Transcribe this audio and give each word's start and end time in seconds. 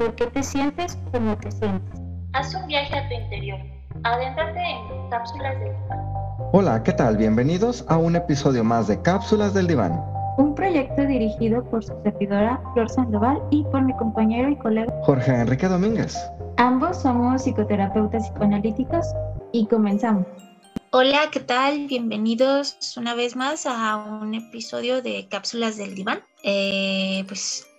por 0.00 0.14
qué 0.14 0.28
te 0.28 0.42
sientes 0.42 0.98
como 1.12 1.36
te 1.36 1.50
sientes. 1.50 2.00
Haz 2.32 2.54
un 2.54 2.66
viaje 2.66 2.96
a 2.96 3.06
tu 3.06 3.14
interior. 3.14 3.58
Adéntrate 4.04 4.58
en 4.58 5.10
cápsulas 5.10 5.60
del 5.60 5.74
diván. 5.74 6.00
Hola, 6.52 6.82
¿qué 6.82 6.92
tal? 6.94 7.18
Bienvenidos 7.18 7.84
a 7.86 7.98
un 7.98 8.16
episodio 8.16 8.64
más 8.64 8.88
de 8.88 9.00
Cápsulas 9.02 9.52
del 9.52 9.66
Diván. 9.66 10.02
Un 10.38 10.54
proyecto 10.54 11.04
dirigido 11.04 11.62
por 11.68 11.84
su 11.84 11.92
servidora 12.02 12.58
Flor 12.72 12.88
Sandoval 12.88 13.42
y 13.50 13.62
por 13.64 13.82
mi 13.82 13.94
compañero 13.98 14.48
y 14.48 14.56
colega. 14.56 14.90
Jorge 15.02 15.32
Enrique 15.32 15.68
Domínguez. 15.68 16.16
Ambos 16.56 17.02
somos 17.02 17.42
psicoterapeutas 17.42 18.22
psicoanalíticos 18.22 19.04
y 19.52 19.66
comenzamos. 19.66 20.26
Hola, 20.92 21.28
¿qué 21.30 21.40
tal? 21.40 21.88
Bienvenidos 21.88 22.96
una 22.96 23.14
vez 23.14 23.36
más 23.36 23.66
a 23.66 23.98
un 23.98 24.34
episodio 24.34 25.02
de 25.02 25.28
Cápsulas 25.28 25.76
del 25.76 25.94
Diván. 25.94 26.20
Eh, 26.42 27.22
pues 27.28 27.69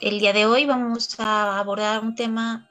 el 0.00 0.18
día 0.18 0.32
de 0.32 0.46
hoy 0.46 0.66
vamos 0.66 1.18
a 1.18 1.58
abordar 1.58 2.02
un 2.02 2.14
tema 2.14 2.68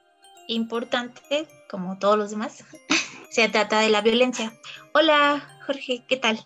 importante, 0.48 1.48
como 1.70 1.98
todos 1.98 2.18
los 2.18 2.30
demás. 2.30 2.64
Se 3.30 3.50
trata 3.50 3.80
de 3.80 3.90
la 3.90 4.02
violencia. 4.02 4.54
Hola, 4.94 5.44
Jorge, 5.66 6.06
¿qué 6.08 6.18
tal? 6.18 6.40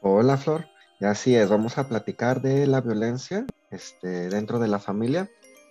Hola, 0.00 0.36
Flor. 0.36 0.66
Y 1.00 1.04
así 1.04 1.34
es, 1.36 1.48
vamos 1.48 1.78
a 1.78 1.88
platicar 1.88 2.40
de 2.40 2.66
la 2.66 2.80
violencia 2.80 3.44
este, 3.70 4.28
dentro 4.28 4.58
de 4.58 4.68
la 4.68 4.78
familia 4.78 5.28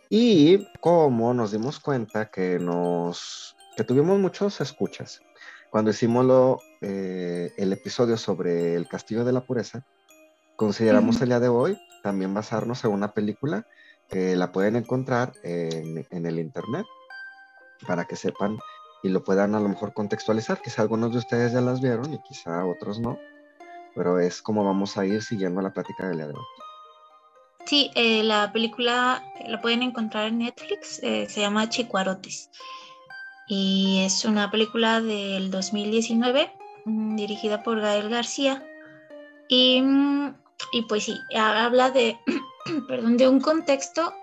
y 0.10 0.68
cómo 0.82 1.34
nos 1.34 1.52
dimos 1.52 1.80
cuenta 1.80 2.30
que 2.30 2.60
nos 2.60 3.56
que 3.78 3.86
tuvimos 3.86 4.20
muchos 4.20 4.60
escuchas 4.60 5.22
cuando 5.70 5.92
hicimos 5.92 6.26
lo, 6.26 6.60
eh, 6.82 7.54
el 7.58 7.72
episodio 7.72 8.18
sobre 8.18 8.76
el 8.76 8.90
castillo 8.90 9.24
de 9.24 9.32
la 9.32 9.46
pureza. 9.46 9.86
Consideramos 10.58 11.16
Ujú. 11.16 11.24
el 11.24 11.30
día 11.30 11.40
de 11.40 11.48
hoy 11.48 11.78
también 12.04 12.34
basarnos 12.34 12.84
en 12.84 12.92
una 12.92 13.14
película 13.14 13.66
que 14.12 14.36
la 14.36 14.52
pueden 14.52 14.76
encontrar 14.76 15.34
en, 15.44 16.06
el 16.12 16.40
internet 16.40 16.86
para 17.88 18.06
que 18.06 18.16
sepan 18.16 18.60
y 19.04 19.10
lo 19.10 19.24
puedan 19.24 19.56
a 19.56 19.60
lo 19.60 19.70
mejor 19.70 19.94
contextualizar. 19.94 20.62
Quizá 20.62 20.82
algunos 20.84 21.12
de 21.14 21.20
ustedes 21.20 21.54
ya 21.54 21.62
las 21.62 21.82
vieron 21.82 22.14
y 22.14 22.22
quizá 22.22 22.66
otros 22.66 23.00
no, 23.00 23.18
pero 23.96 24.20
es 24.20 24.42
como 24.42 24.64
vamos 24.64 24.98
a 24.98 25.06
ir 25.06 25.24
siguiendo 25.24 25.62
la 25.62 25.74
plática 25.74 26.08
del 26.08 26.18
día 26.18 26.28
de 26.28 26.34
hoy. 26.34 26.46
Sí, 27.66 27.92
eh, 27.96 28.24
la 28.24 28.52
película 28.52 29.24
la 29.48 29.62
pueden 29.62 29.82
encontrar 29.84 30.28
en 30.28 30.40
Netflix, 30.40 31.02
eh, 31.04 31.28
se 31.30 31.42
llama 31.42 31.70
Chicuarotes. 31.70 32.50
Y 33.48 34.04
es 34.06 34.26
una 34.26 34.52
película 34.52 35.02
del 35.02 35.52
2019 35.52 36.52
mm, 36.86 37.16
dirigida 37.16 37.64
por 37.64 37.80
Gael 37.80 38.10
García. 38.10 38.66
Y, 39.48 39.82
mm, 39.82 40.36
y 40.74 40.82
pues 40.84 41.04
sí, 41.04 41.20
ha- 41.36 41.66
habla 41.66 41.92
de, 41.92 42.18
perdón, 42.88 43.18
de 43.18 43.28
un 43.28 43.40
contexto 43.40 44.14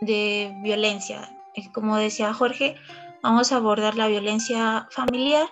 de 0.00 0.54
violencia. 0.62 1.36
Como 1.72 1.96
decía 1.96 2.32
Jorge, 2.32 2.76
vamos 3.22 3.52
a 3.52 3.56
abordar 3.56 3.96
la 3.96 4.08
violencia 4.08 4.88
familiar, 4.90 5.48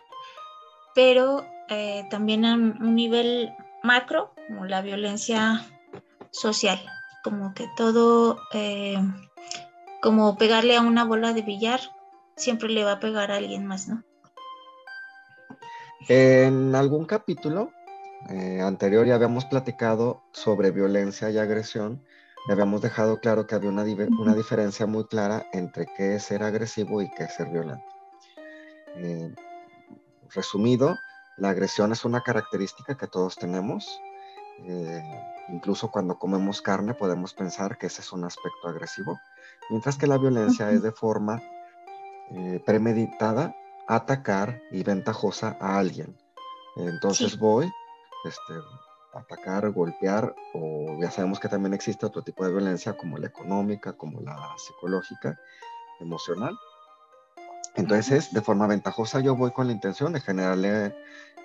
pero 0.94 1.44
eh, 1.68 2.06
también 2.10 2.44
a 2.44 2.54
un 2.54 2.76
un 2.80 2.94
nivel 2.94 3.52
macro, 3.82 4.32
como 4.46 4.64
la 4.64 4.82
violencia 4.82 5.66
social, 6.30 6.80
como 7.22 7.54
que 7.54 7.66
todo, 7.76 8.38
eh, 8.52 8.98
como 10.02 10.36
pegarle 10.36 10.76
a 10.76 10.80
una 10.80 11.04
bola 11.04 11.32
de 11.32 11.42
billar, 11.42 11.80
siempre 12.36 12.68
le 12.68 12.84
va 12.84 12.92
a 12.92 13.00
pegar 13.00 13.30
a 13.30 13.36
alguien 13.36 13.66
más, 13.66 13.88
¿no? 13.88 14.02
En 16.08 16.74
algún 16.74 17.04
capítulo 17.04 17.72
eh, 18.30 18.60
anterior 18.62 19.06
ya 19.06 19.16
habíamos 19.16 19.44
platicado 19.44 20.22
sobre 20.32 20.70
violencia 20.70 21.30
y 21.30 21.38
agresión 21.38 22.02
habíamos 22.52 22.80
dejado 22.80 23.18
claro 23.20 23.46
que 23.46 23.54
había 23.54 23.70
una, 23.70 23.84
una 24.18 24.34
diferencia 24.34 24.86
muy 24.86 25.04
clara 25.06 25.46
entre 25.52 25.86
qué 25.96 26.14
es 26.16 26.24
ser 26.24 26.42
agresivo 26.42 27.02
y 27.02 27.10
qué 27.10 27.24
es 27.24 27.34
ser 27.34 27.48
violento. 27.50 27.84
Eh, 28.96 29.34
resumido, 30.34 30.96
la 31.36 31.50
agresión 31.50 31.92
es 31.92 32.04
una 32.04 32.22
característica 32.22 32.96
que 32.96 33.06
todos 33.06 33.36
tenemos. 33.36 33.86
eh, 34.66 35.02
incluso 35.50 35.90
cuando 35.90 36.18
comemos 36.18 36.60
carne 36.60 36.92
podemos 36.94 37.32
pensar 37.32 37.78
que 37.78 37.86
ese 37.86 38.02
es 38.02 38.12
un 38.12 38.24
aspecto 38.24 38.68
agresivo, 38.68 39.18
mientras 39.70 39.96
que 39.96 40.06
la 40.06 40.18
violencia 40.18 40.70
es 40.70 40.82
de 40.82 40.92
forma 40.92 41.40
eh, 42.30 42.60
premeditada 42.66 43.54
atacar 43.86 44.60
y 44.70 44.82
ventajosa 44.82 45.56
a 45.60 45.78
alguien. 45.78 46.14
Entonces 46.76 47.32
Sí. 47.32 47.38
voy 47.38 47.70
este, 48.24 48.54
atacar, 49.12 49.70
golpear, 49.70 50.34
o 50.54 50.98
ya 51.00 51.10
sabemos 51.10 51.40
que 51.40 51.48
también 51.48 51.74
existe 51.74 52.06
otro 52.06 52.22
tipo 52.22 52.44
de 52.44 52.50
violencia 52.50 52.96
como 52.96 53.18
la 53.18 53.26
económica, 53.26 53.92
como 53.94 54.20
la 54.20 54.54
psicológica, 54.56 55.38
emocional. 56.00 56.56
Entonces, 57.74 58.32
de 58.32 58.40
forma 58.40 58.66
ventajosa, 58.66 59.20
yo 59.20 59.36
voy 59.36 59.52
con 59.52 59.66
la 59.66 59.72
intención 59.72 60.12
de 60.12 60.20
generarle 60.20 60.94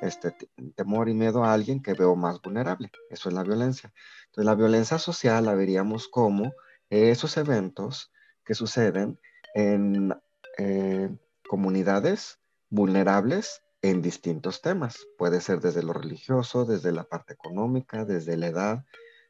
este 0.01 0.31
te- 0.31 0.49
temor 0.75 1.07
y 1.07 1.13
miedo 1.13 1.43
a 1.43 1.53
alguien 1.53 1.81
que 1.81 1.93
veo 1.93 2.15
más 2.15 2.41
vulnerable. 2.41 2.91
Eso 3.09 3.29
es 3.29 3.35
la 3.35 3.43
violencia. 3.43 3.93
Entonces, 4.25 4.45
la 4.45 4.55
violencia 4.55 4.97
social 4.99 5.45
la 5.45 5.53
veríamos 5.53 6.07
como 6.07 6.53
esos 6.89 7.37
eventos 7.37 8.11
que 8.43 8.55
suceden 8.55 9.19
en 9.53 10.13
eh, 10.57 11.15
comunidades 11.47 12.39
vulnerables 12.69 13.61
en 13.83 14.01
distintos 14.01 14.61
temas. 14.61 15.05
Puede 15.17 15.41
ser 15.41 15.59
desde 15.59 15.83
lo 15.83 15.93
religioso, 15.93 16.65
desde 16.65 16.91
la 16.91 17.03
parte 17.03 17.33
económica, 17.33 18.05
desde 18.05 18.37
la 18.37 18.47
edad, 18.47 18.85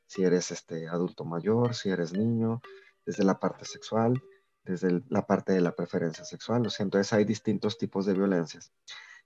si 0.06 0.24
eres 0.24 0.52
este 0.52 0.88
adulto 0.88 1.26
mayor, 1.26 1.74
si 1.74 1.90
eres 1.90 2.14
niño, 2.14 2.62
desde 3.04 3.24
la 3.24 3.40
parte 3.40 3.66
sexual, 3.66 4.22
desde 4.64 5.02
la 5.10 5.26
parte 5.26 5.54
de 5.54 5.62
la 5.62 5.76
preferencia 5.76 6.24
sexual. 6.24 6.66
O 6.68 6.70
sea, 6.70 6.84
entonces 6.84 7.12
hay 7.14 7.26
distintos 7.26 7.80
tipos 7.80 8.06
de 8.06 8.14
violencias. 8.14 8.72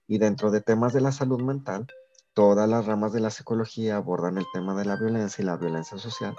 Y 0.06 0.16
dentro 0.16 0.50
de 0.50 0.62
temas 0.62 0.94
de 0.94 1.02
la 1.02 1.12
salud 1.12 1.42
mental, 1.42 1.86
todas 2.32 2.66
las 2.66 2.86
ramas 2.86 3.12
de 3.12 3.20
la 3.20 3.30
psicología 3.30 3.96
abordan 3.96 4.38
el 4.38 4.46
tema 4.54 4.74
de 4.74 4.86
la 4.86 4.96
violencia 4.96 5.42
y 5.42 5.44
la 5.44 5.58
violencia 5.58 5.98
social, 5.98 6.34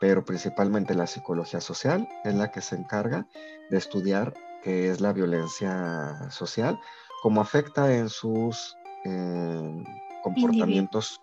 pero 0.00 0.24
principalmente 0.24 0.94
la 0.94 1.06
psicología 1.06 1.60
social 1.60 2.08
es 2.24 2.34
la 2.34 2.50
que 2.50 2.60
se 2.60 2.74
encarga 2.74 3.28
de 3.70 3.78
estudiar 3.78 4.34
qué 4.64 4.90
es 4.90 5.00
la 5.00 5.12
violencia 5.12 6.28
social, 6.30 6.80
cómo 7.22 7.40
afecta 7.40 7.94
en 7.94 8.08
sus 8.08 8.76
eh, 9.04 9.84
comportamientos 10.22 11.20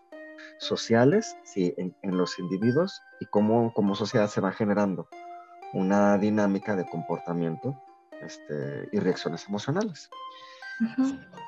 sociales, 0.59 1.37
sí, 1.43 1.73
en, 1.77 1.95
en 2.01 2.17
los 2.17 2.39
individuos 2.39 3.01
y 3.19 3.25
cómo 3.25 3.73
como 3.73 3.95
sociedad 3.95 4.29
se 4.29 4.41
va 4.41 4.51
generando 4.51 5.07
una 5.73 6.17
dinámica 6.17 6.75
de 6.75 6.85
comportamiento 6.85 7.75
este, 8.21 8.87
y 8.91 8.99
reacciones 8.99 9.47
emocionales. 9.47 10.09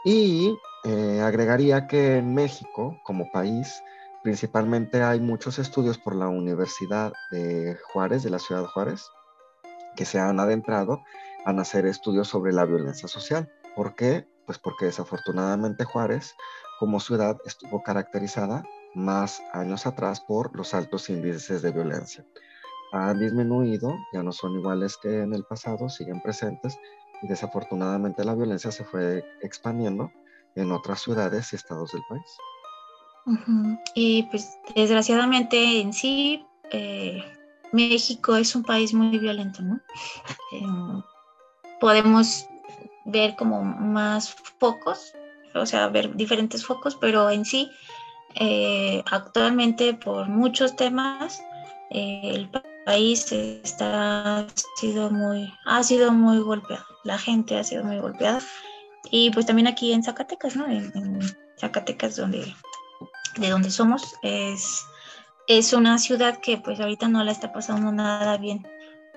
Y 0.03 0.57
eh, 0.83 1.21
agregaría 1.21 1.87
que 1.87 2.17
en 2.17 2.33
México, 2.33 2.99
como 3.03 3.31
país, 3.31 3.81
principalmente 4.23 5.03
hay 5.03 5.19
muchos 5.19 5.59
estudios 5.59 5.97
por 5.97 6.15
la 6.15 6.27
Universidad 6.27 7.13
de 7.31 7.77
Juárez, 7.91 8.23
de 8.23 8.29
la 8.29 8.39
ciudad 8.39 8.61
de 8.61 8.67
Juárez, 8.67 9.05
que 9.95 10.05
se 10.05 10.19
han 10.19 10.39
adentrado 10.39 11.01
a 11.45 11.51
hacer 11.51 11.85
estudios 11.85 12.27
sobre 12.27 12.53
la 12.53 12.65
violencia 12.65 13.07
social. 13.07 13.51
¿Por 13.75 13.95
qué? 13.95 14.27
Pues 14.45 14.59
porque 14.59 14.85
desafortunadamente 14.85 15.83
Juárez, 15.83 16.35
como 16.79 16.99
ciudad, 16.99 17.37
estuvo 17.45 17.81
caracterizada 17.83 18.63
más 18.93 19.41
años 19.53 19.85
atrás 19.85 20.21
por 20.21 20.55
los 20.55 20.73
altos 20.73 21.09
índices 21.09 21.61
de 21.61 21.71
violencia. 21.71 22.25
Han 22.91 23.19
disminuido, 23.19 23.93
ya 24.13 24.23
no 24.23 24.31
son 24.31 24.57
iguales 24.57 24.97
que 24.97 25.21
en 25.21 25.33
el 25.33 25.43
pasado, 25.43 25.89
siguen 25.89 26.21
presentes, 26.21 26.77
desafortunadamente 27.23 28.23
la 28.23 28.35
violencia 28.35 28.71
se 28.71 28.85
fue 28.85 29.23
expandiendo 29.41 30.11
en 30.55 30.71
otras 30.71 31.01
ciudades 31.01 31.51
y 31.51 31.55
estados 31.55 31.91
del 31.91 32.03
país. 32.07 32.37
Y 33.95 34.23
pues 34.23 34.57
desgraciadamente 34.75 35.81
en 35.81 35.91
sí, 35.93 36.45
eh, 36.71 37.23
México 37.73 38.35
es 38.35 38.55
un 38.55 38.63
país 38.63 38.93
muy 38.93 39.17
violento, 39.17 39.61
¿no? 39.61 39.79
Eh, 40.53 41.03
podemos 41.81 42.47
ver 43.05 43.35
como 43.35 43.63
más 43.63 44.35
focos, 44.59 45.13
o 45.53 45.65
sea, 45.65 45.87
ver 45.87 46.15
diferentes 46.15 46.65
focos, 46.65 46.95
pero 46.95 47.29
en 47.29 47.45
sí, 47.45 47.69
eh, 48.35 49.03
actualmente 49.09 49.93
por 49.93 50.27
muchos 50.27 50.75
temas, 50.75 51.41
eh, 51.91 52.21
el 52.23 52.49
país 52.85 53.31
está 53.31 54.39
ha 54.39 54.47
sido 54.75 55.09
muy 55.09 55.51
ha 55.65 55.83
sido 55.83 56.11
muy 56.11 56.39
golpeado 56.39 56.85
la 57.05 57.17
gente 57.17 57.57
ha 57.57 57.63
sido 57.63 57.85
muy 57.85 57.99
golpeada. 57.99 58.41
Y 59.09 59.29
pues 59.29 59.45
también 59.45 59.67
aquí 59.67 59.93
en 59.93 60.03
Zacatecas 60.03 60.57
no 60.57 60.67
en, 60.67 61.21
Zacatecas 61.57 62.17
donde 62.17 62.53
de 63.37 63.49
donde 63.49 63.71
somos 63.71 64.15
es 64.23 64.83
es 65.47 65.71
una 65.71 65.99
ciudad 65.99 66.39
que 66.41 66.57
pues 66.57 66.79
ahorita 66.79 67.07
no 67.07 67.23
la 67.23 67.31
está 67.31 67.53
pasando 67.53 67.91
nada 67.91 68.35
bien 68.37 68.67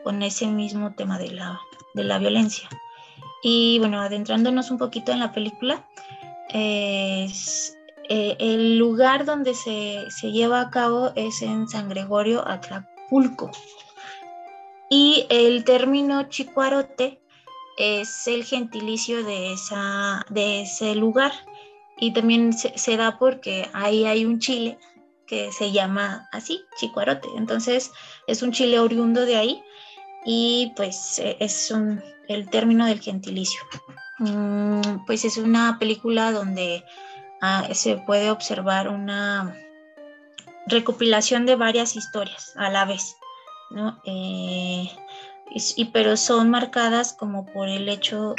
con 0.04 0.22
ese 0.22 0.46
mismo 0.46 0.94
tema 0.94 1.18
de 1.18 1.32
la 1.32 1.60
de 1.94 2.04
la 2.04 2.18
violencia 2.18 2.68
y 3.42 3.78
bueno 3.78 4.00
adentrándonos 4.00 4.70
un 4.70 4.78
poquito 4.78 5.12
en 5.12 5.20
la 5.20 5.32
película 5.32 5.84
eh, 6.50 7.28
el 8.08 8.78
lugar 8.78 9.24
donde 9.24 9.54
se, 9.54 10.04
se, 10.10 10.32
lleva 10.32 10.60
a 10.60 10.70
cabo 10.70 11.12
es 11.14 11.42
en 11.42 11.68
San 11.68 11.90
Gregorio 11.90 12.46
Atlapulco. 12.48 13.50
Y 14.88 15.26
el 15.28 15.64
término 15.64 16.22
chicuarote 16.30 17.20
es 17.76 18.26
el 18.26 18.44
gentilicio 18.44 19.22
de, 19.22 19.52
esa, 19.52 20.24
de 20.30 20.62
ese 20.62 20.94
lugar. 20.94 21.32
Y 21.98 22.12
también 22.12 22.52
se, 22.52 22.96
da 22.96 23.18
porque 23.18 23.68
ahí 23.72 24.04
hay 24.06 24.24
un 24.24 24.38
chile 24.38 24.78
que 25.26 25.52
se 25.52 25.72
llama 25.72 26.28
así, 26.32 26.62
chicuarote. 26.78 27.28
Entonces 27.36 27.92
es 28.26 28.42
un 28.42 28.52
chile 28.52 28.78
oriundo 28.78 29.26
de 29.26 29.36
ahí 29.36 29.62
y 30.30 30.72
pues 30.76 31.18
e, 31.18 31.36
es 31.40 31.70
un, 31.70 32.02
el 32.28 32.50
término 32.50 32.86
del 32.86 33.00
gentilicio. 33.00 33.60
Mm, 34.18 35.06
pues 35.06 35.24
es 35.24 35.38
una 35.38 35.78
película 35.78 36.32
donde 36.32 36.84
Ah, 37.40 37.68
se 37.72 37.96
puede 37.96 38.30
observar 38.30 38.88
una 38.88 39.56
recopilación 40.66 41.46
de 41.46 41.54
varias 41.54 41.94
historias 41.94 42.52
a 42.56 42.68
la 42.68 42.84
vez, 42.84 43.16
¿no? 43.70 44.00
Eh, 44.04 44.90
y, 45.50 45.84
pero 45.86 46.16
son 46.16 46.50
marcadas 46.50 47.12
como 47.12 47.46
por 47.46 47.68
el 47.68 47.88
hecho 47.88 48.34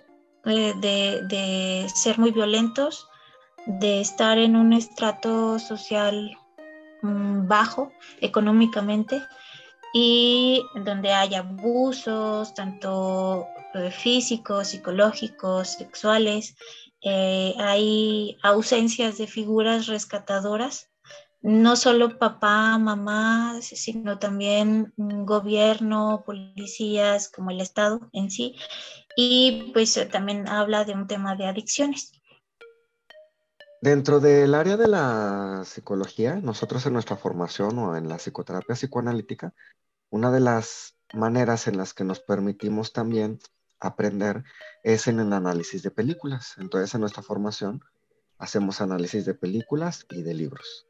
eh, 0.45 0.74
de, 0.75 1.88
ser 1.94 2.19
muy 2.19 2.31
violentos, 2.31 3.07
de 3.65 4.01
estar 4.01 4.38
en 4.38 4.57
un 4.57 4.74
estrato 4.74 5.59
social 5.59 6.38
mm, 7.01 7.47
bajo 7.47 7.92
económicamente 8.19 9.21
y 9.94 10.63
donde 10.75 11.12
hay 11.12 11.36
abusos, 11.36 12.53
tanto 12.53 13.47
eh, 13.74 13.91
físicos, 13.91 14.69
psicológicos, 14.69 15.69
sexuales, 15.69 16.56
eh, 17.01 17.53
hay 17.57 18.38
ausencias 18.44 19.18
de 19.18 19.27
figuras 19.27 19.88
rescatadoras, 19.88 20.89
no 21.41 21.77
solo 21.77 22.18
papá, 22.18 22.77
mamá, 22.77 23.59
sino 23.62 24.19
también 24.19 24.94
gobierno, 24.97 26.24
policías, 26.25 27.30
como 27.30 27.51
el 27.51 27.62
Estado 27.62 28.09
en 28.12 28.30
sí, 28.30 28.56
y 29.15 29.71
pues 29.74 29.95
eh, 29.97 30.06
también 30.06 30.47
habla 30.47 30.83
de 30.83 30.94
un 30.94 31.07
tema 31.07 31.35
de 31.35 31.45
adicciones. 31.45 32.19
Dentro 33.81 34.19
del 34.19 34.55
área 34.55 34.75
de 34.75 34.89
la 34.89 35.63
psicología, 35.63 36.35
nosotros 36.35 36.85
en 36.85 36.91
nuestra 36.91 37.15
formación 37.15 37.79
o 37.79 37.95
en 37.95 38.09
la 38.09 38.17
psicoterapia 38.17 38.75
psicoanalítica, 38.75 39.53
una 40.09 40.31
de 40.31 40.41
las 40.41 40.97
maneras 41.13 41.67
en 41.67 41.77
las 41.77 41.93
que 41.93 42.03
nos 42.03 42.19
permitimos 42.19 42.91
también 42.91 43.39
aprender 43.79 44.43
es 44.83 45.07
en 45.07 45.21
el 45.21 45.31
análisis 45.31 45.81
de 45.81 45.91
películas. 45.91 46.55
Entonces, 46.57 46.93
en 46.93 46.99
nuestra 46.99 47.23
formación 47.23 47.81
hacemos 48.37 48.81
análisis 48.81 49.25
de 49.25 49.33
películas 49.33 50.05
y 50.09 50.23
de 50.23 50.33
libros. 50.33 50.87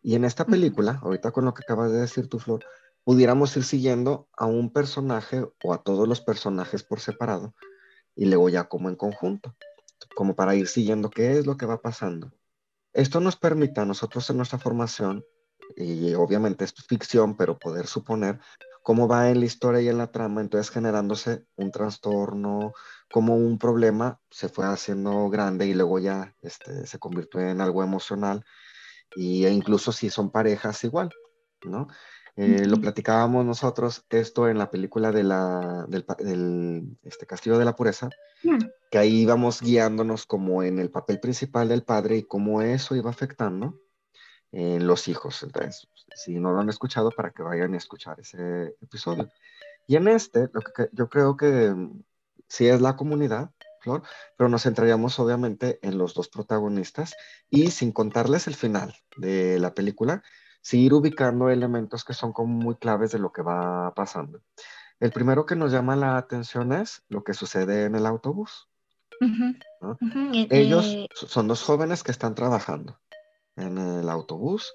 Y 0.00 0.14
en 0.14 0.24
esta 0.24 0.46
película, 0.46 1.00
ahorita 1.02 1.32
con 1.32 1.44
lo 1.44 1.52
que 1.52 1.62
acabas 1.62 1.90
de 1.90 2.00
decir 2.00 2.28
tu 2.28 2.38
Flor, 2.38 2.64
pudiéramos 3.02 3.56
ir 3.56 3.64
siguiendo 3.64 4.28
a 4.36 4.46
un 4.46 4.72
personaje 4.72 5.44
o 5.64 5.74
a 5.74 5.82
todos 5.82 6.06
los 6.06 6.20
personajes 6.20 6.84
por 6.84 7.00
separado 7.00 7.54
y 8.14 8.26
luego 8.26 8.48
ya 8.48 8.68
como 8.68 8.88
en 8.88 8.96
conjunto, 8.96 9.56
como 10.14 10.34
para 10.34 10.54
ir 10.54 10.68
siguiendo 10.68 11.10
qué 11.10 11.38
es 11.38 11.46
lo 11.46 11.56
que 11.56 11.66
va 11.66 11.80
pasando. 11.80 12.32
Esto 12.92 13.20
nos 13.20 13.36
permite 13.36 13.80
a 13.80 13.84
nosotros 13.84 14.28
en 14.30 14.36
nuestra 14.36 14.58
formación, 14.58 15.24
y 15.76 16.14
obviamente 16.14 16.64
es 16.64 16.74
ficción, 16.88 17.36
pero 17.36 17.58
poder 17.58 17.86
suponer 17.86 18.40
cómo 18.82 19.06
va 19.06 19.30
en 19.30 19.40
la 19.40 19.46
historia 19.46 19.80
y 19.80 19.88
en 19.88 19.98
la 19.98 20.10
trama, 20.10 20.40
entonces 20.40 20.72
generándose 20.72 21.44
un 21.56 21.70
trastorno, 21.70 22.72
como 23.12 23.36
un 23.36 23.58
problema 23.58 24.20
se 24.30 24.48
fue 24.48 24.66
haciendo 24.66 25.28
grande 25.28 25.66
y 25.66 25.74
luego 25.74 25.98
ya 25.98 26.34
este, 26.42 26.86
se 26.86 26.98
convirtió 26.98 27.40
en 27.40 27.60
algo 27.60 27.82
emocional, 27.82 28.44
y, 29.14 29.44
e 29.44 29.50
incluso 29.50 29.92
si 29.92 30.10
son 30.10 30.30
parejas 30.30 30.82
igual, 30.84 31.10
¿no? 31.64 31.88
Eh, 32.36 32.66
lo 32.66 32.80
platicábamos 32.80 33.44
nosotros, 33.44 34.04
esto 34.10 34.48
en 34.48 34.58
la 34.58 34.70
película 34.70 35.12
de 35.12 35.24
la, 35.24 35.86
del, 35.88 36.96
este, 37.02 37.26
Castillo 37.26 37.58
de 37.58 37.64
la 37.64 37.76
Pureza, 37.76 38.08
que 38.90 38.98
ahí 38.98 39.22
íbamos 39.22 39.60
guiándonos 39.60 40.26
como 40.26 40.62
en 40.62 40.78
el 40.78 40.90
papel 40.90 41.20
principal 41.20 41.68
del 41.68 41.82
padre 41.82 42.16
y 42.16 42.22
cómo 42.22 42.62
eso 42.62 42.94
iba 42.96 43.10
afectando 43.10 43.80
en 44.52 44.86
los 44.86 45.08
hijos. 45.08 45.42
Entonces, 45.42 45.88
si 46.14 46.38
no 46.38 46.52
lo 46.52 46.60
han 46.60 46.68
escuchado, 46.68 47.10
para 47.10 47.30
que 47.30 47.42
vayan 47.42 47.74
a 47.74 47.78
escuchar 47.78 48.18
ese 48.20 48.76
episodio. 48.80 49.28
Y 49.86 49.96
en 49.96 50.08
este, 50.08 50.48
lo 50.52 50.60
que, 50.60 50.88
yo 50.92 51.08
creo 51.08 51.36
que 51.36 51.70
mm, 51.70 52.02
sí 52.48 52.66
es 52.66 52.80
la 52.80 52.96
comunidad, 52.96 53.50
Flor, 53.80 54.02
pero 54.36 54.48
nos 54.48 54.64
centraríamos 54.64 55.18
obviamente 55.18 55.78
en 55.82 55.96
los 55.96 56.14
dos 56.14 56.28
protagonistas 56.28 57.14
y 57.48 57.70
sin 57.70 57.92
contarles 57.92 58.46
el 58.46 58.54
final 58.54 58.94
de 59.16 59.58
la 59.58 59.74
película, 59.74 60.22
seguir 60.60 60.94
ubicando 60.94 61.50
elementos 61.50 62.04
que 62.04 62.14
son 62.14 62.32
como 62.32 62.52
muy 62.52 62.76
claves 62.76 63.12
de 63.12 63.18
lo 63.18 63.32
que 63.32 63.42
va 63.42 63.94
pasando. 63.94 64.40
El 64.98 65.12
primero 65.12 65.46
que 65.46 65.56
nos 65.56 65.72
llama 65.72 65.96
la 65.96 66.16
atención 66.18 66.72
es 66.72 67.02
lo 67.08 67.24
que 67.24 67.34
sucede 67.34 67.84
en 67.84 67.94
el 67.94 68.06
autobús. 68.06 68.68
Ellos 70.50 70.86
eh, 70.86 71.08
son 71.14 71.48
dos 71.48 71.62
jóvenes 71.62 72.02
que 72.02 72.10
están 72.10 72.34
trabajando 72.34 72.98
en 73.56 73.78
el 73.78 74.08
autobús, 74.08 74.72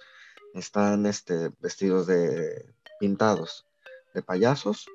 están 0.53 1.05
este, 1.05 1.51
vestidos 1.59 2.07
de 2.07 2.73
pintados 2.99 3.65
de 4.13 4.21
payasos, 4.21 4.87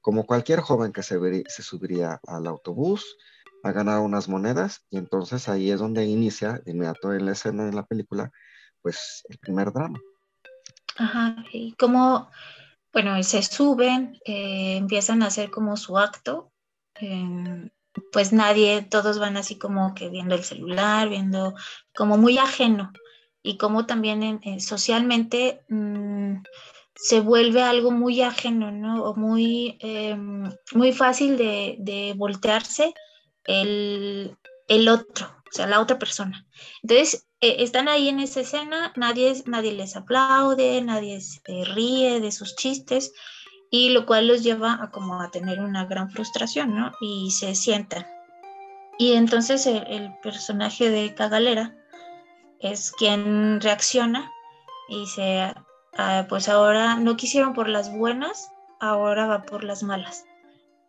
como 0.00 0.26
cualquier 0.26 0.60
joven 0.60 0.92
que 0.92 1.02
se, 1.02 1.18
se 1.48 1.62
subiría 1.62 2.20
al 2.26 2.46
autobús 2.46 3.16
a 3.62 3.72
ganar 3.72 4.00
unas 4.00 4.28
monedas, 4.28 4.84
y 4.90 4.98
entonces 4.98 5.48
ahí 5.48 5.70
es 5.70 5.80
donde 5.80 6.04
inicia 6.04 6.60
de 6.64 6.72
inmediato 6.72 7.14
en 7.14 7.24
la 7.24 7.32
escena 7.32 7.64
de 7.64 7.72
la 7.72 7.86
película, 7.86 8.30
pues 8.82 9.24
el 9.30 9.38
primer 9.38 9.72
drama. 9.72 9.98
Ajá, 10.96 11.36
y 11.52 11.72
como, 11.72 12.30
bueno, 12.92 13.20
se 13.22 13.42
suben, 13.42 14.20
eh, 14.24 14.76
empiezan 14.76 15.22
a 15.22 15.26
hacer 15.26 15.50
como 15.50 15.76
su 15.76 15.98
acto, 15.98 16.52
em, 16.94 17.70
pues 18.12 18.32
nadie, 18.32 18.82
todos 18.82 19.18
van 19.18 19.36
así 19.36 19.56
como 19.58 19.94
que 19.94 20.08
viendo 20.08 20.34
el 20.34 20.44
celular, 20.44 21.08
viendo 21.08 21.54
como 21.94 22.16
muy 22.16 22.38
ajeno 22.38 22.92
y 23.42 23.56
cómo 23.58 23.86
también 23.86 24.40
socialmente 24.60 25.64
mm, 25.68 26.42
se 26.94 27.20
vuelve 27.20 27.62
algo 27.62 27.90
muy 27.90 28.22
ajeno, 28.22 28.70
¿no? 28.70 29.04
O 29.04 29.14
muy, 29.14 29.78
muy 30.72 30.92
fácil 30.92 31.36
de, 31.36 32.14
voltearse 32.16 32.94
el, 33.44 34.36
otro, 34.88 35.26
o 35.26 35.52
sea, 35.52 35.66
la 35.66 35.80
otra 35.80 35.98
persona. 35.98 36.46
Entonces, 36.82 37.26
e, 37.48 37.62
están 37.62 37.88
ahí 37.88 38.08
en 38.08 38.20
esa 38.20 38.40
escena, 38.40 38.92
nadie, 38.96 39.34
nadie 39.46 39.72
les 39.72 39.96
aplaude, 39.96 40.80
nadie 40.82 41.20
se 41.20 41.64
ríe 41.64 42.20
de 42.20 42.32
sus 42.32 42.56
chistes, 42.56 43.12
y 43.70 43.90
lo 43.90 44.06
cual 44.06 44.28
los 44.28 44.42
lleva 44.42 44.78
a 44.80 44.90
como 44.90 45.20
a 45.20 45.30
tener 45.30 45.60
una 45.60 45.84
gran 45.84 46.10
frustración, 46.10 46.74
¿no? 46.74 46.92
Y 47.00 47.30
se 47.30 47.54
sientan. 47.54 48.06
Y 48.98 49.14
entonces 49.14 49.66
el 49.66 50.14
personaje 50.22 50.90
de 50.90 51.14
Cagalera, 51.14 51.74
es 52.64 52.92
quien 52.92 53.60
reacciona 53.60 54.30
y 54.88 55.00
dice, 55.00 55.54
ah, 55.98 56.26
pues 56.28 56.48
ahora 56.48 56.96
no 56.96 57.16
quisieron 57.16 57.52
por 57.52 57.68
las 57.68 57.92
buenas, 57.92 58.50
ahora 58.80 59.26
va 59.26 59.42
por 59.42 59.64
las 59.64 59.82
malas. 59.82 60.24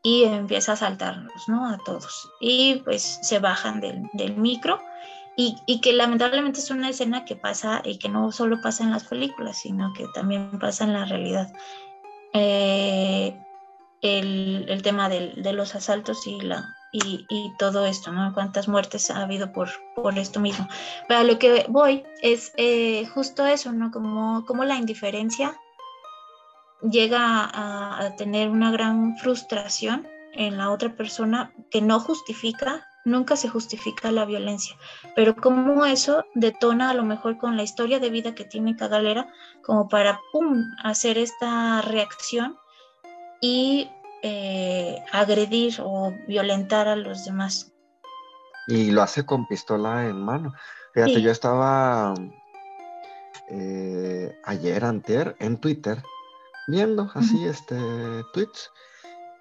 Y 0.01 0.24
empieza 0.24 0.74
a 0.74 0.77
saltarnos, 0.77 1.50
¿no? 1.50 1.67
A 1.67 1.77
todos. 1.79 2.31
Y 2.39 2.81
pues 2.85 3.19
se 3.24 3.39
bajan 3.39 3.81
del, 3.81 4.38
micro. 4.38 4.79
Y, 5.37 5.81
que 5.81 5.91
lamentablemente 5.91 6.59
es 6.59 6.71
una 6.71 6.89
escena 6.89 7.25
que 7.25 7.35
pasa 7.35 7.81
y 7.83 7.97
que 7.97 8.07
no 8.07 8.31
solo 8.31 8.61
pasa 8.61 8.83
en 8.83 8.91
las 8.91 9.03
películas, 9.03 9.59
sino 9.59 9.91
que 9.91 10.07
también 10.13 10.57
pasa 10.59 10.85
en 10.85 10.93
la 10.93 11.03
realidad. 11.03 11.51
Eh, 12.33 13.37
el, 14.01 14.81
tema 14.81 15.09
de 15.09 15.53
los 15.53 15.75
asaltos 15.75 16.25
y 16.25 16.39
la, 16.39 16.65
y, 17.03 17.53
todo 17.57 17.85
esto, 17.85 18.11
¿no? 18.11 18.33
Cuántas 18.33 18.67
muertes 18.67 19.09
ha 19.09 19.21
habido 19.23 19.51
por, 19.51 19.69
por 19.95 20.17
esto 20.17 20.39
mismo. 20.39 20.67
Pero 21.07 21.19
a 21.19 21.23
lo 21.23 21.39
que 21.39 21.65
voy 21.67 22.03
es 22.21 22.53
eh, 22.57 23.05
justo 23.07 23.45
eso, 23.45 23.71
¿no? 23.71 23.91
Como, 23.91 24.45
como 24.45 24.63
la 24.63 24.75
indiferencia 24.75 25.55
llega 26.81 27.19
a, 27.45 28.05
a, 28.05 28.15
tener 28.15 28.49
una 28.49 28.71
gran 28.71 29.17
frustración 29.17 30.07
en 30.33 30.57
la 30.57 30.69
otra 30.69 30.95
persona 30.95 31.53
que 31.71 31.81
no 31.81 31.99
justifica, 31.99 32.87
nunca 33.05 33.38
se 33.38 33.47
justifica 33.47 34.12
la 34.12 34.25
violencia, 34.25 34.75
pero 35.15 35.35
como 35.35 35.85
eso 35.85 36.25
detona 36.33 36.89
a 36.89 36.93
lo 36.93 37.03
mejor 37.03 37.38
con 37.38 37.55
la 37.55 37.63
historia 37.63 38.00
de 38.00 38.09
vida 38.09 38.35
que 38.35 38.43
tiene 38.43 38.75
Cagalera, 38.75 39.31
como 39.62 39.88
para, 39.88 40.19
¡pum!, 40.33 40.71
hacer 40.83 41.17
esta 41.17 41.81
reacción 41.81 42.57
y 43.39 43.89
eh, 44.24 45.03
agredir 45.12 45.75
o 45.81 46.13
violentar 46.27 46.88
a 46.88 46.95
los 46.95 47.25
demás. 47.25 47.71
Y 48.67 48.89
lo 48.89 49.03
hace 49.03 49.25
con 49.25 49.47
pistola 49.47 50.07
en 50.07 50.19
mano. 50.19 50.53
Fíjate, 50.93 51.21
yo 51.21 51.29
estaba 51.29 52.15
eh, 53.50 54.35
ayer, 54.45 54.83
anter, 54.83 55.35
en 55.39 55.57
Twitter, 55.57 56.01
viendo 56.67 57.12
así 57.13 57.45
este 57.45 57.75
tweets 58.33 58.71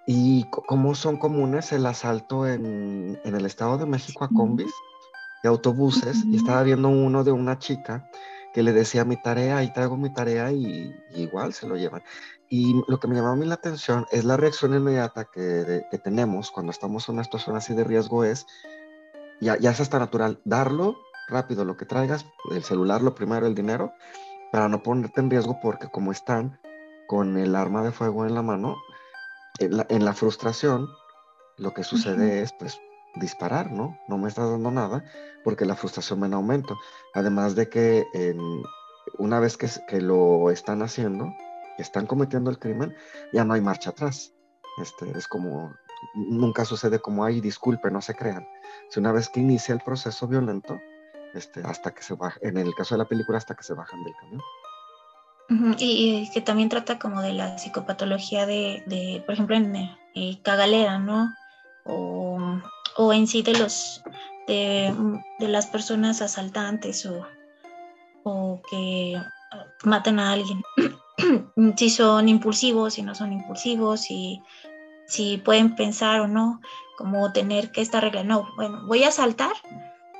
y 0.05 0.43
cómo 0.49 0.93
son 0.95 1.17
comunes 1.17 1.71
el 1.71 1.85
asalto 1.85 2.47
en, 2.47 3.19
el 3.23 3.45
Estado 3.45 3.77
de 3.77 3.85
México 3.85 4.23
a 4.23 4.29
combis 4.29 4.71
y 5.43 5.47
autobuses. 5.47 6.23
Y 6.25 6.37
estaba 6.37 6.63
viendo 6.63 6.89
uno 6.89 7.23
de 7.23 7.31
una 7.31 7.57
chica 7.57 8.09
que 8.53 8.63
le 8.63 8.71
decía 8.71 9.03
mi 9.03 9.17
tarea 9.21 9.63
y 9.63 9.73
traigo 9.73 9.97
mi 9.97 10.13
tarea 10.13 10.51
y, 10.51 10.95
igual 11.15 11.53
se 11.53 11.67
lo 11.67 11.75
llevan. 11.75 12.03
Y 12.49 12.81
lo 12.87 12.99
que 12.99 13.07
me 13.07 13.15
llamó 13.15 13.29
a 13.29 13.35
mí 13.35 13.45
la 13.45 13.55
atención 13.55 14.05
es 14.11 14.23
la 14.23 14.37
reacción 14.37 14.75
inmediata 14.75 15.25
que, 15.25 15.83
tenemos 16.03 16.51
cuando 16.51 16.71
estamos 16.71 17.09
en 17.09 17.15
una 17.15 17.23
situación 17.23 17.55
así 17.55 17.73
de 17.73 17.83
riesgo 17.83 18.23
es, 18.23 18.45
ya, 19.41 19.57
ya 19.57 19.71
es 19.71 19.79
hasta 19.81 19.97
natural, 19.97 20.39
darlo 20.45 20.95
rápido, 21.27 21.65
lo 21.65 21.75
que 21.75 21.85
traigas, 21.85 22.25
el 22.51 22.63
celular 22.63 23.01
lo 23.01 23.15
primero, 23.15 23.47
el 23.47 23.55
dinero, 23.55 23.93
para 24.51 24.69
no 24.69 24.83
ponerte 24.83 25.19
en 25.19 25.31
riesgo 25.31 25.59
porque 25.61 25.89
como 25.89 26.11
están 26.11 26.59
con 27.07 27.37
el 27.37 27.55
arma 27.55 27.83
de 27.83 27.91
fuego 27.91 28.25
en 28.25 28.35
la 28.35 28.43
mano, 28.43 28.77
en 29.59 30.05
la, 30.05 30.13
frustración, 30.13 30.89
lo 31.57 31.73
que 31.73 31.83
sucede 31.83 32.41
es, 32.41 32.53
pues, 32.53 32.79
disparar, 33.15 33.71
¿no? 33.71 33.97
No 34.07 34.17
me 34.17 34.27
está 34.27 34.45
dando 34.45 34.71
nada 34.71 35.03
porque 35.43 35.65
la 35.65 35.75
frustración 35.75 36.21
va 36.21 36.27
en 36.27 36.33
aumento. 36.33 36.77
Además 37.13 37.55
de 37.55 37.69
que 37.69 38.05
una 39.17 39.39
vez 39.39 39.57
que, 39.57 39.69
que, 39.87 40.01
lo 40.01 40.51
están 40.51 40.81
haciendo, 40.81 41.33
están 41.77 42.05
cometiendo 42.07 42.49
el 42.49 42.59
crimen, 42.59 42.95
ya 43.31 43.45
no 43.45 43.53
hay 43.53 43.61
marcha 43.61 43.91
atrás. 43.91 44.33
Este, 44.81 45.17
es 45.17 45.27
como, 45.27 45.73
nunca 46.15 46.65
sucede 46.65 46.99
como 46.99 47.23
hay, 47.23 47.39
disculpe, 47.39 47.89
no 47.91 48.01
se 48.01 48.15
crean. 48.15 48.45
Si 48.89 48.99
una 48.99 49.11
vez 49.11 49.29
que 49.29 49.39
inicia 49.39 49.73
el 49.73 49.81
proceso 49.81 50.27
violento, 50.27 50.79
este, 51.33 51.61
hasta 51.61 51.91
que 51.91 52.03
se 52.03 52.15
baja, 52.15 52.39
en 52.41 52.57
el 52.57 52.73
caso 52.75 52.95
de 52.95 52.99
la 52.99 53.07
película, 53.07 53.37
hasta 53.37 53.55
que 53.55 53.63
se 53.63 53.73
bajan 53.73 54.03
del 54.03 54.15
camión 54.15 54.41
y, 55.77 56.29
que 56.33 56.41
también 56.41 56.69
trata 56.69 56.97
como 56.99 57.21
de 57.21 57.33
la 57.33 57.57
psicopatología 57.57 58.45
de, 58.45 59.23
por 59.25 59.33
ejemplo, 59.33 59.55
en 59.55 59.75
eh, 60.15 60.39
Cagalera, 60.41 60.99
¿no? 60.99 61.33
O, 61.85 63.13
en 63.13 63.27
sí 63.27 63.41
de 63.41 63.53
los 63.53 64.01
de, 64.47 64.93
las 65.39 65.67
personas 65.67 66.21
asaltantes 66.21 67.05
o, 67.05 67.27
o 68.23 68.61
que 68.69 69.21
matan 69.83 70.19
a 70.19 70.31
alguien. 70.31 70.63
si 71.77 71.89
son 71.89 72.29
impulsivos, 72.29 72.95
si 72.95 73.01
no 73.01 73.15
son 73.15 73.33
impulsivos, 73.33 74.01
si, 74.01 74.41
si 75.07 75.37
pueden 75.37 75.75
pensar 75.75 76.21
o 76.21 76.27
no, 76.27 76.61
como 76.97 77.31
tener 77.31 77.71
que 77.71 77.81
esta 77.81 78.01
regla. 78.01 78.23
No, 78.23 78.47
bueno, 78.55 78.85
voy 78.87 79.03
a 79.03 79.09
asaltar, 79.09 79.53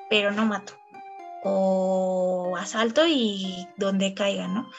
pero 0.10 0.32
no 0.32 0.46
mato. 0.46 0.74
O 1.44 2.56
asalto 2.58 3.06
y 3.08 3.68
donde 3.78 4.14
caiga, 4.14 4.48
¿no? 4.48 4.70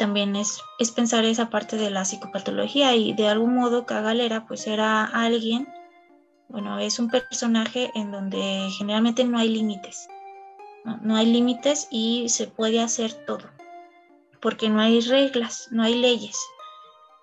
También 0.00 0.34
es, 0.34 0.62
es 0.78 0.92
pensar 0.92 1.26
esa 1.26 1.50
parte 1.50 1.76
de 1.76 1.90
la 1.90 2.06
psicopatología 2.06 2.96
y 2.96 3.12
de 3.12 3.28
algún 3.28 3.54
modo 3.54 3.84
Cagalera 3.84 4.46
pues 4.46 4.66
era 4.66 5.04
alguien, 5.04 5.68
bueno, 6.48 6.78
es 6.78 6.98
un 6.98 7.10
personaje 7.10 7.90
en 7.94 8.10
donde 8.10 8.70
generalmente 8.78 9.24
no 9.24 9.38
hay 9.38 9.50
límites, 9.50 10.08
no, 11.02 11.16
hay 11.16 11.26
límites 11.26 11.86
y 11.90 12.30
se 12.30 12.46
puede 12.46 12.80
hacer 12.80 13.12
todo, 13.26 13.44
porque 14.40 14.70
no 14.70 14.80
hay 14.80 15.02
reglas, 15.02 15.68
no 15.70 15.82
hay 15.82 15.96
leyes. 15.96 16.38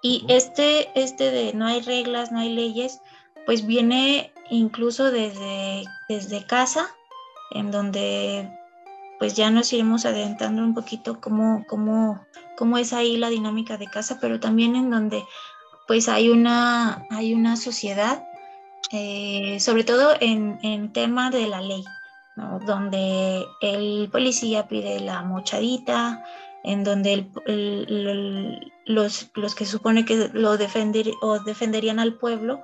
Y 0.03 0.23
este, 0.29 0.91
este 0.93 1.31
de 1.31 1.53
no 1.55 1.65
hay 1.65 1.81
reglas, 1.81 2.31
no 2.31 2.37
hay 2.37 2.53
leyes, 2.53 3.01
pues 3.47 3.65
viene 3.65 4.31
incluso 4.51 5.09
desde, 5.09 5.83
desde 6.09 6.45
casa, 6.45 6.95
en 7.49 7.71
donde 7.71 8.55
pues 9.19 9.35
ya 9.35 9.49
nos 9.49 9.71
iremos 9.73 10.05
adentrando 10.05 10.63
un 10.63 10.73
poquito 10.73 11.19
cómo, 11.19 11.65
cómo, 11.67 12.25
cómo 12.57 12.77
es 12.77 12.93
ahí 12.93 13.17
la 13.17 13.29
dinámica 13.29 13.77
de 13.77 13.87
casa, 13.87 14.19
pero 14.21 14.39
también 14.39 14.75
en 14.75 14.89
donde 14.89 15.23
pues 15.87 16.09
hay 16.09 16.29
una, 16.29 17.05
hay 17.09 17.33
una 17.33 17.55
sociedad, 17.55 18.23
eh, 18.91 19.57
sobre 19.59 19.83
todo 19.83 20.15
en, 20.19 20.59
en, 20.61 20.91
tema 20.91 21.29
de 21.31 21.47
la 21.47 21.61
ley, 21.61 21.83
donde 22.65 23.45
el 23.61 24.09
policía 24.11 24.67
pide 24.67 24.99
la 24.99 25.23
mochadita, 25.23 26.23
en 26.63 26.83
donde 26.83 27.27
los, 28.85 29.31
los, 29.33 29.55
que 29.55 29.65
supone 29.65 30.05
que 30.05 30.29
lo 30.33 30.57
defender, 30.57 31.11
o 31.21 31.39
defenderían 31.39 31.99
al 31.99 32.15
pueblo, 32.15 32.61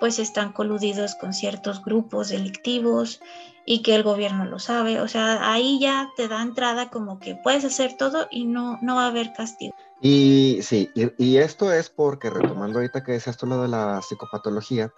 pues 0.00 0.18
están 0.18 0.52
coludidos 0.52 1.14
con 1.14 1.32
ciertos 1.32 1.84
grupos 1.84 2.30
delictivos 2.30 3.20
y 3.64 3.82
que 3.82 3.94
el 3.94 4.02
gobierno 4.02 4.44
lo 4.44 4.58
sabe. 4.58 5.00
O 5.00 5.08
sea, 5.08 5.52
ahí 5.52 5.78
ya 5.80 6.10
te 6.16 6.28
da 6.28 6.42
entrada 6.42 6.90
como 6.90 7.18
que 7.18 7.36
puedes 7.36 7.64
hacer 7.64 7.96
todo 7.96 8.26
y 8.30 8.44
no, 8.44 8.78
no 8.82 8.96
va 8.96 9.04
a 9.04 9.08
haber 9.08 9.32
castigo. 9.32 9.74
Y 10.00 10.58
sí, 10.62 10.90
y, 10.94 11.36
esto 11.36 11.72
es 11.72 11.88
porque, 11.88 12.28
retomando 12.28 12.78
ahorita 12.78 13.04
que 13.04 13.14
es 13.14 13.28
esto 13.28 13.46
lo 13.46 13.62
de 13.62 13.68
la 13.68 14.02
psicopatología, 14.02 14.92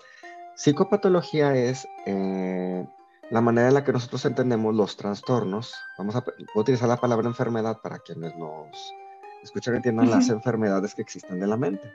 psicopatología 0.57 1.55
es 1.55 1.87
eh, 2.07 2.87
la 3.31 3.41
manera 3.43 3.69
en 3.69 3.75
la 3.75 3.85
que 3.85 3.93
nosotros 3.93 4.25
entendemos 4.25 4.75
los 4.75 4.97
trastornos. 4.97 5.75
Vamos 5.99 6.17
a 6.17 6.25
utilizar 6.55 6.89
la 6.89 6.97
palabra 6.97 7.29
enfermedad 7.29 7.81
para 7.83 7.99
quienes 7.99 8.35
nos 8.37 8.95
escuchan 9.43 9.75
y 9.75 9.77
entiendan 9.79 10.11
las 10.11 10.31
enfermedades 10.31 10.95
que 10.95 11.03
existen 11.03 11.39
de 11.39 11.47
la 11.47 11.59
mente. 11.59 11.93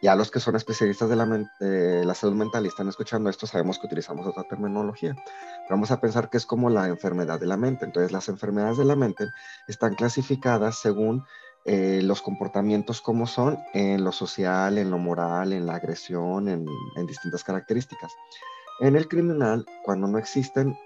Ya 0.00 0.14
los 0.14 0.30
que 0.30 0.38
son 0.38 0.54
especialistas 0.54 1.08
de 1.08 1.16
la, 1.16 2.14
salud 2.14 2.34
mental 2.34 2.64
y 2.64 2.68
están 2.68 2.88
escuchando 2.88 3.30
esto, 3.30 3.46
sabemos 3.46 3.78
que 3.78 3.86
utilizamos 3.86 4.26
otra 4.26 4.44
terminología. 4.44 5.16
vamos 5.68 5.90
a 5.90 6.00
pensar 6.00 6.30
que 6.30 6.36
es 6.36 6.46
como 6.46 6.70
la 6.70 6.86
enfermedad 6.86 7.40
de 7.40 7.46
la 7.46 7.56
mente. 7.56 7.84
Entonces, 7.84 8.12
las 8.12 8.28
enfermedades 8.28 8.78
de 8.78 8.84
la 8.84 8.94
mente 8.94 9.26
están 9.66 9.94
clasificadas 9.94 10.78
según 10.78 11.24
eh, 11.64 12.00
los 12.02 12.22
comportamientos 12.22 13.00
como 13.00 13.26
son 13.26 13.58
en 13.74 14.04
lo 14.04 14.12
social, 14.12 14.78
en 14.78 14.90
lo 14.90 14.98
moral, 14.98 15.52
en 15.52 15.66
la 15.66 15.74
agresión, 15.74 16.48
en, 16.48 16.64
distintas 17.06 17.42
características. 17.42 18.12
En 18.80 18.94
el 18.94 19.08
criminal, 19.08 19.66
cuando 19.84 20.06
no 20.06 20.18
existen 20.18 20.78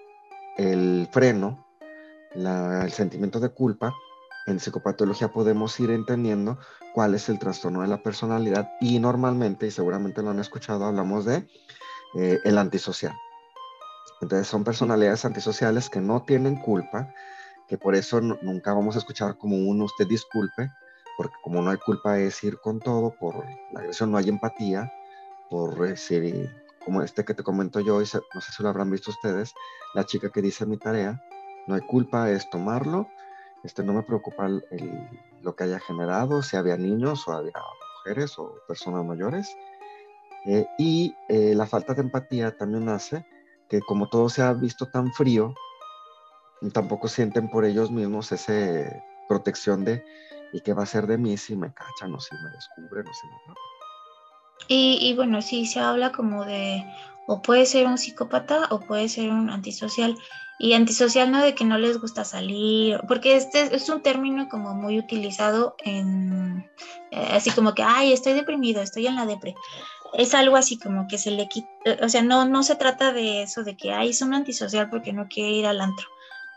el 0.57 1.07
freno, 1.13 1.67
el 2.35 2.93
sentimiento 2.93 3.39
de 3.39 3.51
culpa, 3.51 3.95
en 4.47 4.61
psicopatología 4.61 5.29
podemos 5.29 5.79
ir 5.81 5.91
entendiendo 5.91 6.59
cuál 6.95 7.15
es 7.15 7.29
el 7.29 7.39
trastorno 7.39 7.83
de 7.83 7.89
la 7.89 8.03
personalidad 8.03 8.71
y 8.81 8.99
normalmente, 8.99 9.67
y 9.67 9.71
seguramente 9.71 10.23
lo 10.23 10.31
han 10.31 10.41
escuchado, 10.41 10.85
hablamos 10.85 11.25
de 11.25 11.47
eh, 12.15 12.41
el 12.45 12.59
antisocial. 12.59 13.15
Entonces 14.21 14.47
son 14.47 14.65
personalidades 14.65 15.25
antisociales 15.25 15.91
que 15.91 16.01
no 16.01 16.23
tienen 16.23 16.57
culpa, 16.57 17.13
que 17.69 17.79
por 17.79 17.95
eso 17.95 18.21
nunca 18.21 18.73
vamos 18.73 18.97
a 18.97 18.99
escuchar 18.99 19.37
como 19.39 19.57
uno 19.57 19.85
usted 19.85 20.07
disculpe, 20.07 20.71
porque 21.17 21.35
como 21.43 21.63
no 21.63 21.71
hay 21.71 21.79
culpa 21.79 22.19
es 22.19 22.43
ir 22.45 22.59
con 22.61 22.81
todo, 22.81 23.15
por 23.19 23.45
la 23.73 23.81
agresión 23.81 24.11
no 24.11 24.19
hay 24.19 24.29
empatía, 24.29 24.93
por 25.51 25.79
decir, 25.79 26.51
como 26.85 27.03
este 27.03 27.25
que 27.25 27.35
te 27.35 27.43
comento 27.43 27.81
yo, 27.81 28.01
y 28.01 28.05
no 28.35 28.41
sé 28.41 28.53
si 28.53 28.63
lo 28.63 28.69
habrán 28.69 28.91
visto 28.91 29.11
ustedes, 29.11 29.53
la 29.95 30.05
chica 30.05 30.31
que 30.31 30.43
dice 30.43 30.67
mi 30.67 30.79
tarea, 30.79 31.21
no 31.67 31.75
hay 31.75 31.81
culpa 31.83 32.31
es 32.31 32.49
tomarlo, 32.51 33.09
este, 33.65 33.83
no 33.83 33.93
me 33.93 34.03
preocupa 34.03 34.49
lo 34.49 35.57
que 35.57 35.65
haya 35.65 35.81
generado, 35.81 36.43
si 36.43 36.57
había 36.57 36.77
niños 36.77 37.27
o 37.29 37.33
había 37.33 37.53
mujeres 37.99 38.39
o 38.39 38.55
personas 38.67 39.05
mayores. 39.05 39.55
Eh, 40.47 40.67
y 40.79 41.15
eh, 41.29 41.55
la 41.55 41.67
falta 41.67 41.95
de 41.95 42.03
empatía 42.03 42.57
también 42.57 42.89
hace 42.89 43.25
que 43.69 43.81
como 43.81 44.09
todo 44.09 44.29
se 44.29 44.43
ha 44.43 44.53
visto 44.53 44.87
tan 44.87 45.13
frío, 45.13 45.55
tampoco 46.73 47.09
sienten 47.09 47.49
por 47.49 47.65
ellos 47.65 47.91
mismos 47.91 48.33
esa 48.33 48.53
protección 49.29 49.85
de 49.85 50.05
¿y 50.53 50.61
qué 50.61 50.75
va 50.75 50.83
a 50.83 50.87
ser 50.87 51.07
de 51.07 51.19
mí 51.19 51.37
si 51.37 51.57
me 51.57 51.73
cachan 51.73 52.15
o 52.15 52.21
si 52.21 52.35
me 52.35 52.51
descubren 52.51 53.07
o 53.09 53.15
si 53.15 53.27
me 53.27 53.55
y, 54.69 54.99
y 55.01 55.17
bueno, 55.17 55.43
sí 55.43 55.67
se 55.67 55.81
habla 55.81 56.13
como 56.13 56.45
de 56.45 56.85
o 57.27 57.43
puede 57.43 57.67
ser 57.67 57.87
un 57.87 57.99
psicópata 57.99 58.69
o 58.71 58.81
puede 58.81 59.09
ser 59.09 59.31
un 59.31 59.51
antisocial. 59.51 60.17
Y 60.59 60.75
antisocial 60.75 61.31
no 61.33 61.43
de 61.43 61.55
que 61.55 61.65
no 61.65 61.79
les 61.79 61.99
gusta 62.01 62.25
salir, 62.25 63.01
porque 63.09 63.37
este 63.37 63.75
es 63.75 63.89
un 63.89 64.03
término 64.03 64.49
como 64.49 64.75
muy 64.75 64.99
utilizado 64.99 65.75
en, 65.85 66.71
eh, 67.11 67.29
así 67.33 67.51
como 67.51 67.75
que, 67.75 67.83
ay, 67.83 68.13
estoy 68.13 68.35
deprimido, 68.35 68.81
estoy 68.81 69.07
en 69.07 69.17
la 69.17 69.27
depre. 69.27 69.55
Es 70.13 70.35
algo 70.35 70.57
así 70.57 70.79
como 70.79 71.09
que 71.09 71.19
se 71.19 71.31
le 71.31 71.49
quita, 71.49 71.69
o 72.03 72.09
sea, 72.09 72.23
no, 72.23 72.45
no 72.45 72.63
se 72.63 72.77
trata 72.77 73.13
de 73.13 73.43
eso, 73.43 73.65
de 73.65 73.77
que, 73.77 73.93
ay, 73.93 74.11
es 74.11 74.23
un 74.23 74.35
antisocial 74.35 74.89
porque 74.91 75.13
no 75.13 75.27
quiere 75.29 75.51
ir 75.51 75.67
al 75.67 75.81
antro. 75.81 76.07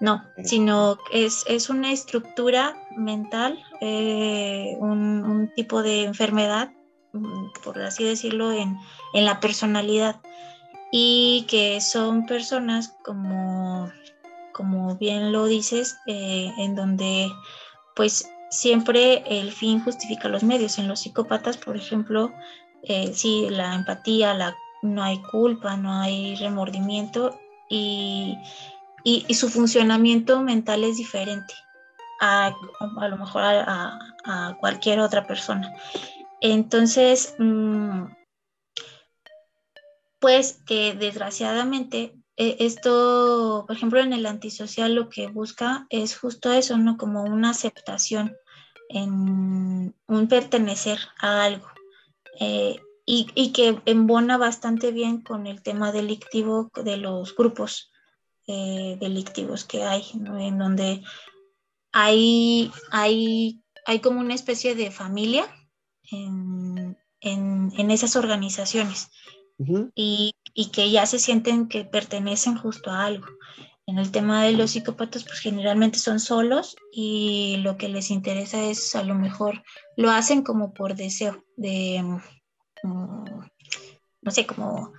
No, 0.01 0.25
sino 0.43 0.97
es, 1.11 1.45
es 1.47 1.69
una 1.69 1.91
estructura 1.91 2.75
mental, 2.97 3.63
eh, 3.79 4.75
un, 4.79 5.23
un, 5.23 5.53
tipo 5.55 5.81
de 5.83 6.03
enfermedad, 6.03 6.69
mm, 7.13 7.47
por 7.63 7.81
así 7.81 8.03
decirlo, 8.03 8.51
en, 8.51 8.77
en 9.13 9.25
la 9.25 9.39
personalidad 9.39 10.19
y 10.97 11.45
que 11.49 11.81
son 11.81 12.25
personas 12.25 12.95
como, 13.03 13.91
como 14.53 14.95
bien 14.95 15.33
lo 15.33 15.45
dices, 15.45 15.97
eh, 16.07 16.53
en 16.57 16.73
donde 16.73 17.29
pues 17.97 18.31
siempre 18.49 19.21
el 19.27 19.51
fin 19.51 19.83
justifica 19.83 20.29
los 20.29 20.43
medios. 20.43 20.79
En 20.79 20.87
los 20.87 21.01
psicópatas, 21.01 21.57
por 21.57 21.75
ejemplo, 21.75 22.31
eh, 22.83 23.11
sí, 23.13 23.49
la 23.49 23.75
empatía, 23.75 24.33
la, 24.35 24.55
no 24.83 25.03
hay 25.03 25.21
culpa, 25.23 25.75
no 25.75 25.91
hay 25.99 26.37
remordimiento 26.37 27.37
y, 27.69 28.37
y, 29.03 29.33
su 29.33 29.49
funcionamiento 29.49 30.39
mental 30.39 30.85
es 30.85 30.95
diferente 30.95 31.55
a, 32.21 32.55
a 33.01 33.07
lo 33.09 33.17
mejor 33.17 33.43
a, 33.43 33.99
a, 34.23 34.57
cualquier 34.61 35.01
otra 35.01 35.27
persona. 35.27 35.75
Entonces, 36.39 37.35
mm, 37.37 38.05
pues 40.19 40.61
que 40.65 40.93
desgraciadamente 40.93 42.15
eh, 42.37 42.57
esto, 42.59 43.63
por 43.67 43.75
ejemplo, 43.75 43.99
en 43.99 44.13
el 44.13 44.25
antisocial 44.25 44.93
lo 44.93 45.09
que 45.09 45.27
busca 45.27 45.87
es 45.89 46.17
justo 46.17 46.51
eso, 46.51 46.77
¿no? 46.77 46.97
Como 46.97 47.23
una 47.23 47.51
aceptación, 47.51 48.35
en 48.89 49.95
un 50.07 50.27
pertenecer 50.27 50.99
a 51.19 51.43
algo. 51.43 51.67
Eh, 52.39 52.77
y, 53.07 53.51
que 53.53 53.79
embona 53.85 54.37
bastante 54.37 54.91
bien 54.91 55.21
con 55.21 55.45
el 55.45 55.61
tema 55.61 55.91
delictivo 55.91 56.71
de 56.73 56.97
los 56.97 57.35
grupos 57.35 57.91
eh, 58.47 58.97
delictivos 58.99 59.63
que 59.63 59.83
hay, 59.83 60.03
en 60.13 60.57
donde 60.57 61.03
hay, 61.91 62.71
hay, 62.91 63.61
hay 63.85 63.99
como 63.99 64.21
una 64.21 64.33
especie 64.33 64.73
de 64.73 64.89
familia 64.89 65.45
en, 66.11 66.97
en, 67.21 67.91
esas 67.91 68.15
organizaciones 68.15 69.11
y, 69.95 70.35
y, 70.53 70.71
que 70.71 70.91
ya 70.91 71.05
se 71.05 71.19
sienten 71.19 71.67
que 71.67 71.85
pertenecen 71.85 72.57
justo 72.57 72.91
a 72.91 73.05
algo. 73.05 73.27
En 73.87 73.99
el 73.99 74.11
tema 74.11 74.43
de 74.43 74.53
los 74.53 74.71
psicópatas, 74.71 75.23
pues 75.23 75.39
generalmente 75.39 75.99
son 75.99 76.19
solos 76.19 76.75
y 76.91 77.57
lo 77.57 77.77
que 77.77 77.87
les 77.87 78.09
interesa 78.09 78.63
es 78.63 78.95
a 78.95 79.03
lo 79.03 79.13
mejor 79.13 79.63
lo 79.95 80.09
hacen 80.09 80.41
como 80.41 80.73
por 80.73 80.95
deseo 80.95 81.43
de, 81.55 82.01
mm, 82.83 83.25
no 84.21 84.31
sé, 84.31 84.47
como 84.47 84.91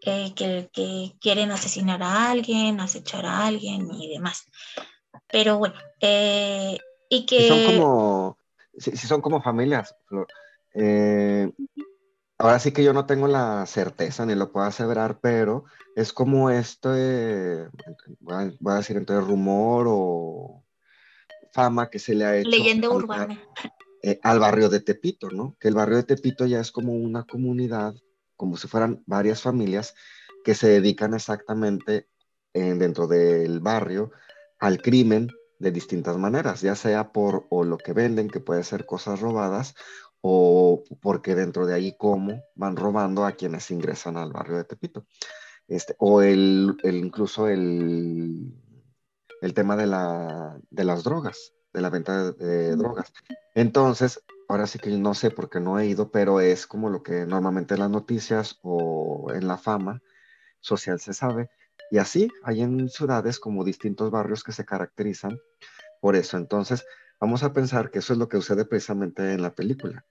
que, 0.00 0.32
que, 0.72 1.16
quieren 1.20 1.50
asesinar 1.50 2.02
a 2.02 2.30
alguien, 2.30 2.80
acechar 2.80 3.26
a 3.26 3.46
alguien 3.46 3.92
y 3.92 4.08
demás. 4.08 4.44
Pero 5.26 5.58
bueno, 5.58 5.74
eh, 6.00 6.78
y 7.10 7.26
que... 7.26 7.48
Son 7.48 7.66
como, 7.66 8.38
si, 8.78 8.96
son 8.96 9.20
como 9.20 9.42
familias, 9.42 9.96
eh, 10.74 11.50
ahora 12.38 12.58
sí 12.58 12.72
que 12.72 12.84
yo 12.84 12.92
no 12.92 13.06
tengo 13.06 13.26
la 13.26 13.66
certeza 13.66 14.24
ni 14.24 14.34
lo 14.34 14.52
puedo 14.52 14.66
aseverar, 14.66 15.18
pero 15.20 15.64
es 15.96 16.12
como 16.12 16.50
este, 16.50 17.68
voy 18.20 18.52
a, 18.66 18.76
decir 18.76 18.96
entonces 18.96 19.26
rumor 19.26 19.86
o 19.88 20.64
fama 21.52 21.90
que 21.90 21.98
se 21.98 22.14
le 22.14 22.24
ha 22.24 22.36
hecho. 22.36 22.48
Leyenda 22.48 22.88
urbana. 22.88 23.40
Eh, 24.02 24.20
al 24.22 24.38
barrio 24.38 24.68
de 24.68 24.80
Tepito, 24.80 25.30
¿no? 25.30 25.56
Que 25.58 25.68
el 25.68 25.74
barrio 25.74 25.96
de 25.96 26.04
Tepito 26.04 26.46
ya 26.46 26.60
es 26.60 26.70
como 26.70 26.92
una 26.92 27.24
comunidad, 27.24 27.94
como 28.36 28.56
si 28.56 28.68
fueran 28.68 29.02
varias 29.06 29.42
familias 29.42 29.94
que 30.44 30.54
se 30.54 30.68
dedican 30.68 31.14
exactamente 31.14 32.08
dentro 32.54 33.06
del 33.06 33.60
barrio 33.60 34.10
al 34.58 34.82
crimen 34.82 35.30
de 35.58 35.70
distintas 35.70 36.16
maneras, 36.16 36.60
ya 36.60 36.74
sea 36.74 37.12
por 37.12 37.46
o 37.50 37.64
lo 37.64 37.78
que 37.78 37.92
venden, 37.92 38.28
que 38.28 38.40
puede 38.40 38.62
ser 38.64 38.86
cosas 38.86 39.20
robadas, 39.20 39.74
o 40.20 40.82
porque 41.00 41.34
dentro 41.34 41.66
de 41.66 41.74
ahí 41.74 41.96
cómo 41.96 42.42
van 42.54 42.76
robando 42.76 43.24
a 43.24 43.32
quienes 43.32 43.70
ingresan 43.70 44.16
al 44.16 44.32
barrio 44.32 44.56
de 44.56 44.64
Tepito. 44.64 45.06
Este, 45.68 45.94
o 45.98 46.22
el, 46.22 46.76
incluso 46.82 47.48
el, 47.48 48.54
el 49.42 49.54
tema 49.54 49.76
de, 49.76 49.86
la, 49.86 50.58
de 50.70 50.84
las 50.84 51.04
drogas, 51.04 51.52
de 51.72 51.80
la 51.80 51.90
venta 51.90 52.32
de, 52.32 52.74
drogas. 52.76 53.12
Entonces, 53.54 54.22
ahora 54.48 54.66
sí 54.66 54.78
que 54.78 54.90
no 54.90 55.14
sé 55.14 55.30
porque 55.30 55.60
no 55.60 55.78
he 55.78 55.86
ido, 55.86 56.10
pero 56.10 56.40
es 56.40 56.66
como 56.66 56.88
lo 56.88 57.02
que 57.02 57.26
normalmente 57.26 57.74
en 57.74 57.80
las 57.80 57.90
noticias 57.90 58.58
o 58.62 59.30
en 59.34 59.46
la 59.46 59.58
fama 59.58 60.02
social 60.60 61.00
se 61.00 61.12
sabe. 61.12 61.50
Y 61.90 61.98
así 61.98 62.30
hay 62.42 62.62
en 62.62 62.88
ciudades 62.88 63.38
como 63.38 63.64
distintos 63.64 64.10
barrios 64.10 64.42
que 64.42 64.52
se 64.52 64.64
caracterizan 64.64 65.38
por 66.00 66.16
eso. 66.16 66.36
Entonces, 66.36 66.84
Vamos 67.20 67.42
a 67.42 67.52
pensar 67.52 67.90
que 67.90 67.98
eso 67.98 68.12
es 68.12 68.18
lo 68.18 68.28
que 68.28 68.36
sucede 68.36 68.64
precisamente 68.64 69.32
en 69.32 69.42
la 69.42 69.54
película 69.54 70.04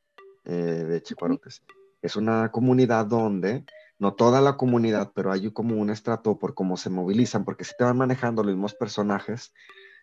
eh, 0.43 0.53
de 0.53 1.01
Chicuarotes. 1.01 1.63
Es 2.01 2.15
una 2.15 2.51
comunidad 2.51 3.05
donde, 3.05 3.65
no 3.97 4.13
toda 4.13 4.41
la 4.41 4.57
comunidad, 4.57 5.11
pero 5.15 5.31
hay 5.31 5.51
como 5.51 5.75
un 5.75 5.89
estrato 5.89 6.37
por 6.37 6.53
cómo 6.53 6.75
se 6.77 6.89
movilizan, 6.89 7.45
porque 7.45 7.63
si 7.63 7.73
te 7.77 7.85
van 7.85 7.97
manejando 7.97 8.43
los 8.43 8.53
mismos 8.53 8.75
personajes, 8.75 9.53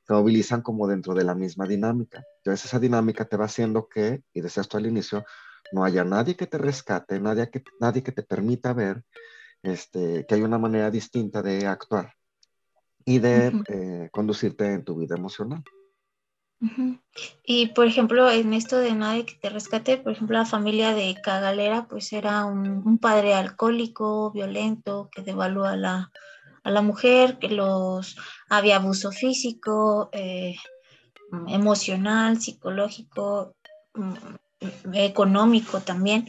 se 0.07 0.13
movilizan 0.13 0.63
como 0.63 0.87
dentro 0.87 1.15
de 1.15 1.25
la 1.25 1.35
misma 1.35 1.67
dinámica. 1.67 2.25
Entonces 2.39 2.67
esa 2.67 2.79
dinámica 2.79 3.25
te 3.27 3.37
va 3.37 3.45
haciendo 3.45 3.89
que, 3.89 4.23
y 4.33 4.41
decía 4.41 4.63
esto 4.63 4.79
al 4.79 4.87
inicio, 4.87 5.25
no 5.73 5.85
haya 5.85 6.05
nadie 6.05 6.37
que 6.37 6.47
te 6.47 6.59
rescate, 6.59 7.21
nadie 7.21 7.51
que, 7.51 7.63
nadie 7.81 8.03
que 8.03 8.13
te 8.13 8.23
permita 8.23 8.73
ver 8.73 9.05
este, 9.63 10.27
que 10.27 10.35
hay 10.35 10.43
una 10.43 10.59
manera 10.59 10.91
distinta 10.91 11.43
de 11.43 11.67
actuar 11.67 12.15
y 13.05 13.19
de 13.19 13.53
eh, 13.69 14.09
conducirte 14.13 14.73
en 14.73 14.85
tu 14.85 14.97
vida 14.97 15.17
emocional. 15.17 15.63
Y 17.45 17.69
por 17.69 17.87
ejemplo, 17.87 18.31
en 18.31 18.55
esto 18.55 18.79
de 18.79 18.95
nadie 18.95 19.27
que 19.27 19.35
te 19.35 19.51
rescate, 19.51 19.99
por 19.99 20.13
ejemplo, 20.13 20.39
la 20.39 20.47
familia 20.47 20.95
de 20.95 21.15
Cagalera, 21.23 21.87
pues 21.89 22.13
era 22.13 22.45
un, 22.45 22.99
padre 22.99 23.35
alcohólico, 23.35 24.31
violento, 24.33 25.11
que 25.15 25.23
devalúa 25.23 25.73
a 25.73 25.77
la, 25.77 26.11
a 26.63 26.71
la 26.71 26.83
mujer, 26.83 27.39
que 27.39 27.49
los 27.49 28.17
había 28.49 28.77
abuso 28.77 29.13
físico, 29.13 30.09
eh, 30.13 30.57
emocional, 31.49 32.41
psicológico, 32.41 33.55
mm, 33.95 34.95
económico 34.95 35.81
también. 35.81 36.29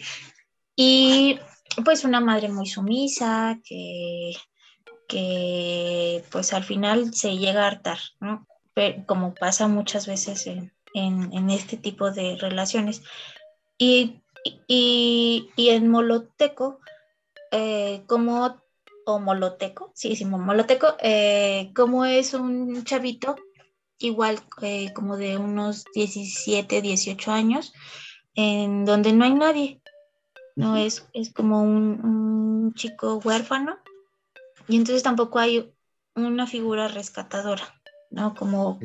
Y 0.75 1.39
pues 1.83 2.03
una 2.03 2.19
madre 2.19 2.49
muy 2.49 2.67
sumisa 2.67 3.59
que, 3.63 4.33
que 5.07 6.23
pues 6.31 6.53
al 6.53 6.63
final 6.63 7.13
se 7.13 7.37
llega 7.37 7.63
a 7.63 7.67
hartar, 7.67 7.99
¿no? 8.19 8.45
Como 9.05 9.33
pasa 9.33 9.67
muchas 9.67 10.07
veces 10.07 10.47
en, 10.47 11.49
este 11.49 11.77
tipo 11.77 12.11
de 12.11 12.37
relaciones. 12.37 13.03
Y, 13.77 14.21
en 15.57 15.89
Moloteco, 15.89 16.79
eh, 17.51 18.03
como, 18.07 18.61
o 19.05 19.19
Moloteco, 19.19 19.91
sí, 19.95 20.15
sí, 20.15 20.25
Moloteco, 20.25 20.95
eh, 20.99 21.71
como 21.75 22.05
es 22.05 22.33
un 22.33 22.83
chavito, 22.83 23.35
igual 23.97 24.39
eh, 24.61 24.91
como 24.93 25.17
de 25.17 25.37
unos 25.37 25.85
17, 25.93 26.81
18 26.81 27.31
años, 27.31 27.73
en 28.35 28.85
donde 28.85 29.13
no 29.13 29.25
hay 29.25 29.33
nadie, 29.33 29.81
¿no? 30.55 30.75
Es, 30.75 31.07
es 31.13 31.33
como 31.33 31.61
un, 31.61 32.05
un 32.05 32.73
chico 32.73 33.21
huérfano 33.23 33.77
y 34.67 34.75
entonces 34.75 35.03
tampoco 35.03 35.39
hay 35.39 35.73
una 36.15 36.47
figura 36.47 36.87
rescatadora. 36.87 37.63
¿No? 38.09 38.33
Como 38.35 38.79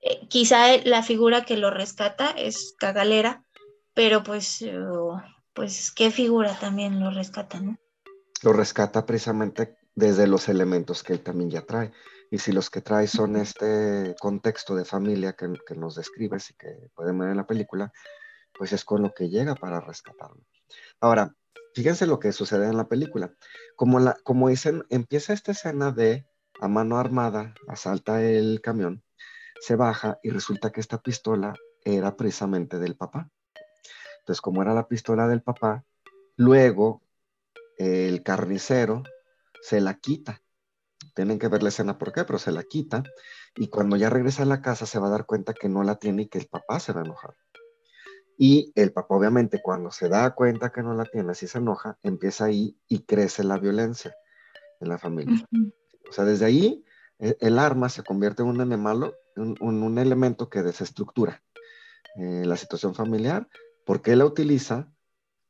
eh, 0.00 0.26
quizá 0.28 0.76
la 0.84 1.02
figura 1.02 1.44
que 1.44 1.56
lo 1.56 1.70
rescata 1.70 2.30
es 2.30 2.74
Cagalera, 2.78 3.44
pero 3.94 4.22
pues, 4.22 4.62
eh, 4.62 4.76
pues 5.52 5.92
qué 5.92 6.10
figura 6.10 6.58
también 6.58 7.00
lo 7.00 7.10
rescata, 7.10 7.60
¿no? 7.60 7.78
Lo 8.42 8.52
rescata 8.52 9.06
precisamente 9.06 9.76
desde 9.94 10.26
los 10.26 10.48
elementos 10.48 11.02
que 11.02 11.14
él 11.14 11.20
también 11.20 11.50
ya 11.50 11.62
trae. 11.62 11.92
Y 12.30 12.38
si 12.38 12.52
los 12.52 12.68
que 12.68 12.80
trae 12.80 13.06
son 13.06 13.36
este 13.36 14.14
contexto 14.20 14.74
de 14.74 14.84
familia 14.84 15.34
que, 15.34 15.52
que 15.66 15.74
nos 15.74 15.94
describes 15.94 16.50
y 16.50 16.54
que 16.54 16.90
pueden 16.94 17.18
ver 17.18 17.30
en 17.30 17.36
la 17.36 17.46
película, 17.46 17.92
pues 18.56 18.72
es 18.72 18.84
con 18.84 19.02
lo 19.02 19.12
que 19.12 19.28
llega 19.28 19.54
para 19.54 19.80
rescatarlo. 19.80 20.42
Ahora, 21.00 21.34
fíjense 21.74 22.06
lo 22.06 22.18
que 22.18 22.32
sucede 22.32 22.66
en 22.66 22.76
la 22.76 22.88
película. 22.88 23.32
Como, 23.76 24.00
la, 24.00 24.16
como 24.24 24.48
dicen, 24.48 24.84
empieza 24.90 25.32
esta 25.32 25.52
escena 25.52 25.92
de 25.92 26.26
a 26.64 26.68
mano 26.68 26.98
armada, 26.98 27.54
asalta 27.68 28.22
el 28.22 28.60
camión, 28.62 29.02
se 29.60 29.76
baja 29.76 30.18
y 30.22 30.30
resulta 30.30 30.72
que 30.72 30.80
esta 30.80 31.02
pistola 31.02 31.54
era 31.84 32.16
precisamente 32.16 32.78
del 32.78 32.96
papá. 32.96 33.30
Entonces, 34.20 34.40
como 34.40 34.62
era 34.62 34.72
la 34.72 34.88
pistola 34.88 35.28
del 35.28 35.42
papá, 35.42 35.84
luego 36.36 37.02
el 37.76 38.22
carnicero 38.22 39.02
se 39.60 39.80
la 39.80 39.94
quita. 39.94 40.40
Tienen 41.14 41.38
que 41.38 41.48
ver 41.48 41.62
la 41.62 41.68
escena 41.68 41.98
por 41.98 42.12
qué, 42.12 42.24
pero 42.24 42.38
se 42.38 42.50
la 42.50 42.62
quita. 42.62 43.02
Y 43.54 43.68
cuando 43.68 43.96
ya 43.96 44.08
regresa 44.08 44.44
a 44.44 44.46
la 44.46 44.62
casa 44.62 44.86
se 44.86 44.98
va 44.98 45.08
a 45.08 45.10
dar 45.10 45.26
cuenta 45.26 45.52
que 45.52 45.68
no 45.68 45.82
la 45.82 45.96
tiene 45.96 46.22
y 46.22 46.28
que 46.28 46.38
el 46.38 46.46
papá 46.46 46.80
se 46.80 46.92
va 46.92 47.02
a 47.02 47.04
enojar. 47.04 47.34
Y 48.38 48.72
el 48.74 48.92
papá, 48.92 49.14
obviamente, 49.14 49.60
cuando 49.62 49.90
se 49.90 50.08
da 50.08 50.34
cuenta 50.34 50.72
que 50.72 50.82
no 50.82 50.94
la 50.94 51.04
tiene, 51.04 51.32
así 51.32 51.46
se 51.46 51.58
enoja, 51.58 51.98
empieza 52.02 52.46
ahí 52.46 52.76
y 52.88 53.04
crece 53.04 53.44
la 53.44 53.58
violencia 53.58 54.14
en 54.80 54.88
la 54.88 54.98
familia. 54.98 55.46
O 56.14 56.16
sea, 56.16 56.24
desde 56.24 56.44
ahí 56.44 56.84
e, 57.18 57.36
el 57.40 57.58
arma 57.58 57.88
se 57.88 58.04
convierte 58.04 58.42
en 58.42 58.48
un, 58.48 58.80
malo, 58.80 59.16
un, 59.34 59.98
elemento 59.98 60.48
que 60.48 60.62
desestructura 60.62 61.42
eh, 62.14 62.44
la 62.44 62.56
situación 62.56 62.94
familiar 62.94 63.48
porque 63.84 64.14
la 64.14 64.24
utiliza 64.24 64.88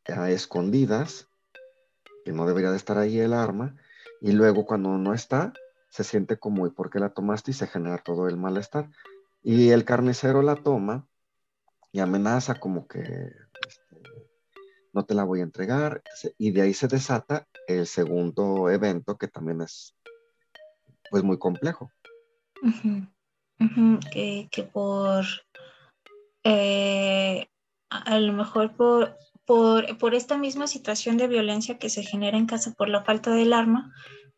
a 0.07 0.31
escondidas, 0.31 1.29
que 2.25 2.33
no 2.33 2.47
debería 2.47 2.71
de 2.71 2.79
estar 2.79 2.97
ahí 2.97 3.21
el 3.21 3.35
arma, 3.35 3.77
y 4.23 4.33
luego 4.33 4.65
cuando 4.65 4.97
no 4.97 5.13
está, 5.13 5.53
se 5.91 6.03
siente 6.03 6.39
como, 6.39 6.67
¿y 6.67 6.71
por 6.71 6.89
qué 6.89 6.99
la 6.99 7.11
tomaste? 7.13 7.51
Y 7.51 7.55
se 7.55 7.67
genera 7.67 7.99
todo 7.99 8.27
el 8.27 8.39
malestar. 8.39 8.89
Y 9.43 9.69
el 9.69 9.85
carnicero 9.85 10.41
la 10.41 10.57
toma 10.57 11.07
y 11.93 12.01
amenaza 12.01 12.55
como 12.55 12.89
que 12.89 13.01
este, 13.01 14.03
no 14.95 15.05
te 15.05 15.13
la 15.13 15.25
voy 15.25 15.41
a 15.41 15.45
entregar, 15.45 16.03
y 16.39 16.53
de 16.53 16.63
ahí 16.63 16.73
se 16.73 16.89
desata 16.89 17.47
el 17.67 17.87
segundo 17.87 18.71
evento 18.71 19.19
que 19.19 19.29
también 19.29 19.61
es 19.61 19.95
pues 21.15 21.23
muy 21.23 21.39
complejo. 21.39 21.93
Que, 24.11 24.49
por 24.73 25.25
eh, 26.43 27.49
a 27.89 28.19
lo 28.19 28.33
mejor 28.33 28.75
por, 28.75 29.17
por, 29.47 30.15
esta 30.17 30.37
misma 30.37 30.67
situación 30.67 31.17
de 31.17 31.29
violencia 31.29 31.79
que 31.79 31.89
se 31.89 32.03
genera 32.03 32.37
en 32.37 32.47
casa 32.47 32.73
por 32.73 32.89
la 32.89 33.05
falta 33.05 33.31
del 33.31 33.53
arma, 33.53 33.95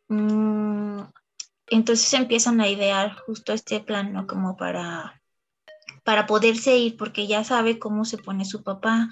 mm, 0.08 1.00
entonces 1.68 2.12
empiezan 2.12 2.60
a 2.60 2.68
idear 2.68 3.16
justo 3.20 3.54
este 3.54 3.80
plan, 3.80 4.12
¿no? 4.12 4.26
Como 4.26 4.58
para, 4.58 5.22
para 6.04 6.26
poderse 6.26 6.76
ir, 6.76 6.98
porque 6.98 7.26
ya 7.26 7.42
sabe 7.42 7.78
cómo 7.78 8.04
se 8.04 8.18
pone 8.18 8.44
su 8.44 8.62
papá, 8.62 9.08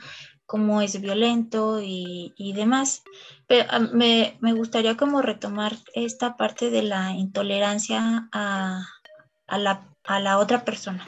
cómo 0.46 0.82
es 0.82 1.00
violento 1.00 1.80
y, 1.82 2.52
demás. 2.54 3.02
Pero 3.46 3.66
ah, 3.70 3.78
me, 3.78 4.36
gustaría 4.54 4.96
como 4.96 5.22
retomar 5.22 5.76
esta 5.94 6.36
parte 6.36 6.70
de 6.70 6.82
la 6.82 7.12
intolerancia 7.12 8.28
a, 8.32 8.86
la, 9.48 9.88
a 10.04 10.20
la 10.20 10.38
otra 10.38 10.64
persona, 10.64 11.06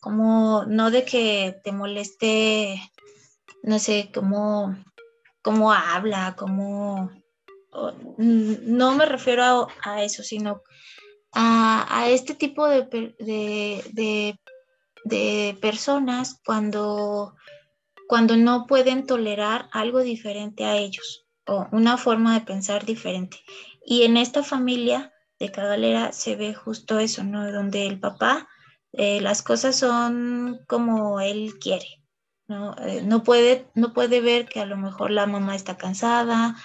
como 0.00 0.64
no 0.66 0.90
de 0.90 1.04
que 1.04 1.60
te 1.64 1.72
moleste, 1.72 2.80
no 3.62 3.78
sé, 3.78 4.10
cómo, 4.14 4.76
cómo 5.42 5.72
habla, 5.72 6.34
cómo... 6.36 7.10
No 8.16 8.94
me 8.94 9.04
refiero 9.04 9.68
a, 9.82 10.02
eso, 10.02 10.22
sino 10.22 10.62
a, 11.32 12.06
este 12.08 12.34
tipo 12.34 12.66
de, 12.66 13.14
de, 13.18 14.38
de 15.04 15.58
personas 15.60 16.40
cuando 16.42 17.34
cuando 18.06 18.36
no 18.36 18.66
pueden 18.66 19.06
tolerar 19.06 19.68
algo 19.72 20.00
diferente 20.00 20.64
a 20.64 20.76
ellos 20.76 21.26
o 21.46 21.66
una 21.72 21.96
forma 21.96 22.34
de 22.34 22.44
pensar 22.44 22.84
diferente. 22.84 23.38
Y 23.84 24.02
en 24.02 24.16
esta 24.16 24.42
familia 24.42 25.12
de 25.38 25.50
Cagalera 25.50 26.12
se 26.12 26.36
ve 26.36 26.54
justo 26.54 26.98
eso, 26.98 27.24
¿no? 27.24 27.50
Donde 27.52 27.86
el 27.86 28.00
papá, 28.00 28.48
eh, 28.92 29.20
las 29.20 29.42
cosas 29.42 29.76
son 29.76 30.60
como 30.66 31.20
él 31.20 31.54
quiere, 31.60 32.02
¿no? 32.48 32.74
Eh, 32.78 33.02
no, 33.02 33.22
puede, 33.22 33.66
no 33.74 33.92
puede 33.92 34.20
ver 34.20 34.46
que 34.46 34.60
a 34.60 34.66
lo 34.66 34.76
mejor 34.76 35.10
la 35.10 35.26
mamá 35.26 35.54
está 35.54 35.76
cansada 35.76 36.56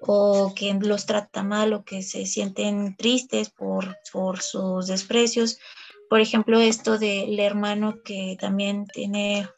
o 0.00 0.52
que 0.54 0.72
los 0.74 1.06
trata 1.06 1.42
mal 1.42 1.72
o 1.72 1.84
que 1.84 2.02
se 2.02 2.26
sienten 2.26 2.96
tristes 2.96 3.50
por, 3.50 3.96
por 4.12 4.40
sus 4.40 4.86
desprecios. 4.86 5.58
Por 6.08 6.20
ejemplo, 6.20 6.60
esto 6.60 6.98
del 6.98 7.38
hermano 7.40 7.96
que 8.04 8.36
también 8.40 8.86
tiene 8.86 9.48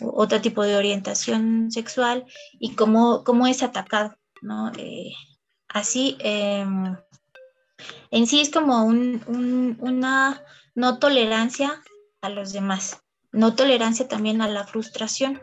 otro 0.00 0.40
tipo 0.40 0.62
de 0.62 0.76
orientación 0.76 1.70
sexual 1.70 2.24
y 2.58 2.74
cómo, 2.74 3.24
cómo 3.24 3.46
es 3.46 3.62
atacado, 3.62 4.16
¿no? 4.42 4.72
Eh, 4.78 5.12
así, 5.68 6.16
em, 6.20 6.96
en 8.10 8.26
sí 8.26 8.40
es 8.40 8.50
como 8.50 8.84
una 8.84 10.42
no 10.74 10.98
tolerancia 10.98 11.82
a 12.22 12.28
los 12.28 12.52
demás, 12.52 13.02
no 13.32 13.54
tolerancia 13.54 14.08
también 14.08 14.40
a 14.40 14.48
la 14.48 14.66
frustración, 14.66 15.40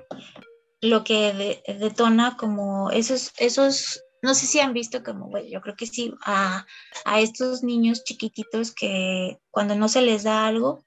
lo 0.82 1.04
que 1.04 1.62
detona 1.80 2.38
como 2.38 2.90
esos, 2.90 3.32
esos, 3.38 4.02
no 4.22 4.34
sé 4.34 4.48
si 4.48 4.60
han 4.60 4.74
visto 4.74 5.04
como, 5.04 5.30
bueno, 5.30 5.48
yo 5.48 5.62
creo 5.62 5.76
que 5.76 5.86
sí, 5.86 6.14
a, 6.26 6.66
a 7.06 7.20
estos 7.22 7.64
niños 7.64 8.04
chiquititos 8.04 8.74
que 8.74 9.40
cuando 9.52 9.76
no 9.76 9.88
se 9.88 10.02
les 10.02 10.24
da 10.24 10.48
algo 10.48 10.84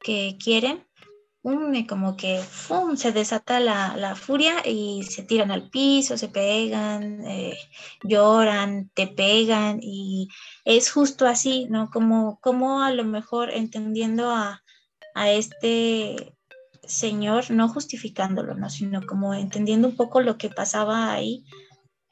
que 0.00 0.36
quieren, 0.42 0.86
y 1.42 1.86
como 1.86 2.16
que 2.16 2.42
se 2.96 3.12
desata 3.12 3.60
la, 3.60 4.14
furia 4.14 4.56
y 4.64 5.02
se 5.04 5.22
tiran 5.22 5.50
al 5.50 5.70
piso, 5.70 6.18
se 6.18 6.28
pegan, 6.28 7.24
eh, 7.26 7.56
lloran, 8.02 8.90
te 8.94 9.06
pegan 9.06 9.80
y 9.82 10.28
es 10.64 10.90
justo 10.92 11.26
así, 11.26 11.66
¿no? 11.70 11.90
Como, 11.90 12.38
como 12.40 12.82
a 12.82 12.92
lo 12.92 13.04
mejor 13.04 13.50
entendiendo 13.50 14.30
a, 14.30 14.62
este 15.14 16.34
señor, 16.84 17.50
no 17.50 17.68
justificándolo, 17.68 18.54
¿no? 18.54 18.70
Sino 18.70 19.02
como 19.06 19.34
entendiendo 19.34 19.88
un 19.88 19.96
poco 19.96 20.20
lo 20.20 20.38
que 20.38 20.48
pasaba 20.48 21.12
ahí. 21.12 21.44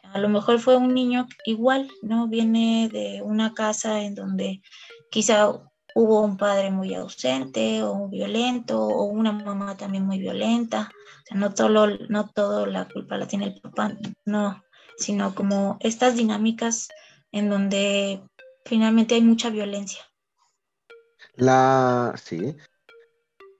A 0.03 0.19
lo 0.19 0.29
mejor 0.29 0.59
fue 0.59 0.77
un 0.77 0.95
niño 0.95 1.27
igual, 1.45 1.91
¿no? 2.03 2.29
Viene 2.29 2.89
de 2.93 3.23
una 3.23 3.55
casa 3.55 4.03
en 4.03 4.15
donde 4.15 4.63
quizá 5.11 5.53
hubo 5.99 6.21
un 6.21 6.37
padre 6.37 6.71
muy 6.71 6.95
ausente 6.95 7.83
o 7.83 8.07
violento 8.09 8.81
o 8.81 9.03
una 9.07 9.33
mamá 9.33 9.77
también 9.77 10.07
muy 10.07 10.21
violenta. 10.21 10.93
O 10.93 11.27
sea, 11.27 11.37
no 11.37 11.53
todo, 11.53 11.89
no 12.09 12.31
todo 12.31 12.67
la 12.67 12.87
culpa 12.87 13.17
la 13.17 13.27
tiene 13.27 13.47
el 13.47 13.61
papá, 13.61 13.97
no, 14.25 14.63
sino 14.97 15.35
como 15.35 15.77
estas 15.81 16.15
dinámicas 16.15 16.89
en 17.33 17.51
donde 17.51 18.23
finalmente 18.65 19.17
hay 19.17 19.23
mucha 19.23 19.51
violencia. 19.51 20.01
La, 21.35 22.15
sí. 22.23 22.57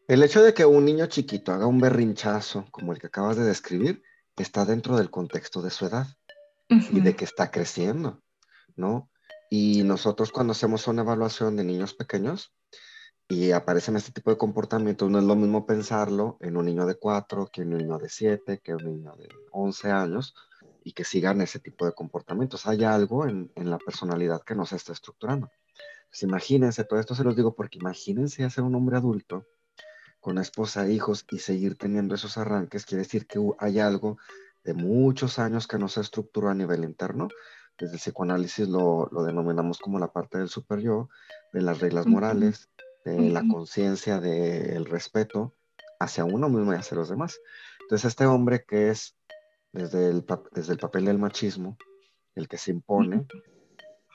El 0.07 0.23
hecho 0.23 0.41
de 0.41 0.55
que 0.55 0.65
un 0.65 0.85
niño 0.85 1.07
chiquito 1.07 1.51
haga 1.51 1.67
un 1.67 1.81
berrinchazo 1.81 2.67
como 2.71 2.93
el 2.93 3.01
que 3.01 3.09
acabas 3.09 3.37
de 3.37 3.47
describir 3.47 4.05
está 4.37 4.65
dentro 4.65 4.97
del 4.97 5.11
contexto 5.11 5.61
de 5.61 5.71
su 5.71 5.87
edad 5.87 6.07
y 6.69 7.01
de 7.01 7.17
que 7.17 7.25
está 7.25 7.51
creciendo, 7.51 8.23
¿no? 8.77 9.11
Y 9.51 9.83
nosotros 9.83 10.31
cuando 10.31 10.53
hacemos 10.53 10.87
una 10.87 11.03
evaluación 11.03 11.57
de 11.57 11.65
niños 11.65 11.95
pequeños 11.95 12.53
y 13.29 13.53
aparecen 13.53 13.97
este 13.97 14.13
tipo 14.13 14.31
de 14.31 14.39
comportamientos, 14.39 15.11
no 15.11 15.19
es 15.19 15.25
lo 15.25 15.37
mismo 15.37 15.67
pensarlo 15.67 16.37
en 16.41 16.57
un 16.57 16.67
niño 16.67 16.87
de 16.87 16.97
4 16.97 17.49
que 17.53 17.63
en 17.63 17.73
un 17.73 17.79
niño 17.79 17.99
de 17.99 18.09
7, 18.09 18.61
que 18.63 18.73
en 18.73 18.87
un 18.87 18.97
niño 18.97 19.17
de 19.17 19.29
11 19.53 19.91
años 19.91 20.35
y 20.85 20.93
que 20.93 21.05
sigan 21.05 21.41
ese 21.41 21.61
tipo 21.61 21.87
de 21.87 21.93
comportamientos. 21.93 22.67
Hay 22.67 22.85
algo 22.85 23.27
en, 23.27 23.51
en 23.55 23.71
la 23.71 23.79
personalidad 23.79 24.43
que 24.43 24.55
no 24.55 24.67
se 24.67 24.77
está 24.77 24.93
estructurando. 24.93 25.51
Pues 26.11 26.23
imagínense, 26.23 26.85
todo 26.85 27.01
esto 27.01 27.15
se 27.15 27.25
los 27.25 27.37
digo 27.37 27.55
porque 27.55 27.79
imagínense 27.79 28.49
ser 28.49 28.65
un 28.65 28.75
hombre 28.75 28.97
adulto 28.97 29.47
con 30.21 30.39
esposa 30.39 30.87
e 30.87 30.93
hijos 30.93 31.25
y 31.31 31.39
seguir 31.39 31.77
teniendo 31.77 32.15
esos 32.15 32.39
arranques, 32.39 32.87
quiere 32.87 33.05
decir 33.05 33.27
que 33.27 33.39
hay 33.59 33.79
algo 33.79 34.19
de 34.65 34.75
muchos 34.75 35.39
años 35.39 35.67
que 35.67 35.79
no 35.79 35.89
se 35.89 36.01
estructuró 36.01 36.49
a 36.49 36.55
nivel 36.55 36.85
interno 36.85 37.29
desde 37.79 37.95
el 37.95 38.01
psicoanálisis 38.01 38.69
lo, 38.69 39.09
denominamos 39.25 39.79
como 39.79 39.99
la 39.99 40.13
parte 40.13 40.39
del 40.39 40.49
super 40.49 40.81
yo, 40.81 41.09
de 41.53 41.63
las 41.63 41.81
reglas 41.81 42.07
morales, 42.07 42.69
de 43.05 43.31
la 43.31 43.43
conciencia, 43.49 44.21
del 44.21 44.85
respeto 44.85 45.55
hacia 46.01 46.25
uno 46.25 46.49
mismo 46.49 46.73
y 46.73 46.77
hacia 46.77 46.97
los 46.97 47.09
demás. 47.09 47.41
Entonces 47.81 48.07
este 48.07 48.27
hombre 48.27 48.65
que 48.67 48.91
es 48.91 49.17
desde 49.73 50.09
el, 50.11 50.25
desde 50.53 50.73
el 50.73 50.79
papel 50.79 51.05
del 51.05 51.19
machismo, 51.19 51.77
el 52.35 52.49
que 52.49 52.59
se 52.59 52.71
impone, 52.73 53.27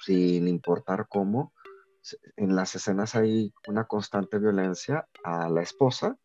sin 0.02 0.48
importar 0.48 1.08
cómo, 1.08 1.54
en 2.36 2.56
las 2.56 2.76
escenas 2.76 3.16
hay 3.16 3.54
una 3.68 3.86
constante 3.86 4.38
violencia 4.40 5.08
a 5.24 5.50
la 5.50 5.62
esposa 5.62 6.18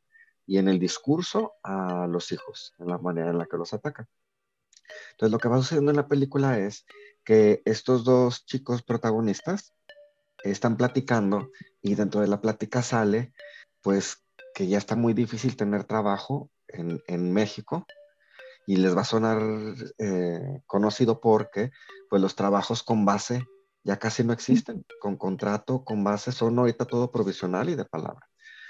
y 0.46 0.58
en 0.58 0.68
el 0.68 0.78
discurso 0.78 1.54
a 1.62 2.06
los 2.08 2.32
hijos, 2.32 2.74
en 2.78 2.88
la 2.88 2.98
manera 2.98 3.30
en 3.30 3.38
la 3.38 3.46
que 3.46 3.56
los 3.56 3.72
ataca. 3.74 4.08
Entonces 5.12 5.32
lo 5.32 5.38
que 5.38 5.48
va 5.48 5.58
sucediendo 5.58 5.90
en 5.90 5.96
la 5.96 6.08
película 6.08 6.58
es 6.58 6.86
que 7.28 7.60
estos 7.66 8.04
dos 8.04 8.46
chicos 8.46 8.82
protagonistas 8.82 9.74
están 10.44 10.78
platicando 10.78 11.50
y 11.82 11.94
dentro 11.94 12.22
de 12.22 12.26
la 12.26 12.40
plática 12.40 12.80
sale, 12.80 13.34
pues, 13.82 14.24
que 14.54 14.66
ya 14.66 14.78
está 14.78 14.96
muy 14.96 15.12
difícil 15.12 15.54
tener 15.54 15.84
trabajo 15.84 16.50
en, 16.68 17.32
México 17.34 17.84
y 18.66 18.76
les 18.76 18.96
va 18.96 19.02
a 19.02 19.04
sonar 19.04 19.42
eh, 19.98 20.62
conocido 20.64 21.20
porque, 21.20 21.70
pues, 22.08 22.22
los 22.22 22.34
trabajos 22.34 22.82
con 22.82 23.04
base 23.04 23.44
ya 23.84 23.98
casi 23.98 24.24
no 24.24 24.32
existen, 24.32 24.86
con 24.98 25.18
contrato, 25.18 25.84
con 25.84 26.02
base, 26.02 26.32
son 26.32 26.58
ahorita 26.58 26.86
todo 26.86 27.12
provisional 27.12 27.68
y 27.68 27.74
de 27.74 27.84
palabra. 27.84 28.26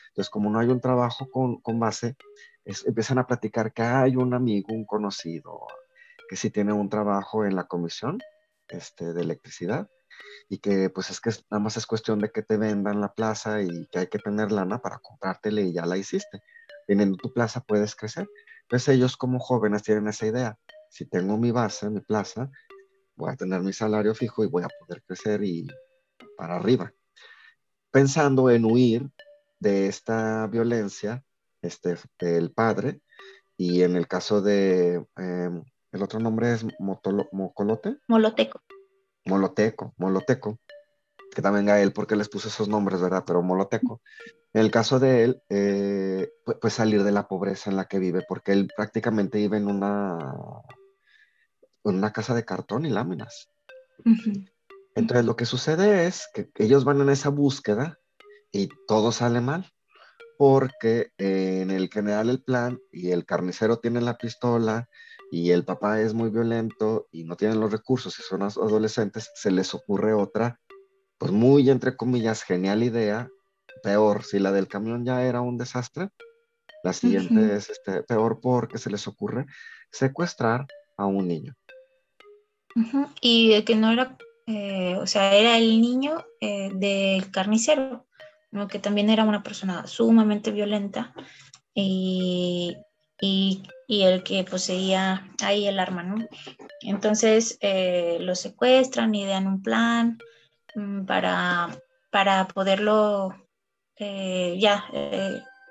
Entonces, 0.08 0.30
como 0.30 0.50
no 0.50 0.58
hay 0.58 0.66
un 0.66 0.80
trabajo 0.80 1.28
con, 1.30 1.78
base, 1.78 2.16
empiezan 2.64 3.18
a 3.18 3.26
platicar 3.28 3.72
que 3.72 3.82
hay 3.82 4.16
un 4.16 4.34
amigo, 4.34 4.74
un 4.74 4.84
conocido, 4.84 5.60
que 6.28 6.34
sí 6.34 6.50
tiene 6.50 6.72
un 6.72 6.88
trabajo 6.88 7.44
en 7.44 7.54
la 7.54 7.62
comisión 7.62 8.18
este, 8.68 9.12
de 9.12 9.20
electricidad 9.22 9.88
y 10.48 10.58
que 10.58 10.90
pues 10.90 11.10
es 11.10 11.20
que 11.20 11.30
nada 11.50 11.62
más 11.62 11.76
es 11.76 11.86
cuestión 11.86 12.18
de 12.18 12.30
que 12.30 12.42
te 12.42 12.56
vendan 12.56 13.00
la 13.00 13.12
plaza 13.12 13.62
y 13.62 13.86
que 13.86 14.00
hay 14.00 14.06
que 14.08 14.18
tener 14.18 14.50
lana 14.50 14.80
para 14.80 14.98
comprártela 14.98 15.60
y 15.60 15.72
ya 15.72 15.86
la 15.86 15.96
hiciste. 15.96 16.42
Teniendo 16.86 17.16
tu 17.16 17.32
plaza 17.32 17.60
puedes 17.60 17.94
crecer. 17.94 18.28
Entonces 18.62 18.88
ellos 18.94 19.16
como 19.16 19.38
jóvenes 19.38 19.82
tienen 19.82 20.08
esa 20.08 20.26
idea. 20.26 20.58
Si 20.90 21.04
tengo 21.04 21.36
mi 21.36 21.50
base, 21.50 21.90
mi 21.90 22.00
plaza, 22.00 22.50
voy 23.14 23.32
a 23.32 23.36
tener 23.36 23.60
mi 23.60 23.72
salario 23.72 24.14
fijo 24.14 24.44
y 24.44 24.48
voy 24.48 24.62
a 24.62 24.68
poder 24.80 25.02
crecer 25.02 25.42
y 25.44 25.66
para 26.36 26.56
arriba. 26.56 26.92
Pensando 27.90 28.50
en 28.50 28.64
huir 28.64 29.10
de 29.58 29.88
esta 29.88 30.46
violencia, 30.46 31.24
este, 31.60 31.96
el 32.20 32.52
padre, 32.52 33.00
y 33.56 33.82
en 33.82 33.96
el 33.96 34.06
caso 34.06 34.40
de 34.40 35.04
em, 35.16 35.64
el 35.92 36.02
otro 36.02 36.20
nombre 36.20 36.52
es 36.52 36.66
Motolo, 36.78 37.28
Mocolote. 37.32 37.98
Moloteco. 38.08 38.62
Moloteco, 39.24 39.94
Moloteco. 39.96 40.58
que 41.34 41.42
también 41.42 41.66
Gael, 41.66 41.92
porque 41.92 42.16
les 42.16 42.28
puso 42.28 42.48
esos 42.48 42.68
nombres, 42.68 43.00
¿verdad? 43.00 43.24
Pero 43.26 43.42
Moloteco. 43.42 44.00
En 44.52 44.62
el 44.62 44.70
caso 44.70 44.98
de 44.98 45.24
él, 45.24 45.42
eh, 45.50 46.30
pues 46.60 46.72
salir 46.72 47.04
de 47.04 47.12
la 47.12 47.28
pobreza 47.28 47.70
en 47.70 47.76
la 47.76 47.84
que 47.84 47.98
vive, 47.98 48.24
porque 48.26 48.52
él 48.52 48.70
prácticamente 48.74 49.38
vive 49.38 49.58
en 49.58 49.68
una, 49.68 50.18
en 51.84 51.96
una 51.96 52.12
casa 52.12 52.34
de 52.34 52.44
cartón 52.44 52.86
y 52.86 52.90
láminas. 52.90 53.50
Entonces 54.94 55.26
lo 55.26 55.36
que 55.36 55.44
sucede 55.44 56.06
es 56.06 56.28
que 56.32 56.50
ellos 56.56 56.84
van 56.84 57.00
en 57.00 57.10
esa 57.10 57.28
búsqueda 57.28 57.98
y 58.50 58.68
todo 58.86 59.12
sale 59.12 59.40
mal, 59.40 59.70
porque 60.38 61.12
en 61.18 61.70
el 61.70 61.88
general 61.88 62.30
el 62.30 62.42
plan 62.42 62.80
y 62.90 63.10
el 63.10 63.26
carnicero 63.26 63.78
tiene 63.78 64.00
la 64.00 64.16
pistola 64.16 64.88
y 65.30 65.50
el 65.50 65.64
papá 65.64 66.00
es 66.00 66.14
muy 66.14 66.30
violento 66.30 67.08
y 67.12 67.24
no 67.24 67.36
tienen 67.36 67.60
los 67.60 67.70
recursos 67.70 68.18
y 68.18 68.22
son 68.22 68.42
adolescentes, 68.42 69.30
se 69.34 69.50
les 69.50 69.74
ocurre 69.74 70.14
otra, 70.14 70.60
pues 71.18 71.32
muy 71.32 71.68
entre 71.70 71.96
comillas, 71.96 72.42
genial 72.42 72.82
idea, 72.82 73.28
peor, 73.82 74.24
si 74.24 74.38
la 74.38 74.52
del 74.52 74.68
camión 74.68 75.04
ya 75.04 75.24
era 75.24 75.40
un 75.40 75.58
desastre, 75.58 76.08
la 76.82 76.92
siguiente 76.92 77.56
es 77.56 77.70
este, 77.70 78.02
peor 78.02 78.40
porque 78.40 78.78
se 78.78 78.90
les 78.90 79.06
ocurre 79.08 79.46
secuestrar 79.90 80.66
a 80.96 81.06
un 81.06 81.28
niño. 81.28 81.54
Y 83.20 83.52
el 83.52 83.64
que 83.64 83.74
no 83.74 83.90
era, 83.90 84.16
eh, 84.46 84.96
o 84.96 85.06
sea, 85.06 85.34
era 85.34 85.58
el 85.58 85.80
niño 85.80 86.24
eh, 86.40 86.70
del 86.74 87.30
carnicero, 87.30 88.06
¿no? 88.52 88.68
que 88.68 88.78
también 88.78 89.10
era 89.10 89.24
una 89.24 89.42
persona 89.42 89.86
sumamente 89.86 90.52
violenta 90.52 91.12
y, 91.74 92.76
y, 93.20 93.62
el 93.88 94.22
que 94.22 94.44
poseía 94.44 95.26
ahí 95.42 95.66
el 95.66 95.78
arma, 95.78 96.02
¿no? 96.02 96.26
Entonces 96.82 97.58
eh, 97.60 98.18
lo 98.20 98.34
secuestran, 98.34 99.14
idean 99.14 99.46
un 99.46 99.62
plan 99.62 100.18
mm, 100.74 101.04
para, 101.06 101.70
para 102.10 102.46
poderlo 102.48 103.34
ya 104.00 104.84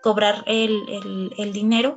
cobrar 0.03 0.43
el, 0.47 1.31
el 1.37 1.53
dinero 1.53 1.95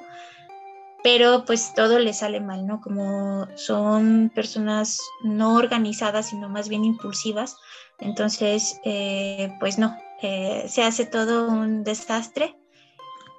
pero 1.02 1.44
pues 1.44 1.74
todo 1.74 1.98
le 1.98 2.12
sale 2.12 2.40
mal, 2.40 2.66
¿no? 2.68 2.80
Como 2.80 3.48
son 3.56 4.30
personas 4.32 5.00
no 5.24 5.56
organizadas, 5.56 6.28
sino 6.28 6.48
más 6.48 6.68
bien 6.68 6.84
impulsivas, 6.84 7.56
entonces, 8.00 8.80
eh, 8.84 9.54
pues 9.60 9.78
no, 9.78 9.96
eh, 10.22 10.64
se 10.68 10.82
hace 10.82 11.04
todo 11.06 11.48
un 11.48 11.84
desastre 11.84 12.56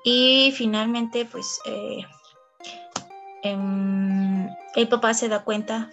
y 0.04 0.52
finalmente, 0.56 1.26
pues, 1.26 1.60
eh, 1.66 2.06
em, 3.44 4.50
el 4.76 4.88
papá 4.88 5.14
se 5.14 5.30
da 5.30 5.44
cuenta 5.44 5.90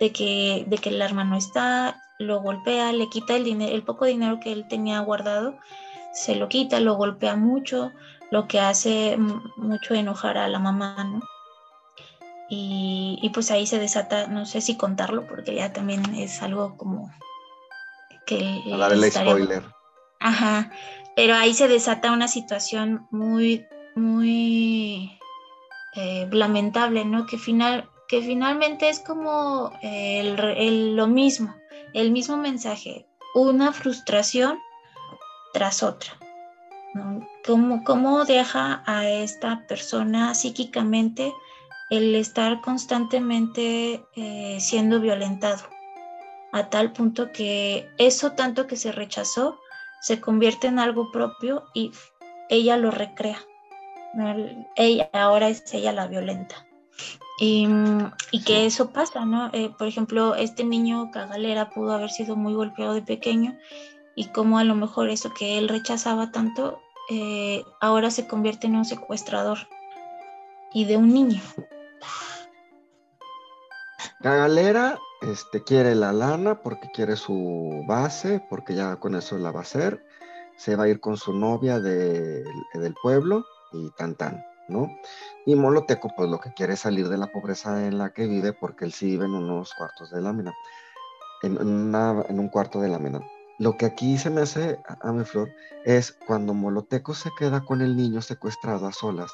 de 0.00 0.12
que, 0.12 0.64
de 0.66 0.78
que 0.78 0.88
el 0.88 1.02
arma 1.02 1.24
no 1.24 1.36
está, 1.36 2.00
lo 2.18 2.40
golpea, 2.40 2.92
le 2.92 3.08
quita 3.08 3.36
el 3.36 3.44
dinero, 3.44 3.74
el 3.74 3.82
poco 3.82 4.04
dinero 4.04 4.40
que 4.40 4.52
él 4.52 4.66
tenía 4.68 5.00
guardado, 5.00 5.58
se 6.12 6.36
lo 6.36 6.48
quita, 6.48 6.80
lo 6.80 6.94
golpea 6.94 7.36
mucho, 7.36 7.92
lo 8.30 8.48
que 8.48 8.60
hace 8.60 9.16
mucho 9.56 9.94
enojar 9.94 10.38
a 10.38 10.48
la 10.48 10.58
mamá, 10.58 11.04
¿no? 11.04 11.20
Y, 12.54 13.30
pues 13.32 13.50
ahí 13.50 13.66
se 13.66 13.78
desata, 13.78 14.26
no 14.26 14.44
sé 14.44 14.60
si 14.60 14.76
contarlo, 14.76 15.26
porque 15.26 15.54
ya 15.54 15.72
también 15.72 16.14
es 16.14 16.42
algo 16.42 16.76
como 16.76 17.10
que... 18.26 18.62
A 18.70 18.76
dar 18.76 18.92
el 18.92 19.10
spoiler. 19.10 19.64
Ajá, 20.22 20.70
pero 21.16 21.34
ahí 21.34 21.52
se 21.52 21.66
desata 21.66 22.12
una 22.12 22.28
situación 22.28 23.08
muy, 23.10 23.66
muy 23.96 25.18
eh, 25.96 26.28
lamentable, 26.30 27.04
¿no? 27.04 27.26
Que, 27.26 27.38
final, 27.38 27.90
que 28.06 28.22
finalmente 28.22 28.88
es 28.88 29.00
como 29.00 29.72
lo 29.82 31.06
mismo, 31.08 31.56
el 31.92 32.12
mismo 32.12 32.36
mensaje, 32.36 33.04
una 33.34 33.72
frustración 33.72 34.60
tras 35.52 35.82
otra. 35.82 36.12
¿Cómo, 37.44 38.24
deja 38.24 38.84
a 38.86 39.08
esta 39.08 39.66
persona 39.66 40.34
psíquicamente 40.34 41.34
el 41.90 42.14
estar 42.14 42.60
constantemente 42.60 44.04
eh, 44.14 44.58
siendo 44.60 45.00
violentado? 45.00 45.64
A 46.52 46.70
tal 46.70 46.92
punto 46.92 47.32
que 47.32 47.90
eso 47.98 48.32
tanto 48.32 48.68
que 48.68 48.76
se 48.76 48.92
rechazó 48.92 49.58
se 50.02 50.20
convierte 50.20 50.66
en 50.66 50.78
algo 50.78 51.10
propio 51.10 51.64
y 51.72 51.92
ella 52.50 52.76
lo 52.76 52.90
recrea. 52.90 53.38
Ella, 54.76 55.08
ahora 55.12 55.48
es 55.48 55.62
ella 55.72 55.92
la 55.92 56.06
violenta. 56.08 56.66
Y, 57.38 57.66
que 58.44 58.66
eso 58.66 58.92
pasa, 58.92 59.24
¿no? 59.24 59.50
Eh, 59.52 59.70
por 59.76 59.86
ejemplo, 59.86 60.34
este 60.34 60.64
niño 60.64 61.10
cagalera 61.10 61.70
pudo 61.70 61.92
haber 61.92 62.10
sido 62.10 62.36
muy 62.36 62.54
golpeado 62.54 62.94
de 62.94 63.02
pequeño 63.02 63.56
y 64.14 64.26
como 64.26 64.58
a 64.58 64.64
lo 64.64 64.74
mejor 64.74 65.08
eso 65.08 65.32
que 65.32 65.58
él 65.58 65.68
rechazaba 65.68 66.30
tanto, 66.30 66.80
eh, 67.10 67.64
ahora 67.80 68.10
se 68.10 68.26
convierte 68.26 68.66
en 68.66 68.76
un 68.76 68.84
secuestrador 68.84 69.58
y 70.72 70.84
de 70.84 70.96
un 70.96 71.12
niño. 71.12 71.40
Galera 74.22 75.00
este, 75.20 75.64
quiere 75.64 75.96
la 75.96 76.12
lana 76.12 76.62
porque 76.62 76.88
quiere 76.94 77.16
su 77.16 77.82
base, 77.88 78.40
porque 78.48 78.74
ya 78.74 78.94
con 78.96 79.16
eso 79.16 79.36
la 79.36 79.50
va 79.50 79.60
a 79.60 79.62
hacer. 79.62 80.04
Se 80.56 80.76
va 80.76 80.84
a 80.84 80.88
ir 80.88 81.00
con 81.00 81.16
su 81.16 81.32
novia 81.32 81.80
del 81.80 82.94
pueblo 83.02 83.44
y 83.72 83.90
tan 83.90 84.14
tan, 84.14 84.44
¿no? 84.68 84.88
Y 85.44 85.56
Moloteco, 85.56 86.08
pues 86.16 86.30
lo 86.30 86.38
que 86.38 86.52
quiere 86.54 86.74
es 86.74 86.80
salir 86.80 87.08
de 87.08 87.18
la 87.18 87.32
pobreza 87.32 87.84
en 87.84 87.98
la 87.98 88.12
que 88.12 88.28
vive 88.28 88.52
porque 88.52 88.84
él 88.84 88.92
sí 88.92 89.06
vive 89.06 89.24
en 89.24 89.34
unos 89.34 89.74
cuartos 89.74 90.12
de 90.12 90.20
lámina, 90.20 90.54
en, 91.42 91.56
en 91.58 92.38
un 92.38 92.48
cuarto 92.48 92.80
de 92.80 92.88
lámina. 92.88 93.20
Lo 93.58 93.76
que 93.76 93.86
aquí 93.86 94.18
se 94.18 94.30
me 94.30 94.42
hace 94.42 94.78
a, 95.00 95.10
mi 95.10 95.24
flor 95.24 95.48
es 95.84 96.12
cuando 96.12 96.54
Moloteco 96.54 97.12
se 97.14 97.30
queda 97.36 97.64
con 97.64 97.80
el 97.80 97.96
niño 97.96 98.22
secuestrado 98.22 98.86
a 98.86 98.92
solas, 98.92 99.32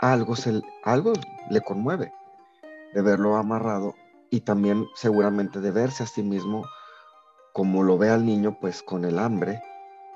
algo, 0.00 0.36
se, 0.36 0.60
algo 0.84 1.14
le 1.50 1.60
conmueve 1.62 2.12
de 2.94 3.02
verlo 3.02 3.36
amarrado 3.36 3.94
y 4.30 4.40
también 4.40 4.86
seguramente 4.94 5.60
de 5.60 5.70
verse 5.70 6.02
a 6.02 6.06
sí 6.06 6.22
mismo 6.22 6.64
como 7.52 7.82
lo 7.82 7.98
ve 7.98 8.10
al 8.10 8.26
niño 8.26 8.58
pues 8.60 8.82
con 8.82 9.04
el 9.04 9.18
hambre 9.18 9.62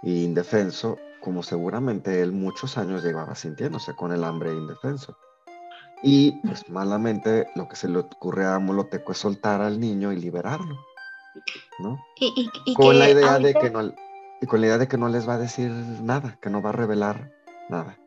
e 0.02 0.10
indefenso, 0.10 0.98
como 1.20 1.42
seguramente 1.42 2.22
él 2.22 2.32
muchos 2.32 2.78
años 2.78 3.04
llevaba 3.04 3.34
sintiéndose 3.34 3.94
con 3.94 4.12
el 4.12 4.24
hambre 4.24 4.50
e 4.50 4.54
indefenso. 4.54 5.16
Y 6.02 6.32
pues 6.46 6.68
malamente 6.68 7.48
lo 7.54 7.68
que 7.68 7.76
se 7.76 7.88
le 7.88 7.98
ocurre 7.98 8.46
a 8.46 8.58
Moloteco 8.58 9.12
es 9.12 9.18
soltar 9.18 9.60
al 9.60 9.80
niño 9.80 10.12
y 10.12 10.16
liberarlo. 10.16 10.76
¿no? 11.78 11.98
Y, 12.16 12.74
con 12.74 12.98
la 12.98 13.10
idea 13.10 13.38
de 13.38 13.54
que 13.54 13.70
no 13.70 13.92
y 14.40 14.46
con 14.46 14.60
la 14.60 14.68
idea 14.68 14.78
de 14.78 14.88
que 14.88 14.98
no 14.98 15.08
les 15.08 15.28
va 15.28 15.34
a 15.34 15.38
decir 15.38 15.70
nada, 15.70 16.38
que 16.40 16.50
no 16.50 16.62
va 16.62 16.70
a 16.70 16.72
revelar 16.72 17.32
nada. 17.68 17.98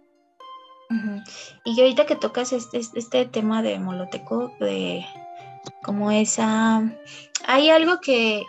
Y 1.64 1.80
ahorita 1.80 2.06
que 2.06 2.16
tocas 2.16 2.54
este, 2.54 2.80
este, 2.80 3.26
tema 3.26 3.62
de 3.62 3.80
Moloteco, 3.80 4.54
de 4.60 5.06
como 5.84 6.12
esa, 6.12 6.82
hay 7.46 7.70
algo 7.70 8.00
que, 8.02 8.44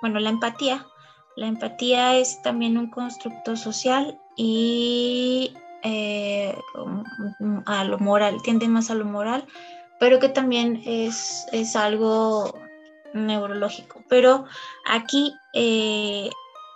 bueno, 0.00 0.18
la 0.20 0.30
empatía, 0.30 0.86
la 1.36 1.46
empatía 1.46 2.16
es 2.16 2.40
también 2.42 2.78
un 2.78 2.90
constructo 2.90 3.56
social 3.56 4.18
y 4.36 5.54
eh, 5.82 6.56
a 7.66 7.84
lo 7.84 7.98
moral, 7.98 8.42
tiende 8.42 8.68
más 8.68 8.90
a 8.90 8.94
lo 8.94 9.04
moral, 9.04 9.46
pero 10.00 10.18
que 10.18 10.28
también 10.28 10.82
es, 10.84 11.46
es 11.52 11.76
algo 11.76 12.54
neurológico. 13.14 14.02
Pero 14.08 14.46
aquí, 14.86 15.34
eh, 15.54 16.30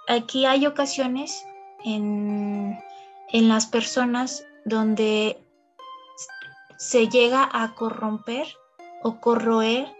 aquí 0.08 0.46
hay 0.46 0.66
ocasiones 0.66 1.44
en, 1.84 2.78
las 3.32 3.66
personas 3.66 4.44
donde 4.64 5.42
se 6.76 7.08
llega 7.08 7.48
a 7.52 7.74
corromper 7.74 8.46
o 9.02 9.20
corroer 9.20 9.94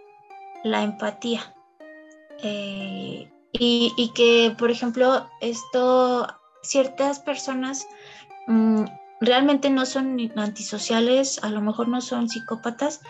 la 0.63 0.83
empatía. 0.83 1.55
Eh, 2.43 3.31
y, 3.53 4.11
que, 4.15 4.55
por 4.57 4.71
ejemplo, 4.71 5.29
esto, 5.41 6.27
ciertas 6.63 7.19
personas 7.19 7.85
mm, 8.47 8.85
realmente 9.19 9.69
no 9.69 9.85
son 9.85 10.31
antisociales, 10.35 11.43
a 11.43 11.49
lo 11.49 11.61
mejor 11.61 11.87
no 11.87 12.01
son 12.01 12.29
psicópatas, 12.29 13.01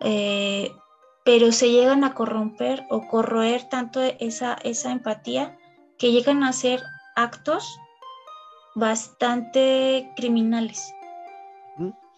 eh, 0.00 0.72
pero 1.24 1.52
se 1.52 1.70
llegan 1.70 2.04
a 2.04 2.14
corromper 2.14 2.86
o 2.88 3.06
corroer 3.08 3.68
tanto 3.68 4.00
esa, 4.02 4.54
esa 4.62 4.92
empatía 4.92 5.58
que 5.98 6.12
llegan 6.12 6.42
a 6.42 6.50
hacer 6.50 6.82
actos 7.16 7.78
bastante 8.74 10.10
criminales. 10.16 10.94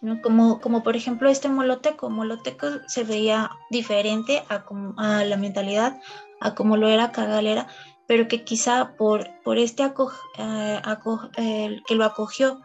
¿no? 0.01 0.21
Como, 0.21 0.59
como 0.59 0.83
por 0.83 0.95
ejemplo 0.95 1.29
este 1.29 1.47
Moloteco. 1.47 2.09
Moloteco 2.09 2.67
se 2.87 3.03
veía 3.03 3.51
diferente 3.69 4.43
a, 4.49 4.65
a 4.97 5.23
la 5.23 5.37
mentalidad, 5.37 5.99
a 6.39 6.55
como 6.55 6.77
lo 6.77 6.89
era 6.89 7.11
Cagalera, 7.11 7.67
pero 8.07 8.27
que 8.27 8.43
quizá 8.43 8.95
por, 8.97 9.29
por 9.43 9.57
este 9.57 9.83
eh, 9.83 11.81
que 11.87 11.95
lo 11.95 12.03
acogió 12.05 12.61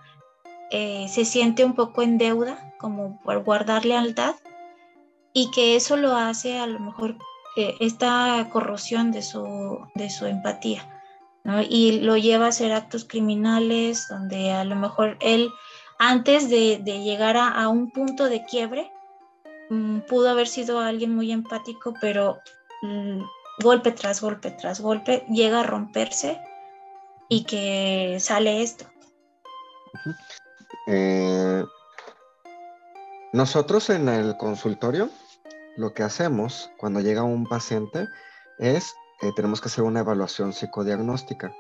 eh, 0.70 1.06
se 1.08 1.24
siente 1.24 1.64
un 1.64 1.74
poco 1.74 2.02
en 2.02 2.18
deuda, 2.18 2.74
como 2.78 3.20
por 3.22 3.44
guardar 3.44 3.84
lealtad 3.84 4.34
y 5.32 5.50
que 5.50 5.76
eso 5.76 5.96
lo 5.96 6.16
hace 6.16 6.58
a 6.58 6.66
lo 6.66 6.80
mejor 6.80 7.16
eh, 7.56 7.76
esta 7.78 8.48
corrosión 8.52 9.12
de 9.12 9.22
su, 9.22 9.86
de 9.94 10.10
su 10.10 10.26
empatía. 10.26 10.95
Y 11.68 12.00
lo 12.00 12.16
lleva 12.16 12.46
a 12.46 12.48
hacer 12.48 12.72
actos 12.72 13.04
criminales 13.04 14.08
donde 14.08 14.52
a 14.52 14.64
lo 14.64 14.74
mejor 14.74 15.16
él, 15.20 15.50
antes 15.98 16.50
de, 16.50 16.78
llegar 16.78 17.36
a, 17.36 17.68
un 17.68 17.90
punto 17.90 18.28
de 18.28 18.44
quiebre, 18.44 18.90
mm, 19.70 20.00
pudo 20.00 20.30
haber 20.30 20.48
sido 20.48 20.80
alguien 20.80 21.14
muy 21.14 21.30
empático, 21.32 21.94
pero 22.00 22.38
mm, 22.82 23.22
golpe 23.62 23.92
tras 23.92 24.20
golpe 24.20 24.50
tras 24.50 24.80
golpe 24.80 25.24
llega 25.28 25.60
a 25.60 25.64
romperse 25.64 26.40
y 27.28 27.44
que 27.44 28.18
sale 28.20 28.62
esto. 28.62 28.86
Eh, 30.88 31.64
nosotros 33.32 33.90
en 33.90 34.08
el 34.08 34.36
consultorio 34.36 35.10
lo 35.76 35.92
que 35.92 36.02
hacemos 36.02 36.70
cuando 36.78 37.00
llega 37.00 37.22
un 37.22 37.46
paciente 37.46 38.08
es, 38.58 38.94
eh, 39.22 39.32
tenemos 39.34 39.60
que 39.60 39.68
hacer 39.68 39.84
una 39.84 40.00
evaluación 40.00 40.52
psicodiagnóstica, 40.52 41.54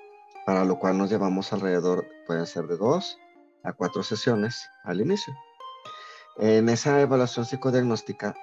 para 0.44 0.64
lo 0.64 0.78
cual 0.78 0.98
nos 0.98 1.10
llevamos 1.10 1.52
alrededor, 1.52 2.06
pueden 2.26 2.46
ser 2.46 2.66
de 2.66 2.76
dos 2.76 3.18
a 3.64 3.72
cuatro 3.72 4.02
sesiones 4.02 4.68
al 4.84 5.00
inicio. 5.00 5.34
En 6.38 6.68
esa 6.68 7.00
evaluación 7.00 7.46
psicodiagnóstica, 7.46 8.34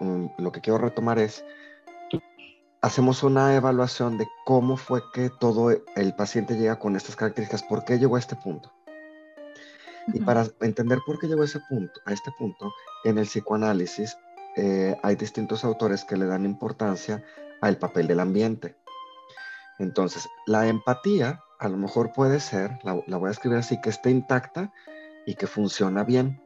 mm, 0.00 0.26
lo 0.38 0.50
que 0.50 0.60
quiero 0.60 0.78
retomar 0.78 1.18
es, 1.18 1.44
hacemos 2.80 3.22
una 3.22 3.54
evaluación 3.54 4.18
de 4.18 4.26
cómo 4.44 4.76
fue 4.76 5.02
que 5.12 5.30
todo 5.30 5.70
el 5.70 6.14
paciente 6.16 6.56
llega 6.56 6.78
con 6.78 6.96
estas 6.96 7.14
características, 7.14 7.62
por 7.62 7.84
qué 7.84 7.98
llegó 7.98 8.16
a 8.16 8.20
este 8.20 8.36
punto. 8.36 8.72
Y 10.12 10.20
para 10.20 10.46
entender 10.60 10.98
por 11.06 11.18
qué 11.18 11.28
llegó 11.28 11.42
a 11.42 11.44
ese 11.44 11.60
punto, 11.68 12.00
a 12.06 12.12
este 12.12 12.32
punto, 12.38 12.72
en 13.04 13.18
el 13.18 13.26
psicoanálisis 13.26 14.16
eh, 14.56 14.96
hay 15.02 15.16
distintos 15.16 15.64
autores 15.64 16.04
que 16.04 16.16
le 16.16 16.26
dan 16.26 16.44
importancia 16.44 17.22
al 17.60 17.78
papel 17.78 18.06
del 18.06 18.20
ambiente. 18.20 18.76
Entonces, 19.78 20.28
la 20.46 20.66
empatía 20.66 21.40
a 21.58 21.68
lo 21.68 21.76
mejor 21.76 22.12
puede 22.12 22.40
ser, 22.40 22.78
la, 22.84 22.92
voy 23.16 23.28
a 23.28 23.32
escribir 23.32 23.58
así, 23.58 23.80
que 23.80 23.90
esté 23.90 24.10
intacta 24.10 24.72
y 25.26 25.34
que 25.34 25.46
funciona 25.46 26.04
bien. 26.04 26.40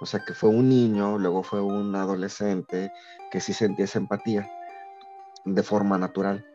O 0.00 0.06
sea, 0.06 0.24
que 0.24 0.32
fue 0.32 0.48
un 0.48 0.68
niño, 0.68 1.18
luego 1.18 1.42
fue 1.42 1.60
un 1.60 1.94
adolescente 1.94 2.90
que 3.30 3.40
sí 3.40 3.52
sentía 3.52 3.84
esa 3.84 3.98
empatía 3.98 4.50
de 5.44 5.62
forma 5.62 5.98
natural. 5.98 6.46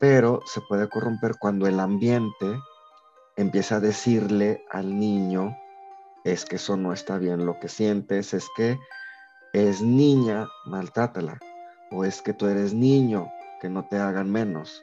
Pero 0.00 0.40
se 0.46 0.62
puede 0.62 0.88
corromper 0.88 1.36
cuando 1.38 1.66
el 1.66 1.80
ambiente 1.80 2.58
empieza 3.36 3.76
a 3.76 3.80
decirle 3.80 4.64
al 4.70 4.98
niño, 4.98 5.56
es 6.24 6.44
que 6.44 6.56
eso 6.56 6.76
no 6.76 6.92
está 6.92 7.18
bien 7.18 7.44
lo 7.44 7.58
que 7.60 7.68
sientes, 7.68 8.32
es 8.32 8.48
que 8.56 8.78
es 9.52 9.82
niña, 9.82 10.48
maltrátala, 10.64 11.38
o 11.92 12.04
es 12.04 12.22
que 12.22 12.32
tú 12.32 12.46
eres 12.46 12.74
niño, 12.74 13.30
que 13.60 13.68
no 13.68 13.84
te 13.84 13.96
hagan 13.98 14.30
menos, 14.30 14.82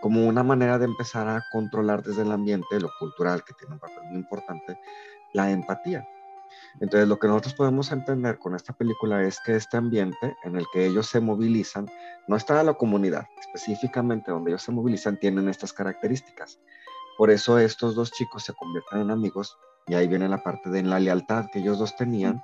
como 0.00 0.26
una 0.26 0.42
manera 0.42 0.78
de 0.78 0.84
empezar 0.84 1.28
a 1.28 1.44
controlar 1.52 2.02
desde 2.02 2.22
el 2.22 2.32
ambiente, 2.32 2.80
lo 2.80 2.90
cultural, 2.98 3.42
que 3.44 3.54
tiene 3.54 3.74
un 3.74 3.80
papel 3.80 4.04
muy 4.04 4.16
importante, 4.18 4.78
la 5.32 5.50
empatía. 5.50 6.06
Entonces, 6.80 7.08
lo 7.08 7.18
que 7.18 7.26
nosotros 7.26 7.54
podemos 7.54 7.90
entender 7.92 8.38
con 8.38 8.54
esta 8.54 8.72
película 8.72 9.22
es 9.22 9.38
que 9.44 9.56
este 9.56 9.76
ambiente 9.76 10.36
en 10.44 10.56
el 10.56 10.64
que 10.72 10.86
ellos 10.86 11.06
se 11.06 11.20
movilizan, 11.20 11.90
no 12.28 12.36
está 12.36 12.62
la 12.62 12.74
comunidad, 12.74 13.26
específicamente 13.40 14.30
donde 14.30 14.52
ellos 14.52 14.62
se 14.62 14.72
movilizan, 14.72 15.18
tienen 15.18 15.48
estas 15.48 15.72
características. 15.72 16.60
Por 17.16 17.30
eso 17.30 17.58
estos 17.58 17.94
dos 17.94 18.12
chicos 18.12 18.44
se 18.44 18.54
convierten 18.54 19.00
en 19.00 19.10
amigos 19.10 19.58
y 19.88 19.94
ahí 19.94 20.06
viene 20.06 20.28
la 20.28 20.42
parte 20.42 20.70
de 20.70 20.82
la 20.82 21.00
lealtad 21.00 21.46
que 21.52 21.58
ellos 21.58 21.78
dos 21.78 21.96
tenían. 21.96 22.42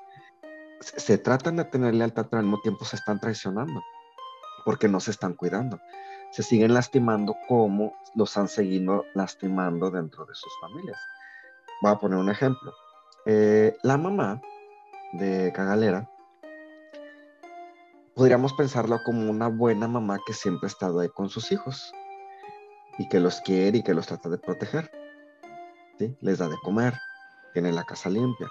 Se, 0.80 1.18
tratan 1.18 1.56
de 1.56 1.64
tener 1.64 1.94
lealtad, 1.94 2.26
pero 2.28 2.40
al 2.40 2.46
mismo 2.46 2.60
tiempo 2.60 2.84
se 2.84 2.96
están 2.96 3.20
traicionando 3.20 3.80
porque 4.64 4.88
no 4.88 5.00
se 5.00 5.10
están 5.10 5.34
cuidando. 5.34 5.80
Se 6.30 6.42
siguen 6.42 6.74
lastimando 6.74 7.37
como 7.48 7.94
los 8.14 8.37
han 8.37 8.48
seguido 8.48 9.04
lastimando 9.14 9.90
dentro 9.90 10.24
de 10.24 10.34
sus 10.34 10.52
familias. 10.60 10.98
Voy 11.80 11.92
a 11.92 11.96
poner 11.96 12.18
un 12.18 12.30
ejemplo. 12.30 12.72
Eh, 13.26 13.76
la 13.82 13.96
mamá 13.96 14.40
de 15.12 15.52
Cagalera, 15.54 16.10
podríamos 18.14 18.52
pensarlo 18.54 19.02
como 19.04 19.30
una 19.30 19.48
buena 19.48 19.88
mamá 19.88 20.18
que 20.26 20.32
siempre 20.32 20.66
ha 20.66 20.72
estado 20.72 21.00
ahí 21.00 21.08
con 21.08 21.28
sus 21.28 21.52
hijos 21.52 21.92
y 22.98 23.08
que 23.08 23.20
los 23.20 23.40
quiere 23.40 23.78
y 23.78 23.82
que 23.82 23.94
los 23.94 24.06
trata 24.06 24.28
de 24.28 24.38
proteger. 24.38 24.90
Les 26.20 26.38
da 26.38 26.48
de 26.48 26.56
comer, 26.62 26.94
tiene 27.52 27.72
la 27.72 27.84
casa 27.84 28.10
limpia. 28.10 28.48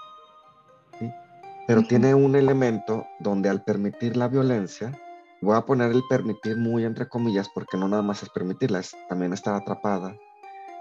Pero 1.66 1.82
tiene 1.82 2.14
un 2.14 2.36
elemento 2.36 3.06
donde 3.20 3.48
al 3.48 3.62
permitir 3.62 4.16
la 4.16 4.28
violencia, 4.28 4.92
voy 5.40 5.56
a 5.56 5.62
poner 5.62 5.90
el 5.90 6.02
permitir 6.08 6.56
muy 6.56 6.84
entre 6.84 7.08
comillas 7.08 7.48
porque 7.54 7.76
no 7.76 7.88
nada 7.88 8.02
más 8.02 8.22
es 8.22 8.30
permitirla, 8.30 8.80
es 8.80 8.96
también 9.08 9.32
estar 9.32 9.54
atrapada 9.54 10.14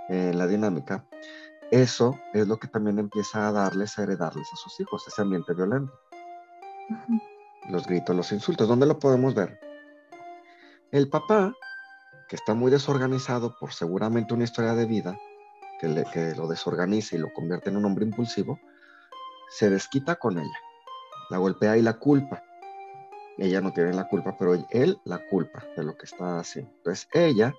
en 0.09 0.37
la 0.37 0.47
dinámica. 0.47 1.05
Eso 1.71 2.19
es 2.33 2.47
lo 2.47 2.57
que 2.57 2.67
también 2.67 2.99
empieza 2.99 3.47
a 3.47 3.51
darles, 3.51 3.97
a 3.97 4.03
heredarles 4.03 4.47
a 4.51 4.55
sus 4.57 4.79
hijos, 4.79 5.07
ese 5.07 5.21
ambiente 5.21 5.53
violento. 5.53 5.93
Los 7.69 7.87
gritos, 7.87 8.15
los 8.15 8.31
insultos, 8.31 8.67
¿dónde 8.67 8.85
lo 8.85 8.99
podemos 8.99 9.33
ver? 9.33 9.59
El 10.91 11.09
papá 11.09 11.53
que 12.27 12.35
está 12.35 12.53
muy 12.53 12.69
desorganizado 12.69 13.55
por 13.59 13.73
seguramente 13.73 14.33
una 14.33 14.43
historia 14.43 14.73
de 14.73 14.85
vida 14.85 15.17
que, 15.79 16.33
lo 16.35 16.47
desorganiza 16.47 17.15
y 17.15 17.19
lo 17.19 17.33
convierte 17.33 17.69
en 17.69 17.77
un 17.77 17.85
hombre 17.85 18.05
impulsivo, 18.05 18.59
se 19.49 19.69
desquita 19.69 20.15
con 20.15 20.37
ella, 20.37 20.59
la 21.33 21.39
golpea 21.39 21.75
y 21.77 21.81
la 21.81 21.93
culpa. 21.93 22.43
Ella 23.39 23.59
no 23.59 23.73
tiene 23.73 23.91
la 23.91 24.07
culpa, 24.07 24.37
pero 24.37 24.53
él 24.53 24.99
la 25.03 25.17
culpa 25.29 25.63
de 25.75 25.83
lo 25.83 25.97
que 25.97 26.05
está 26.05 26.37
haciendo. 26.37 26.71
Entonces 26.77 27.09
ella 27.11 27.55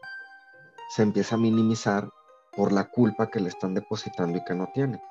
se 0.91 1.03
empieza 1.03 1.35
a 1.35 1.39
minimizar 1.39 2.09
por 2.57 2.71
la 2.71 2.85
culpa 2.85 3.29
que 3.31 3.41
le 3.41 3.49
están 3.49 3.75
depositando 3.75 4.39
y 4.39 4.45
que 4.45 4.55
no 4.55 4.69
tiene. 4.73 5.03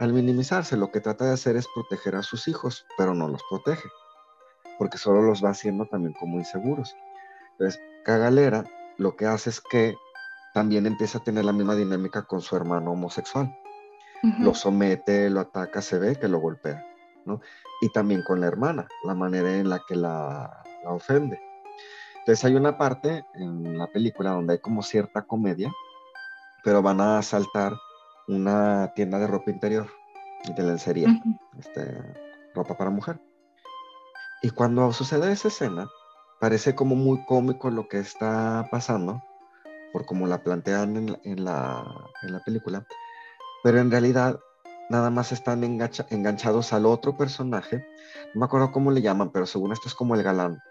Al 0.00 0.12
minimizarse, 0.12 0.76
lo 0.76 0.90
que 0.90 1.00
trata 1.00 1.26
de 1.26 1.34
hacer 1.34 1.54
es 1.54 1.68
proteger 1.72 2.16
a 2.16 2.24
sus 2.24 2.48
hijos, 2.48 2.84
pero 2.98 3.14
no 3.14 3.28
los 3.28 3.42
protege, 3.48 3.88
porque 4.80 4.98
solo 4.98 5.22
los 5.22 5.44
va 5.44 5.50
haciendo 5.50 5.86
también 5.86 6.14
como 6.14 6.38
inseguros. 6.38 6.96
Entonces, 7.52 7.80
Cagalera 8.04 8.64
lo 8.98 9.14
que 9.14 9.26
hace 9.26 9.50
es 9.50 9.60
que 9.60 9.94
también 10.54 10.86
empieza 10.86 11.18
a 11.18 11.22
tener 11.22 11.44
la 11.44 11.52
misma 11.52 11.76
dinámica 11.76 12.22
con 12.22 12.40
su 12.40 12.56
hermano 12.56 12.90
homosexual. 12.90 13.56
Lo 14.40 14.54
somete, 14.54 15.30
lo 15.30 15.40
ataca, 15.40 15.82
se 15.82 15.98
ve 15.98 16.16
que 16.16 16.26
lo 16.26 16.40
golpea, 16.40 16.84
¿no? 17.26 17.40
Y 17.80 17.90
también 17.90 18.22
con 18.22 18.40
la 18.40 18.46
hermana, 18.46 18.88
la 19.04 19.14
manera 19.14 19.54
en 19.56 19.68
la 19.68 19.80
que 19.86 19.96
la, 19.96 20.62
la 20.84 20.90
ofende. 20.90 21.40
Entonces 22.20 22.44
hay 22.44 22.54
una 22.54 22.78
parte 22.78 23.24
en 23.34 23.78
la 23.78 23.86
película 23.86 24.30
donde 24.30 24.54
hay 24.54 24.58
como 24.58 24.82
cierta 24.82 25.22
comedia, 25.22 25.70
pero 26.64 26.82
van 26.82 27.00
a 27.00 27.18
asaltar 27.18 27.74
una 28.26 28.92
tienda 28.94 29.18
de 29.18 29.26
ropa 29.26 29.50
interior, 29.50 29.88
de 30.56 30.62
lencería, 30.62 31.08
este, 31.58 31.96
ropa 32.54 32.76
para 32.76 32.90
mujer. 32.90 33.20
Y 34.42 34.50
cuando 34.50 34.92
sucede 34.92 35.32
esa 35.32 35.48
escena, 35.48 35.88
parece 36.40 36.74
como 36.74 36.96
muy 36.96 37.24
cómico 37.24 37.70
lo 37.70 37.88
que 37.88 37.98
está 37.98 38.66
pasando, 38.70 39.22
por 39.92 40.04
como 40.06 40.26
la 40.26 40.42
plantean 40.42 40.96
en 40.96 41.44
la, 41.44 41.84
en 42.22 42.32
la, 42.32 42.40
película, 42.44 42.84
pero 43.62 43.78
en 43.78 43.90
realidad 43.90 44.38
nada 44.88 45.10
más 45.10 45.32
están 45.32 45.64
enganchados 45.64 46.72
al 46.72 46.86
otro 46.86 47.16
personaje, 47.16 47.86
no 48.34 48.40
me 48.40 48.46
acuerdo 48.46 48.72
cómo 48.72 48.90
le 48.90 49.02
llaman, 49.02 49.30
pero 49.30 49.46
según 49.46 49.72
esto 49.72 49.88
es 49.88 49.94
como 49.94 50.14
el 50.14 50.22
galán, 50.22 50.62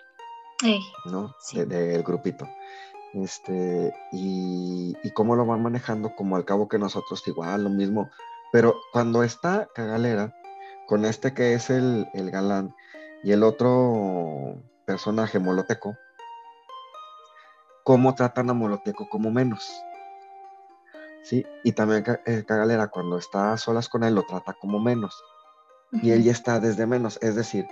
¿no? 1.05 1.35
Del 1.53 2.03
grupito. 2.03 2.47
Este, 3.13 3.93
y, 4.11 4.93
y 5.03 5.11
cómo 5.11 5.35
lo 5.35 5.45
van 5.45 5.63
manejando 5.63 6.15
como 6.15 6.35
al 6.35 6.43
cabo 6.43 6.67
que 6.67 6.77
nosotros 6.77 7.25
igual, 7.27 7.63
lo 7.63 7.69
mismo, 7.69 8.09
pero 8.51 8.75
cuando 8.91 9.23
está 9.23 9.69
Cagalera, 9.73 10.35
con 10.87 11.05
este 11.05 11.33
que 11.33 11.53
es 11.53 11.69
el, 11.69 12.07
el 12.13 12.31
galán, 12.31 12.75
y 13.23 13.31
el 13.31 13.43
otro 13.43 14.61
personaje 14.85 15.39
moloteco, 15.39 15.97
cómo 17.85 18.15
tratan 18.15 18.49
a 18.49 18.53
Moloteco 18.53 19.07
como 19.07 19.31
menos. 19.31 19.71
¿Sí? 21.25 21.43
Y 21.63 21.71
también 21.71 22.03
eh, 22.27 22.43
Cagalera 22.45 22.89
cuando 22.89 23.17
está 23.17 23.51
a 23.51 23.57
solas 23.57 23.89
con 23.89 24.03
él 24.03 24.13
lo 24.13 24.27
trata 24.27 24.53
como 24.53 24.79
menos. 24.79 25.23
Y 25.91 26.11
él 26.11 26.23
ya 26.23 26.31
está 26.31 26.59
desde 26.59 26.85
menos. 26.85 27.17
Es 27.19 27.35
decir, 27.35 27.65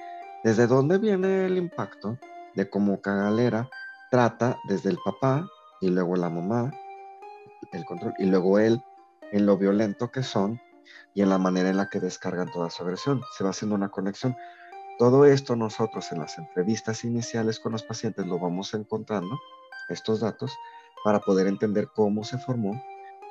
¿desde 0.44 0.66
dónde 0.66 0.98
viene 0.98 1.46
el 1.46 1.60
impacto 1.60 2.18
de 2.56 2.68
cómo 2.68 3.00
Cagalera 3.00 3.70
trata 4.10 4.58
desde 4.68 4.90
el 4.90 4.98
papá 5.06 5.48
y 5.82 5.90
luego 5.90 6.16
la 6.16 6.32
mamá, 6.32 6.72
el 7.72 7.86
control, 7.86 8.16
y 8.18 8.26
luego 8.26 8.58
él 8.58 8.82
en 9.32 9.46
lo 9.46 9.56
violento 9.56 10.10
que 10.10 10.24
son 10.24 10.60
y 11.14 11.22
en 11.22 11.30
la 11.30 11.38
manera 11.38 11.70
en 11.70 11.78
la 11.78 11.90
que 11.90 12.00
descargan 12.00 12.52
toda 12.52 12.72
su 12.72 12.82
agresión? 12.82 13.22
Se 13.38 13.44
va 13.44 13.52
haciendo 13.52 13.76
una 13.76 13.90
conexión. 13.90 14.36
Todo 14.98 15.26
esto 15.26 15.56
nosotros 15.56 16.12
en 16.12 16.18
las 16.18 16.40
entrevistas 16.40 17.04
iniciales 17.04 17.60
con 17.60 17.74
los 17.74 17.84
pacientes 17.84 18.26
lo 18.26 18.40
vamos 18.40 18.74
encontrando, 18.74 19.38
estos 19.90 20.22
datos, 20.22 20.52
para 21.04 21.20
poder 21.20 21.46
entender 21.46 21.90
cómo 21.94 22.24
se 22.24 22.40
formó 22.40 22.82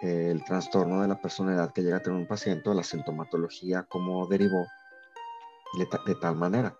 el 0.02 0.44
trastorno 0.44 1.00
de 1.00 1.08
la 1.08 1.20
personalidad 1.20 1.72
que 1.72 1.82
llega 1.82 1.98
a 1.98 2.02
tener 2.02 2.18
un 2.18 2.26
paciente, 2.26 2.74
la 2.74 2.82
sintomatología, 2.82 3.86
cómo 3.88 4.26
derivó 4.26 4.66
de, 5.78 6.14
tal 6.16 6.36
manera. 6.36 6.76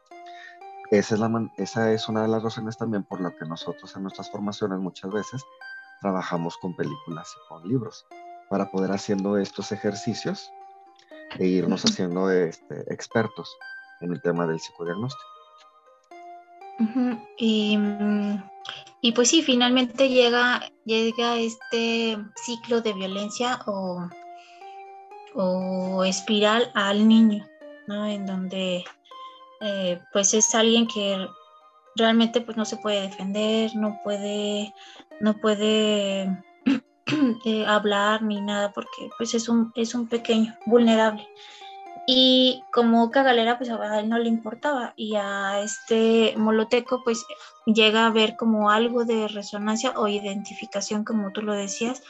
esa 0.91 1.15
es, 1.15 1.21
la 1.21 1.51
esa 1.57 1.93
es 1.93 2.09
una 2.09 2.23
de 2.23 2.29
las 2.29 2.43
razones 2.43 2.77
también 2.77 3.05
por 3.05 3.21
la 3.21 3.31
que 3.31 3.47
nosotros 3.47 3.95
en 3.97 4.03
nuestras 4.03 4.31
formaciones 4.31 4.79
muchas 4.81 5.11
veces 5.13 5.43
trabajamos 6.01 6.57
con 6.59 6.75
películas 6.75 7.33
y 7.37 7.49
con 7.49 7.69
libros, 7.69 8.05
para 8.51 8.71
poder 8.71 8.91
haciendo 8.91 9.39
estos 9.39 9.71
ejercicios 9.71 10.51
e 11.39 11.47
irnos 11.47 11.85
haciendo 11.85 12.29
este, 12.29 12.93
expertos 12.93 13.57
en 14.01 14.13
el 14.13 14.21
tema 14.21 14.47
del 14.47 14.59
psicodiagnóstico. 14.59 15.25
y, 17.39 17.79
y, 19.03 19.13
pues 19.13 19.29
sí, 19.29 19.43
finalmente 19.43 20.09
llega, 20.09 20.63
llega 20.85 21.37
este 21.37 22.17
ciclo 22.37 22.81
de 22.81 22.93
violencia 22.93 23.61
o, 23.67 24.09
o 25.35 26.05
espiral 26.05 26.71
al 26.75 27.09
niño, 27.09 27.45
¿no? 27.89 28.07
En 28.07 28.25
donde 28.27 28.85
eh, 29.61 30.01
pues 30.13 30.35
es 30.35 30.55
alguien 30.55 30.87
que 30.87 31.27
realmente 31.97 32.41
pues 32.41 32.57
no 32.57 32.65
se 32.65 32.77
puede 32.77 33.03
defender, 33.03 33.75
no 33.77 33.99
puede, 34.03 34.73
no 35.21 35.37
puede 35.37 36.23
eh, 37.45 37.67
hablar 37.67 38.23
ni 38.23 38.41
nada 38.41 38.73
porque 38.73 39.11
pues 39.19 39.35
es 39.35 39.49
un, 39.49 39.73
es 39.75 39.95
un 39.95 40.09
pequeño, 40.09 40.57
vulnerable. 40.67 41.27
Y 42.07 42.65
como 42.73 43.11
Cagalera 43.11 43.59
pues 43.59 43.71
a 43.71 44.01
él 44.01 44.09
no 44.09 44.19
le 44.19 44.29
importaba 44.29 44.93
y 44.97 45.15
a 45.15 45.61
este 45.61 46.35
Moloteco 46.37 47.03
pues 47.05 47.25
llega 47.65 48.07
a 48.07 48.11
ver 48.11 48.37
como 48.37 48.71
algo 48.71 49.05
de 49.05 49.29
resonancia 49.29 49.93
o 49.97 50.09
identificación 50.09 51.05
como 51.05 51.31
tú 51.31 51.43
lo 51.43 51.55
decías, 51.55 52.03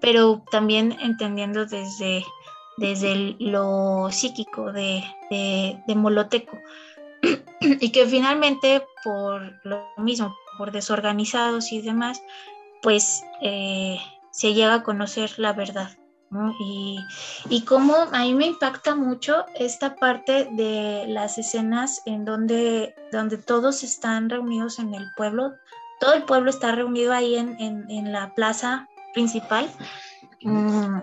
pero 0.00 0.42
también 0.50 0.96
entendiendo 1.00 1.66
desde, 1.66 2.24
desde 2.78 3.36
lo 3.38 4.08
psíquico 4.10 4.72
de, 4.72 5.04
de, 5.30 5.94
Moloteco 5.94 6.58
y 7.60 7.90
que 7.90 8.06
finalmente 8.06 8.84
por 9.04 9.64
lo 9.64 9.86
mismo, 9.98 10.34
por 10.56 10.72
desorganizados 10.72 11.70
y 11.70 11.80
demás, 11.80 12.20
pues 12.82 13.22
eh, 13.40 13.98
se 14.32 14.54
llega 14.54 14.74
a 14.74 14.82
conocer 14.82 15.38
la 15.38 15.52
verdad. 15.52 15.90
Y, 16.60 16.98
y 17.48 17.62
cómo 17.62 17.94
a 18.12 18.20
mí 18.20 18.34
me 18.34 18.46
impacta 18.46 18.94
mucho 18.94 19.46
esta 19.54 19.96
parte 19.96 20.48
de 20.52 21.06
las 21.08 21.38
escenas 21.38 22.02
en 22.04 22.26
donde, 22.26 22.94
donde 23.12 23.38
todos 23.38 23.82
están 23.82 24.28
reunidos 24.28 24.78
en 24.78 24.92
el 24.94 25.10
pueblo, 25.16 25.54
todo 26.00 26.12
el 26.12 26.24
pueblo 26.24 26.50
está 26.50 26.72
reunido 26.72 27.14
ahí 27.14 27.36
en, 27.36 27.56
en, 27.58 28.12
la 28.12 28.34
plaza 28.34 28.86
principal. 29.14 29.70
Mm, 30.42 30.98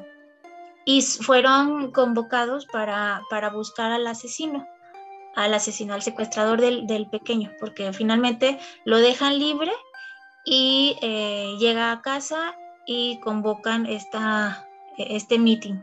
y 0.85 1.01
fueron 1.01 1.91
convocados 1.91 2.67
para, 2.67 3.23
para 3.29 3.49
buscar 3.49 3.91
al 3.91 4.05
asesino 4.05 4.65
al 5.35 5.53
asesino, 5.53 5.93
al 5.93 6.01
secuestrador 6.01 6.59
del, 6.61 7.07
pequeño, 7.09 7.51
porque 7.59 7.91
finalmente 7.93 8.57
lo 8.85 8.97
dejan 8.97 9.37
libre 9.37 9.71
y 10.45 10.97
eh, 11.01 11.55
llega 11.59 11.91
a 11.91 12.01
casa 12.01 12.55
y 12.85 13.19
convocan 13.19 13.85
esta, 13.85 14.65
este 14.97 15.39
meeting. 15.39 15.75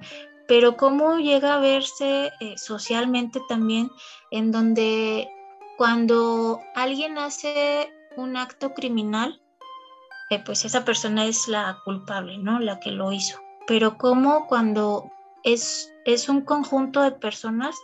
Pero 0.48 0.76
cómo 0.76 1.18
llega 1.18 1.54
a 1.54 1.60
verse 1.60 2.32
eh, 2.40 2.54
socialmente 2.56 3.40
también, 3.48 3.90
en 4.30 4.52
donde 4.52 5.30
cuando 5.76 6.60
alguien 6.74 7.18
hace 7.18 7.92
un 8.16 8.36
acto 8.36 8.74
criminal, 8.74 9.40
eh, 10.30 10.42
pues 10.44 10.64
esa 10.64 10.84
persona 10.84 11.26
es 11.26 11.48
la 11.48 11.78
culpable, 11.84 12.38
¿no? 12.38 12.58
La 12.58 12.80
que 12.80 12.90
lo 12.90 13.12
hizo. 13.12 13.38
Pero 13.66 13.96
cómo 13.98 14.46
cuando 14.46 15.10
es, 15.42 15.92
es 16.04 16.28
un 16.28 16.42
conjunto 16.42 17.02
de 17.02 17.12
personas, 17.12 17.76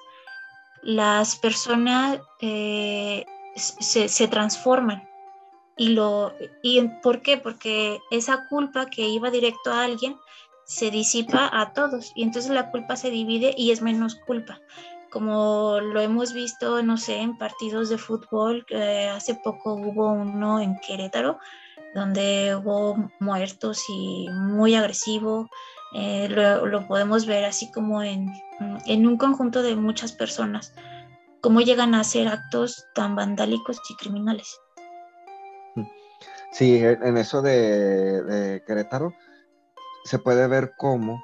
las 0.83 1.37
personas 1.37 2.21
eh, 2.41 3.25
se, 3.57 4.29
transforman. 4.29 5.09
Y, 5.77 5.91
lo, 5.91 6.33
¿Y 6.63 6.81
por 7.03 7.23
qué? 7.23 7.37
Porque 7.37 8.01
esa 8.11 8.49
culpa 8.49 8.87
que 8.87 9.07
iba 9.09 9.31
directo 9.31 9.73
a 9.73 9.85
alguien 9.85 10.17
se 10.69 10.91
disipa 10.91 11.51
a 11.51 11.73
todos 11.73 12.13
y 12.15 12.23
entonces 12.23 12.53
la 12.53 12.71
culpa 12.71 12.95
se 12.95 13.11
divide 13.11 13.55
y 13.57 13.71
es 13.71 13.81
menos 13.81 14.15
culpa. 14.15 14.61
Como 15.11 15.81
lo 15.81 16.01
hemos 16.01 16.35
visto, 16.35 16.83
no 16.83 16.99
sé, 16.99 17.17
en 17.17 17.39
partidos 17.39 17.89
de 17.89 17.97
fútbol, 17.97 18.67
hace 19.11 19.35
poco 19.35 19.75
hubo 19.75 20.13
uno 20.13 20.61
en 20.61 20.79
Querétaro 20.87 21.39
donde 21.95 22.55
hubo 22.55 23.11
muertos 23.19 23.83
y 23.89 24.29
muy 24.31 24.75
agresivo, 24.75 25.49
eh, 25.95 26.29
lo, 26.29 26.87
podemos 26.87 27.25
ver 27.25 27.47
así 27.47 27.71
como 27.73 28.03
en, 28.03 28.31
en, 28.87 29.07
un 29.07 29.17
conjunto 29.17 29.63
de 29.63 29.75
muchas 29.75 30.13
personas, 30.13 30.75
cómo 31.41 31.63
llegan 31.63 31.95
a 31.95 32.01
hacer 32.01 32.29
actos 32.29 32.87
tan 32.95 33.17
vandálicos 33.17 33.81
y 33.89 33.97
criminales. 33.97 34.61
Sí, 36.53 36.79
en 36.79 37.17
eso 37.17 37.43
de, 37.43 38.63
Querétaro 38.67 39.15
se 40.09 40.19
puede 40.19 40.47
ver 40.47 40.75
cómo 40.77 41.23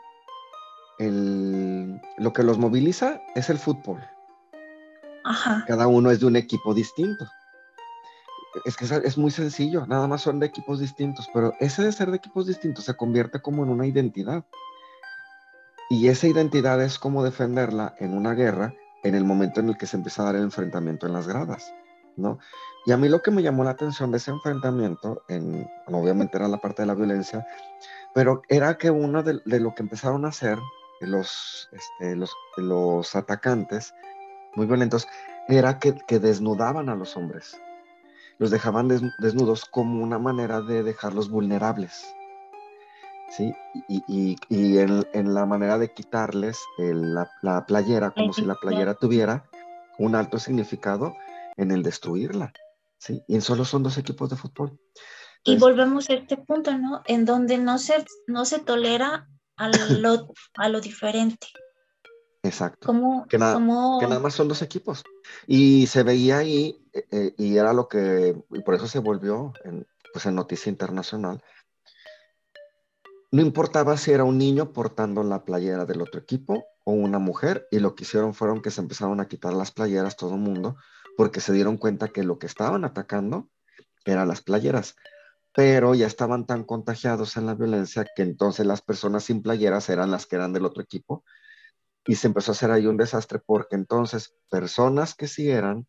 el, 0.98 2.00
lo 2.18 2.32
que 2.32 2.42
los 2.42 2.58
moviliza 2.58 3.20
es 3.34 3.50
el 3.50 3.58
fútbol. 3.58 4.00
Cada 5.66 5.86
uno 5.86 6.10
es 6.10 6.20
de 6.20 6.26
un 6.26 6.36
equipo 6.36 6.74
distinto 6.74 7.26
es 8.64 8.76
que 8.76 8.84
es 8.84 9.18
muy 9.18 9.30
sencillo, 9.30 9.86
nada 9.86 10.06
más 10.06 10.22
son 10.22 10.38
de 10.38 10.46
equipos 10.46 10.78
distintos, 10.78 11.28
pero 11.32 11.54
ese 11.60 11.82
de 11.82 11.92
ser 11.92 12.10
de 12.10 12.16
equipos 12.16 12.46
distintos 12.46 12.84
se 12.84 12.94
convierte 12.94 13.40
como 13.40 13.64
en 13.64 13.70
una 13.70 13.86
identidad. 13.86 14.44
Y 15.90 16.08
esa 16.08 16.28
identidad 16.28 16.80
es 16.82 16.98
como 16.98 17.24
defenderla 17.24 17.94
en 17.98 18.16
una 18.16 18.34
guerra 18.34 18.74
en 19.02 19.14
el 19.14 19.24
momento 19.24 19.60
en 19.60 19.68
el 19.68 19.76
que 19.76 19.86
se 19.86 19.96
empieza 19.96 20.22
a 20.22 20.26
dar 20.26 20.36
el 20.36 20.42
enfrentamiento 20.42 21.06
en 21.06 21.12
las 21.12 21.26
gradas, 21.26 21.74
¿no? 22.16 22.38
Y 22.86 22.92
a 22.92 22.96
mí 22.96 23.08
lo 23.08 23.22
que 23.22 23.30
me 23.30 23.42
llamó 23.42 23.64
la 23.64 23.70
atención 23.70 24.10
de 24.10 24.18
ese 24.18 24.30
enfrentamiento, 24.30 25.22
en, 25.28 25.68
obviamente 25.86 26.36
era 26.36 26.48
la 26.48 26.58
parte 26.58 26.82
de 26.82 26.86
la 26.86 26.94
violencia, 26.94 27.46
pero 28.14 28.42
era 28.48 28.76
que 28.76 28.90
uno 28.90 29.22
de, 29.22 29.40
lo 29.44 29.74
que 29.74 29.82
empezaron 29.82 30.24
a 30.24 30.28
hacer 30.28 30.58
los, 31.00 31.68
este, 31.72 32.14
los, 32.16 32.32
los 32.56 33.14
atacantes 33.16 33.94
muy 34.54 34.66
violentos 34.66 35.08
era 35.48 35.78
que, 35.78 35.92
desnudaban 36.18 36.88
a 36.88 36.94
los 36.94 37.16
hombres 37.16 37.58
los 38.38 38.50
dejaban 38.50 38.88
desnudos 39.20 39.64
como 39.64 40.02
una 40.02 40.18
manera 40.18 40.60
de 40.60 40.82
dejarlos 40.82 41.30
vulnerables. 41.30 42.04
¿sí? 43.30 43.54
Y, 43.88 44.36
en, 44.78 45.34
la 45.34 45.46
manera 45.46 45.78
de 45.78 45.92
quitarles 45.92 46.58
la, 46.76 47.64
playera, 47.66 48.10
como 48.10 48.32
si 48.32 48.42
la 48.42 48.56
playera 48.56 48.94
tuviera 48.94 49.44
un 49.98 50.16
alto 50.16 50.40
significado 50.40 51.14
en 51.56 51.70
el 51.70 51.84
destruirla. 51.84 52.52
¿Sí? 53.04 53.22
Y 53.28 53.40
solo 53.40 53.64
son 53.64 53.82
dos 53.82 53.98
equipos 53.98 54.30
de 54.30 54.36
fútbol. 54.36 54.78
y 55.44 55.56
volvemos 55.58 56.08
a 56.08 56.14
este 56.14 56.38
punto, 56.38 56.76
¿no? 56.78 57.02
En 57.06 57.24
donde 57.24 57.58
no 57.58 57.78
se, 57.78 58.04
no 58.26 58.44
se 58.44 58.60
tolera 58.60 59.28
a 59.56 59.68
lo, 60.00 60.32
a 60.56 60.68
lo 60.68 60.80
diferente. 60.80 61.48
Exacto. 62.42 62.92
que, 63.28 63.38
nada, 63.38 63.58
que 64.00 64.06
nada 64.06 64.20
más 64.20 64.34
son 64.34 64.48
dos 64.48 64.62
equipos. 64.62 65.02
Y 65.46 65.86
se 65.86 66.02
veía 66.02 66.38
ahí, 66.38 66.78
eh, 66.92 67.06
eh, 67.10 67.34
y 67.38 67.56
era 67.56 67.72
lo 67.72 67.88
que, 67.88 68.36
y 68.50 68.60
por 68.60 68.74
eso 68.74 68.86
se 68.86 68.98
volvió 68.98 69.52
en, 69.64 69.86
pues 70.12 70.26
en 70.26 70.34
noticia 70.34 70.70
internacional. 70.70 71.42
No 73.32 73.40
importaba 73.40 73.96
si 73.96 74.12
era 74.12 74.24
un 74.24 74.38
niño 74.38 74.72
portando 74.72 75.22
la 75.24 75.44
playera 75.44 75.86
del 75.86 76.02
otro 76.02 76.20
equipo 76.20 76.64
o 76.84 76.92
una 76.92 77.18
mujer, 77.18 77.66
y 77.70 77.78
lo 77.78 77.94
que 77.94 78.04
hicieron 78.04 78.34
fueron 78.34 78.60
que 78.60 78.70
se 78.70 78.82
empezaron 78.82 79.20
a 79.20 79.26
quitar 79.26 79.54
las 79.54 79.72
playeras 79.72 80.16
todo 80.16 80.34
el 80.34 80.40
mundo, 80.40 80.76
porque 81.16 81.40
se 81.40 81.52
dieron 81.52 81.76
cuenta 81.76 82.08
que 82.08 82.22
lo 82.22 82.38
que 82.38 82.46
estaban 82.46 82.84
atacando 82.84 83.50
eran 84.04 84.28
las 84.28 84.42
playeras 84.42 84.96
pero 85.54 85.94
ya 85.94 86.06
estaban 86.06 86.46
tan 86.46 86.64
contagiados 86.64 87.36
en 87.36 87.46
la 87.46 87.54
violencia 87.54 88.04
que 88.16 88.22
entonces 88.22 88.66
las 88.66 88.82
personas 88.82 89.24
sin 89.24 89.40
playeras 89.40 89.88
eran 89.88 90.10
las 90.10 90.26
que 90.26 90.36
eran 90.36 90.52
del 90.52 90.64
otro 90.64 90.82
equipo 90.82 91.24
y 92.04 92.16
se 92.16 92.26
empezó 92.26 92.50
a 92.50 92.54
hacer 92.54 92.70
ahí 92.72 92.86
un 92.86 92.96
desastre 92.96 93.38
porque 93.38 93.76
entonces 93.76 94.34
personas 94.50 95.14
que 95.14 95.28
sí 95.28 95.48
eran 95.48 95.86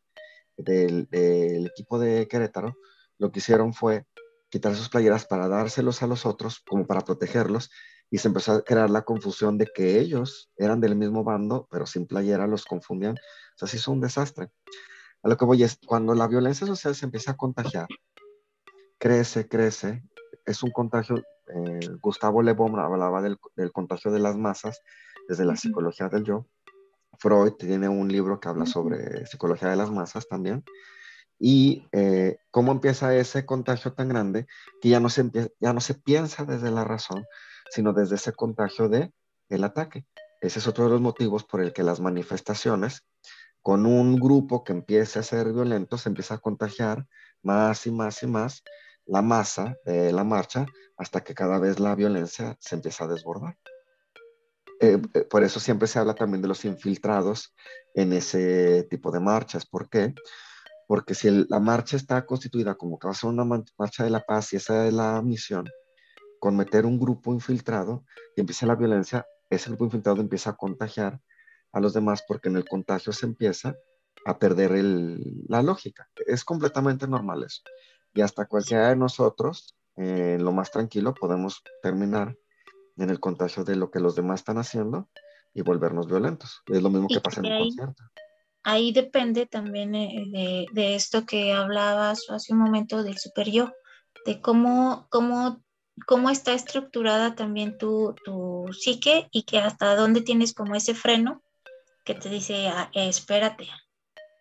del, 0.55 1.07
equipo 1.11 1.99
de 1.99 2.27
Querétaro, 2.27 2.77
lo 3.17 3.31
que 3.31 3.39
hicieron 3.39 3.73
fue 3.73 4.05
quitar 4.49 4.75
sus 4.75 4.87
playeras 4.87 5.25
para 5.25 5.49
dárselos 5.49 6.01
a 6.01 6.07
los 6.07 6.25
otros, 6.25 6.61
como 6.65 6.85
para 6.85 7.01
protegerlos, 7.01 7.69
y 8.09 8.19
se 8.19 8.29
empezó 8.29 8.53
a 8.53 8.63
crear 8.63 8.89
la 8.89 9.01
confusión 9.01 9.57
de 9.57 9.67
que 9.73 9.99
ellos 9.99 10.49
eran 10.55 10.79
del 10.79 10.95
mismo 10.95 11.23
bando, 11.25 11.67
pero 11.69 11.85
sin 11.85 12.05
playera 12.05 12.47
los 12.47 12.63
confundían. 12.63 13.15
O 13.15 13.57
sea, 13.57 13.67
se 13.67 13.77
hizo 13.77 13.91
un 13.91 13.99
desastre. 13.99 14.49
A 15.25 15.27
lo 15.27 15.37
que 15.37 15.45
voy 15.45 15.63
es, 15.63 15.79
cuando 15.83 16.13
la 16.13 16.27
violencia 16.27 16.67
social 16.67 16.93
se 16.93 17.05
empieza 17.05 17.31
a 17.31 17.35
contagiar, 17.35 17.87
crece, 18.99 19.47
crece, 19.47 20.03
es 20.45 20.61
un 20.61 20.69
contagio, 20.69 21.15
eh, 21.47 21.79
Gustavo 21.99 22.43
Le 22.43 22.53
Bon 22.53 22.77
hablaba 22.77 23.23
del, 23.23 23.39
del 23.55 23.71
contagio 23.71 24.11
de 24.11 24.19
las 24.19 24.37
masas, 24.37 24.83
desde 25.27 25.43
la 25.43 25.55
psicología 25.55 26.09
del 26.09 26.25
yo. 26.25 26.45
Freud 27.17 27.53
tiene 27.53 27.89
un 27.89 28.07
libro 28.07 28.39
que 28.39 28.49
habla 28.49 28.67
sobre 28.67 29.25
psicología 29.25 29.67
de 29.67 29.77
las 29.77 29.89
masas 29.89 30.27
también. 30.27 30.63
Y 31.39 31.87
eh, 31.91 32.37
cómo 32.51 32.71
empieza 32.71 33.15
ese 33.15 33.47
contagio 33.47 33.93
tan 33.93 34.09
grande 34.09 34.45
que 34.79 34.89
ya 34.89 34.99
no, 34.99 35.09
se 35.09 35.31
ya 35.59 35.73
no 35.73 35.81
se 35.81 35.95
piensa 35.95 36.45
desde 36.45 36.69
la 36.69 36.83
razón, 36.83 37.25
sino 37.71 37.93
desde 37.93 38.17
ese 38.17 38.33
contagio 38.33 38.89
de 38.89 39.11
el 39.49 39.63
ataque. 39.63 40.05
Ese 40.39 40.59
es 40.59 40.67
otro 40.67 40.83
de 40.83 40.91
los 40.91 41.01
motivos 41.01 41.43
por 41.45 41.61
el 41.61 41.73
que 41.73 41.81
las 41.81 41.99
manifestaciones 41.99 43.03
con 43.65 43.87
un 43.87 44.17
grupo 44.17 44.63
que 44.63 44.73
empiece 44.73 45.17
a 45.17 45.23
ser 45.23 45.51
violento, 45.51 45.97
se 45.97 46.09
empieza 46.09 46.35
a 46.35 46.37
contagiar 46.37 47.07
más 47.41 47.87
y 47.87 47.91
más 47.91 48.21
y 48.21 48.27
más 48.27 48.63
la 49.07 49.23
masa 49.23 49.75
de 49.83 50.13
la 50.13 50.23
marcha 50.23 50.67
hasta 50.97 51.23
que 51.23 51.33
cada 51.33 51.57
vez 51.57 51.79
la 51.79 51.95
violencia 51.95 52.55
se 52.59 52.75
empieza 52.75 53.05
a 53.05 53.07
desbordar. 53.07 53.57
Eh, 54.79 55.01
eh, 55.15 55.21
por 55.21 55.43
eso 55.43 55.59
siempre 55.59 55.87
se 55.87 55.97
habla 55.97 56.13
también 56.13 56.43
de 56.43 56.47
los 56.47 56.63
infiltrados 56.63 57.55
en 57.95 58.13
ese 58.13 58.83
tipo 58.83 59.09
de 59.09 59.19
marchas. 59.19 59.65
¿Por 59.65 59.89
qué? 59.89 60.13
Porque 60.87 61.15
si 61.15 61.47
la 61.49 61.59
marcha 61.59 61.97
está 61.97 62.23
constituida 62.23 62.75
como 62.75 62.99
que 62.99 63.07
va 63.07 63.13
a 63.13 63.15
ser 63.15 63.31
una 63.31 63.45
marcha 63.45 64.03
de 64.03 64.11
la 64.11 64.21
paz 64.21 64.53
y 64.53 64.57
esa 64.57 64.85
es 64.85 64.93
la 64.93 65.23
misión, 65.23 65.67
con 66.39 66.55
meter 66.55 66.85
un 66.85 66.99
grupo 66.99 67.33
infiltrado 67.33 68.05
y 68.35 68.41
empieza 68.41 68.67
la 68.67 68.75
violencia, 68.75 69.25
ese 69.49 69.69
grupo 69.69 69.85
infiltrado 69.85 70.21
empieza 70.21 70.51
a 70.51 70.55
contagiar 70.55 71.19
a 71.75 71.81
los 71.81 71.93
demás 71.93 72.23
porque 72.25 72.47
en 72.47 72.55
el 72.55 72.65
contagio 72.65 73.11
se 73.11 73.25
empieza 73.25 73.75
a 74.25 74.39
perder 74.39 74.71
la 75.49 75.61
lógica. 75.61 76.09
Es 76.25 76.45
completamente 76.45 77.05
normal 77.05 77.43
eso. 77.43 77.61
Y 78.13 78.21
hasta 78.21 78.45
cualquiera 78.45 78.89
de 78.89 78.95
nosotros, 78.95 79.75
eh, 79.97 80.37
lo 80.39 80.53
más 80.53 80.71
tranquilo, 80.71 81.13
podemos 81.13 81.61
terminar 81.83 82.37
en 82.95 83.09
el 83.09 83.19
contagio 83.19 83.65
de 83.65 83.75
lo 83.75 83.91
que 83.91 83.99
los 83.99 84.15
demás 84.15 84.39
están 84.39 84.57
haciendo 84.57 85.09
y 85.53 85.63
volvernos 85.63 86.07
violentos. 86.07 86.61
Es 86.67 86.81
lo 86.81 86.89
mismo 86.89 87.09
que 87.09 87.19
pasa 87.19 87.41
en 87.41 87.51
un 87.51 87.63
concierto. 87.63 88.03
Ahí 88.63 88.93
depende 88.93 89.45
también 89.45 89.93
eh, 89.95 90.67
de, 90.71 90.95
esto 90.95 91.25
que 91.25 91.51
hablabas 91.51 92.29
hace 92.29 92.53
un 92.53 92.59
momento 92.59 93.03
del 93.03 93.17
super 93.17 93.51
yo, 93.51 93.73
de 94.25 94.39
cómo, 94.39 95.07
cómo, 95.09 95.61
cómo 96.07 96.29
está 96.29 96.53
estructurada 96.53 97.35
también 97.35 97.77
tu, 97.77 98.15
tu 98.23 98.65
psique 98.71 99.27
y 99.29 99.43
que 99.43 99.59
hasta 99.59 99.97
dónde 99.97 100.21
tienes 100.21 100.53
como 100.53 100.73
ese 100.73 100.95
freno 100.95 101.43
que 102.05 102.15
te 102.15 102.29
dice, 102.29 102.67
ah, 102.67 102.89
espérate. 102.93 103.67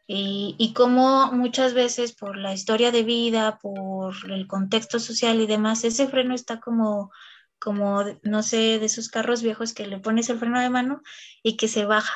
Y, 0.06 0.54
y 0.58 0.74
como 0.74 1.32
muchas 1.32 1.74
veces 1.74 2.14
por 2.14 2.36
la 2.36 2.52
historia 2.52 2.92
de 2.92 3.02
vida, 3.02 3.58
por 3.60 4.14
el 4.30 4.46
contexto 4.46 5.00
social 5.00 5.40
y 5.40 5.46
demás, 5.46 5.82
ese 5.84 6.06
freno 6.08 6.34
está 6.34 6.60
como, 6.60 7.10
como, 7.58 8.04
no 8.22 8.42
sé, 8.42 8.78
de 8.78 8.84
esos 8.84 9.08
carros 9.08 9.42
viejos 9.42 9.72
que 9.72 9.86
le 9.86 9.98
pones 9.98 10.28
el 10.28 10.38
freno 10.38 10.60
de 10.60 10.68
mano 10.68 11.00
y 11.42 11.56
que 11.56 11.68
se 11.68 11.86
baja, 11.86 12.14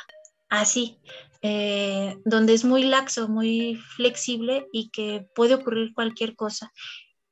así, 0.51 1.01
eh, 1.41 2.19
donde 2.25 2.53
es 2.53 2.65
muy 2.65 2.85
laxo, 2.85 3.29
muy 3.29 3.77
flexible 3.97 4.67
y 4.73 4.91
que 4.91 5.27
puede 5.35 5.55
ocurrir 5.55 5.95
cualquier 5.95 6.37
cosa. 6.37 6.71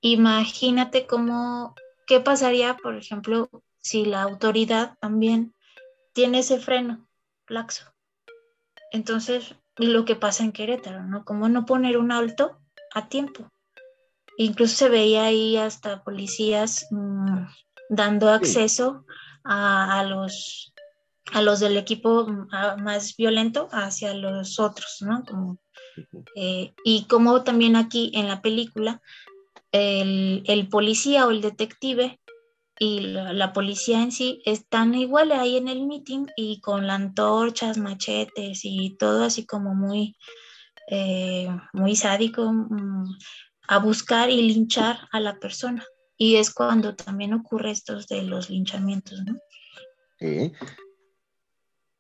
Imagínate 0.01 1.07
cómo, 1.07 1.75
qué 2.07 2.21
pasaría, 2.21 2.79
por 2.79 2.97
ejemplo, 2.97 3.51
si 3.79 4.07
la 4.07 4.23
autoridad 4.23 4.97
también 5.01 5.55
tiene 6.15 6.39
ese 6.39 6.59
freno 6.59 7.07
laxo. 7.49 7.96
Entonces, 8.97 9.55
lo 9.77 10.07
que 10.07 10.17
pasa 10.17 10.43
en 10.43 10.53
Querétaro, 10.53 11.05
¿no? 11.05 11.23
Como 11.27 11.51
no 11.51 11.67
poner 11.67 11.99
un 11.99 12.13
alto 12.13 12.59
a 12.95 13.11
tiempo. 13.11 13.53
Incluso 14.39 14.75
se 14.75 14.89
veía 14.89 15.25
ahí 15.25 15.59
hasta 15.59 16.03
policías 16.03 16.87
mm, 16.91 17.45
dando 17.91 18.31
acceso 18.31 19.05
a, 19.45 20.03
los, 20.09 20.73
a 21.33 21.43
los 21.43 21.61
del 21.61 21.77
equipo 21.77 22.27
mm, 22.27 22.83
más 22.83 23.17
violento 23.17 23.69
hacia 23.71 24.15
los 24.15 24.59
otros, 24.59 25.03
¿no? 25.03 25.59
Eh, 26.35 26.73
y 26.83 27.05
como 27.05 27.43
también 27.43 27.77
aquí 27.77 28.11
en 28.15 28.29
la 28.29 28.41
película, 28.41 29.03
el, 29.73 30.43
el 30.47 30.69
policía 30.71 31.27
o 31.27 31.31
el 31.31 31.43
detective 31.43 32.19
y 32.79 33.01
la, 33.01 33.53
policía 33.53 34.03
en 34.03 34.13
sí 34.13 34.43
están 34.45 34.95
igual 34.95 35.33
ahí 35.33 35.57
en 35.57 35.69
el 35.69 35.87
meeting 35.87 36.27
y 36.37 36.61
con 36.61 36.87
las 36.87 36.97
antorchas, 36.97 37.79
machetes 37.79 38.61
y 38.65 38.97
todo 38.99 39.25
así 39.25 39.47
como 39.47 39.75
muy, 39.75 40.17
eh, 40.89 41.49
muy 41.73 41.97
sádico 41.97 42.53
mm, 42.53 43.17
a 43.69 43.79
buscar 43.79 44.31
y 44.31 44.43
linchar 44.43 45.09
a 45.11 45.21
la 45.21 45.39
persona. 45.39 45.85
Y 46.19 46.37
es 46.37 46.53
cuando 46.53 46.95
también 46.95 47.35
ocurre 47.35 47.71
estos 47.71 48.07
de 48.09 48.23
los 48.23 48.51
linchamientos, 48.51 49.23
¿no? 49.25 49.39
Sí. 50.19 50.53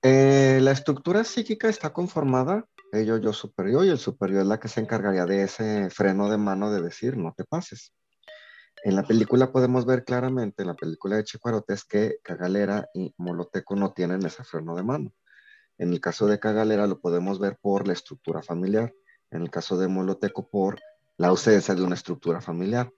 Eh, 0.03 0.59
la 0.63 0.73
estructura 0.73 1.25
psíquica 1.25 1.69
está 1.69 1.93
conformada, 1.93 2.67
ello, 2.93 3.19
yo 3.19 3.33
superior, 3.33 3.85
y 3.85 3.89
el 3.89 3.99
superior 3.99 4.43
es 4.43 4.47
la 4.47 4.61
que 4.61 4.69
se 4.69 4.81
encargaría 4.81 5.27
de 5.27 5.43
ese 5.43 5.91
freno 5.91 6.31
de 6.31 6.39
mano 6.39 6.71
de 6.71 6.83
decir, 6.83 7.17
no 7.17 7.35
te 7.37 7.45
pases. 7.45 7.93
En 8.87 8.95
la 8.95 9.03
película 9.03 9.51
podemos 9.51 9.85
ver 9.85 10.05
claramente, 10.05 10.63
en 10.63 10.69
la 10.69 10.75
película 10.75 11.17
de 11.17 11.25
Chicuarotes, 11.25 11.85
que 11.85 12.19
Cagalera 12.23 12.89
y 12.95 13.13
Moloteco 13.17 13.75
no 13.75 13.93
tienen 13.93 14.25
ese 14.25 14.45
freno 14.45 14.77
de 14.77 14.85
mano. 14.85 15.13
En 15.77 15.93
el 15.93 16.01
caso 16.01 16.29
de 16.29 16.39
Cagalera 16.39 16.87
lo 16.87 17.01
podemos 17.01 17.41
ver 17.41 17.59
por 17.61 17.89
la 17.89 17.95
estructura 17.95 18.45
familiar, 18.45 18.95
en 19.33 19.43
el 19.43 19.51
caso 19.51 19.77
de 19.77 19.89
Moloteco 19.89 20.49
por 20.49 20.79
la 21.17 21.27
ausencia 21.27 21.75
de 21.75 21.83
una 21.83 21.97
estructura 21.97 22.41
familiar. 22.41 22.93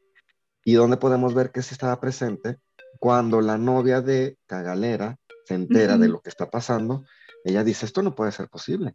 Y 0.62 0.74
donde 0.74 0.98
podemos 0.98 1.32
ver 1.32 1.52
que 1.52 1.62
sí 1.62 1.72
estaba 1.72 1.98
presente 1.98 2.58
cuando 3.00 3.40
la 3.40 3.56
novia 3.56 4.02
de 4.02 4.36
Cagalera 4.44 5.16
se 5.46 5.54
entera 5.54 5.96
de 5.96 6.08
lo 6.08 6.20
que 6.20 6.28
está 6.28 6.50
pasando, 6.50 7.06
ella 7.44 7.64
dice, 7.64 7.86
esto 7.86 8.02
no 8.02 8.14
puede 8.14 8.32
ser 8.32 8.50
posible. 8.50 8.94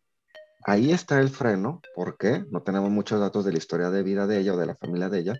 Ahí 0.63 0.91
está 0.91 1.19
el 1.19 1.29
freno, 1.29 1.81
¿por 1.95 2.19
qué? 2.19 2.45
No 2.51 2.61
tenemos 2.61 2.91
muchos 2.91 3.19
datos 3.19 3.45
de 3.45 3.51
la 3.51 3.57
historia 3.57 3.89
de 3.89 4.03
vida 4.03 4.27
de 4.27 4.37
ella 4.37 4.53
o 4.53 4.57
de 4.57 4.67
la 4.67 4.75
familia 4.75 5.09
de 5.09 5.17
ella, 5.17 5.39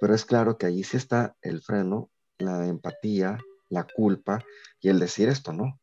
pero 0.00 0.14
es 0.14 0.24
claro 0.24 0.58
que 0.58 0.66
allí 0.66 0.84
sí 0.84 0.96
está 0.96 1.36
el 1.42 1.62
freno, 1.62 2.10
la 2.38 2.66
empatía, 2.66 3.38
la 3.68 3.84
culpa 3.84 4.44
y 4.80 4.88
el 4.88 4.98
decir 4.98 5.28
esto 5.28 5.52
no. 5.52 5.80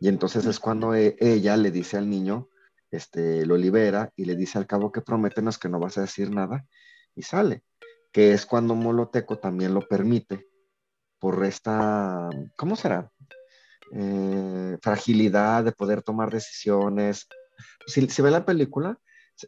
Y 0.00 0.08
entonces 0.08 0.46
es 0.46 0.58
cuando 0.58 0.94
e, 0.94 1.16
ella 1.20 1.56
le 1.56 1.70
dice 1.70 1.96
al 1.96 2.08
niño, 2.08 2.48
este, 2.90 3.46
lo 3.46 3.56
libera 3.56 4.12
y 4.16 4.24
le 4.24 4.34
dice 4.34 4.58
al 4.58 4.66
cabo 4.66 4.92
que 4.92 5.02
prométenos 5.02 5.58
que 5.58 5.68
no 5.68 5.78
vas 5.78 5.98
a 5.98 6.02
decir 6.02 6.30
nada 6.30 6.66
y 7.14 7.22
sale. 7.22 7.62
Que 8.12 8.32
es 8.32 8.46
cuando 8.46 8.74
Moloteco 8.74 9.38
también 9.38 9.74
lo 9.74 9.86
permite 9.86 10.48
por 11.18 11.44
esta, 11.44 12.30
¿cómo 12.56 12.76
será? 12.76 13.12
Eh, 13.92 14.78
fragilidad 14.80 15.64
de 15.64 15.72
poder 15.72 16.02
tomar 16.02 16.30
decisiones. 16.30 17.28
Si, 17.86 18.08
si 18.08 18.22
ve 18.22 18.30
la 18.30 18.44
película, 18.44 18.98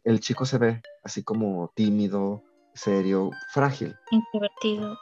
el 0.03 0.19
chico 0.19 0.45
se 0.45 0.57
ve 0.57 0.81
así 1.03 1.23
como 1.23 1.71
tímido, 1.75 2.43
serio, 2.73 3.31
frágil. 3.49 3.95
Introvertido. 4.11 4.97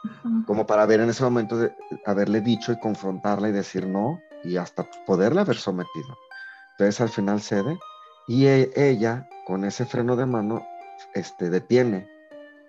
Como 0.46 0.66
para 0.66 0.86
ver 0.86 1.00
en 1.00 1.10
ese 1.10 1.24
momento 1.24 1.56
de 1.56 1.74
haberle 2.06 2.40
dicho 2.40 2.72
y 2.72 2.80
confrontarla 2.80 3.48
y 3.48 3.52
decir 3.52 3.86
no 3.86 4.20
y 4.44 4.56
hasta 4.56 4.88
poderla 5.06 5.42
haber 5.42 5.56
sometido. 5.56 6.18
Entonces 6.72 7.00
al 7.00 7.08
final 7.08 7.40
cede 7.40 7.78
y 8.28 8.46
e, 8.46 8.70
ella 8.76 9.28
con 9.46 9.64
ese 9.64 9.86
freno 9.86 10.16
de 10.16 10.26
mano 10.26 10.66
este, 11.14 11.50
detiene 11.50 12.08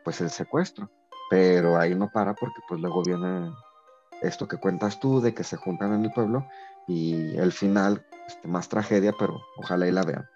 pues 0.04 0.22
el 0.22 0.30
secuestro. 0.30 0.89
Pero 1.30 1.78
ahí 1.78 1.95
no 1.95 2.10
para 2.12 2.34
porque 2.36 2.62
pues 2.68 2.80
luego 2.80 3.01
viene 3.04 3.51
esto 4.22 4.47
que 4.47 4.58
cuentas 4.58 4.99
tú 4.99 5.20
de 5.20 5.34
que 5.34 5.43
se 5.43 5.58
juntan 5.58 5.93
en 5.93 6.06
el 6.06 6.12
pueblo 6.12 6.47
y 6.88 7.36
el 7.38 7.51
final, 7.51 8.06
este, 8.28 8.47
más 8.47 8.70
tragedia, 8.70 9.14
pero 9.18 9.41
ojalá 9.58 9.88
y 9.88 9.91
la 9.91 10.04
vean. 10.04 10.30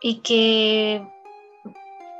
Y 0.00 0.20
que 0.22 1.06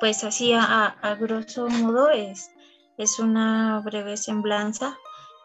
pues 0.01 0.25
así 0.25 0.53
a, 0.53 1.17
grosso 1.21 1.69
modo 1.69 2.11
es, 2.11 2.51
es 2.97 3.19
una 3.19 3.81
breve 3.81 4.17
semblanza 4.17 4.99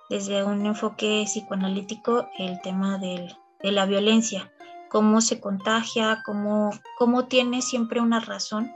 desde 0.09 0.43
un 0.43 0.65
enfoque 0.65 1.23
psicoanalítico 1.25 2.27
el 2.37 2.59
tema 2.61 2.97
de 2.97 3.33
la 3.63 3.85
violencia, 3.85 4.51
cómo 4.89 5.21
se 5.21 5.39
contagia, 5.39 6.21
cómo, 6.25 6.71
cómo 6.97 7.25
tiene 7.25 7.61
siempre 7.61 8.01
una 8.01 8.19
razón 8.19 8.73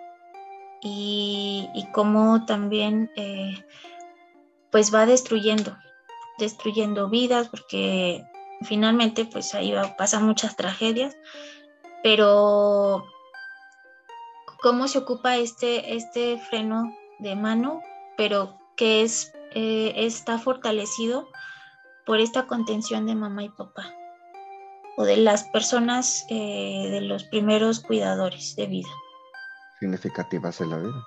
y, 0.82 1.88
cómo 1.94 2.46
también 2.46 3.12
eh, 3.16 3.66
pues 4.72 4.94
va 4.94 5.06
destruyendo, 5.06 5.76
destruyendo 6.38 7.10
vidas, 7.10 7.50
porque 7.50 8.24
finalmente 8.62 9.26
pues 9.26 9.54
ahí 9.56 9.74
pasan 9.98 10.26
muchas 10.26 10.56
tragedias, 10.56 11.18
pero 12.04 13.06
cómo 14.66 14.88
se 14.88 14.98
ocupa 14.98 15.38
este, 15.38 15.96
este 15.96 16.40
freno 16.40 16.92
de 17.20 17.36
mano, 17.36 17.84
pero 18.18 18.58
que 18.76 19.04
es, 19.04 19.32
eh, 19.54 19.94
está 19.96 20.40
fortalecido 20.40 21.30
por 22.04 22.20
esta 22.20 22.48
contención 22.48 23.06
de 23.06 23.14
mamá 23.14 23.44
y 23.44 23.50
papá 23.50 23.94
o 24.98 25.04
de 25.04 25.18
las 25.18 25.44
personas 25.50 26.26
eh, 26.32 26.90
de 26.90 27.02
los 27.02 27.26
primeros 27.26 27.80
cuidadores 27.80 28.56
de 28.56 28.66
vida. 28.66 28.90
Significativas 29.80 30.60
en 30.60 30.70
la 30.72 30.78
vida. 30.80 31.06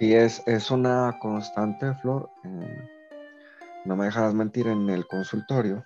Y 0.00 0.14
es, 0.14 0.42
es 0.46 0.68
una 0.72 1.16
constante, 1.20 1.94
Flor, 2.02 2.28
eh, 2.42 2.88
no 3.84 3.94
me 3.94 4.06
dejarás 4.06 4.34
mentir, 4.34 4.66
en 4.66 4.90
el 4.90 5.06
consultorio, 5.06 5.84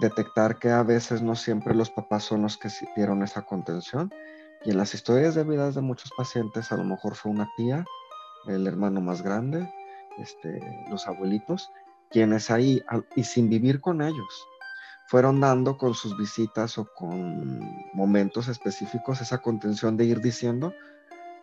detectar 0.00 0.58
que 0.58 0.70
a 0.70 0.84
veces 0.84 1.20
no 1.20 1.34
siempre 1.34 1.74
los 1.74 1.90
papás 1.90 2.24
son 2.24 2.40
los 2.40 2.56
que 2.56 2.70
dieron 2.96 3.22
esa 3.22 3.42
contención 3.42 4.10
y 4.64 4.70
en 4.70 4.78
las 4.78 4.94
historias 4.94 5.34
de 5.34 5.44
vidas 5.44 5.74
de 5.74 5.80
muchos 5.80 6.10
pacientes, 6.16 6.70
a 6.72 6.76
lo 6.76 6.84
mejor 6.84 7.14
fue 7.14 7.32
una 7.32 7.50
tía, 7.56 7.84
el 8.46 8.66
hermano 8.66 9.00
más 9.00 9.22
grande, 9.22 9.72
este, 10.18 10.60
los 10.90 11.06
abuelitos, 11.06 11.70
quienes 12.10 12.50
ahí, 12.50 12.82
y 13.16 13.24
sin 13.24 13.48
vivir 13.48 13.80
con 13.80 14.02
ellos, 14.02 14.46
fueron 15.08 15.40
dando 15.40 15.76
con 15.76 15.94
sus 15.94 16.16
visitas 16.16 16.78
o 16.78 16.86
con 16.94 17.60
momentos 17.92 18.48
específicos 18.48 19.20
esa 19.20 19.38
contención 19.38 19.96
de 19.96 20.04
ir 20.04 20.20
diciendo, 20.20 20.72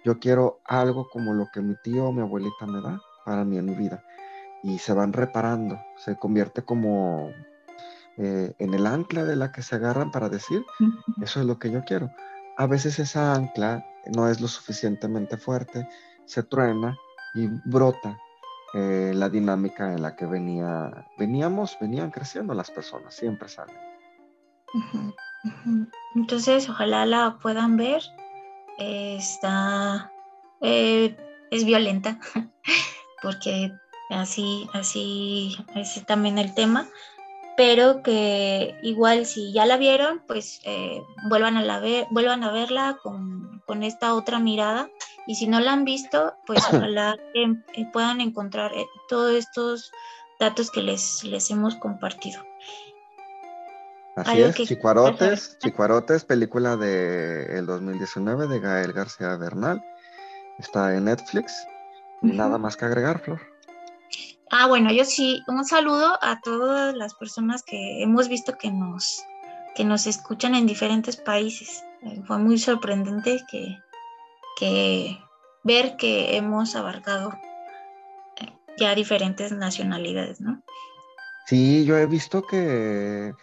yo 0.03 0.19
quiero 0.19 0.61
algo 0.65 1.09
como 1.09 1.33
lo 1.33 1.47
que 1.53 1.61
mi 1.61 1.75
tío 1.83 2.05
o 2.05 2.11
mi 2.11 2.21
abuelita 2.21 2.65
me 2.65 2.81
da 2.81 3.01
para 3.25 3.43
mí 3.43 3.57
en 3.57 3.65
mi 3.65 3.75
vida. 3.75 4.03
Y 4.63 4.79
se 4.79 4.93
van 4.93 5.13
reparando, 5.13 5.79
se 5.97 6.17
convierte 6.17 6.63
como 6.63 7.31
eh, 8.17 8.53
en 8.59 8.73
el 8.73 8.85
ancla 8.87 9.23
de 9.23 9.35
la 9.35 9.51
que 9.51 9.61
se 9.61 9.75
agarran 9.75 10.11
para 10.11 10.29
decir, 10.29 10.65
eso 11.21 11.39
es 11.41 11.45
lo 11.45 11.59
que 11.59 11.71
yo 11.71 11.83
quiero. 11.83 12.09
A 12.59 12.67
veces 12.67 12.99
esa 12.99 13.35
ancla 13.35 13.85
no 14.13 14.27
es 14.27 14.41
lo 14.41 14.49
suficientemente 14.49 15.37
fuerte, 15.37 15.87
se 16.25 16.43
truena 16.43 16.97
y 17.33 17.47
brota 17.63 18.19
eh, 18.73 19.13
la 19.15 19.29
dinámica 19.29 19.93
en 19.93 20.01
la 20.01 20.17
que 20.17 20.25
venía, 20.25 21.07
veníamos, 21.17 21.77
venían 21.79 22.11
creciendo 22.11 22.53
las 22.53 22.69
personas, 22.69 23.15
siempre 23.15 23.47
salen. 23.47 23.77
Entonces, 26.15 26.69
ojalá 26.69 27.05
la 27.05 27.39
puedan 27.41 27.77
ver. 27.77 28.01
está, 28.77 30.11
eh, 30.59 31.15
es 31.51 31.63
violenta, 31.63 32.19
porque 33.23 33.71
así, 34.09 34.69
así 34.73 35.55
es 35.75 36.05
también 36.05 36.37
el 36.37 36.53
tema 36.53 36.89
pero 37.59 38.03
que 38.03 38.79
igual 38.83 39.25
si 39.25 39.51
ya 39.51 39.65
la 39.65 39.75
vieron, 39.75 40.23
pues 40.25 40.61
eh, 40.63 41.03
vuelvan, 41.27 41.57
a 41.57 41.61
la 41.61 41.81
ver, 41.81 42.07
vuelvan 42.09 42.41
a 42.45 42.53
verla 42.53 42.97
con, 43.03 43.83
esta 43.83 44.15
otra 44.15 44.39
mirada. 44.39 44.89
Y 45.27 45.35
si 45.35 45.45
no 45.45 45.59
la 45.59 45.73
han 45.73 45.83
visto, 45.83 46.35
pues 46.47 46.63
ojalá 46.73 47.17
que 47.33 47.43
eh, 47.73 47.85
puedan 47.91 48.21
encontrar 48.21 48.71
eh, 48.73 48.85
todos 49.09 49.35
estos 49.35 49.91
datos 50.39 50.71
que 50.71 50.81
les, 50.81 51.25
les 51.25 51.51
hemos 51.51 51.75
compartido. 51.75 52.41
Así 54.15 54.41
es, 54.41 54.55
Chicuarotes, 54.55 55.57
Chicuarotes, 55.59 56.23
película 56.23 56.77
del 56.77 57.65
2019 57.65 58.47
de 58.47 58.59
Gael 58.61 58.93
García 58.93 59.35
Bernal. 59.35 59.83
Está 60.59 60.95
en 60.95 61.03
Netflix. 61.03 61.53
Nada 62.21 62.57
más 62.57 62.77
que 62.77 62.85
agregar, 62.85 63.19
Flor. 63.19 63.41
Ah, 64.51 64.67
bueno, 64.67 64.91
yo 64.91 65.05
sí, 65.05 65.43
un 65.47 65.63
saludo 65.63 66.17
a 66.21 66.41
todas 66.41 66.95
las 66.95 67.13
personas 67.13 67.61
que 67.61 68.01
hemos 68.01 68.29
visto 68.29 68.57
que 68.57 68.71
nos, 68.71 69.23
que 69.75 69.83
nos 69.83 70.07
escuchan 70.07 70.55
en 70.55 70.65
diferentes 70.65 71.17
países. 71.17 71.83
Eh, 72.01 72.21
fue 72.25 72.39
muy 72.39 72.57
sorprendente 72.57 73.45
que, 73.49 73.77
que 74.57 75.19
ver 75.63 75.97
que 75.97 76.35
hemos 76.35 76.75
abarcado 76.75 77.33
eh, 78.37 78.51
ya 78.77 78.95
diferentes 78.95 79.51
nacionalidades, 79.51 80.41
¿no? 80.41 80.63
Sí, 81.45 81.85
yo 81.85 81.97
he 81.97 82.05
visto 82.07 82.41
que, 82.43 83.33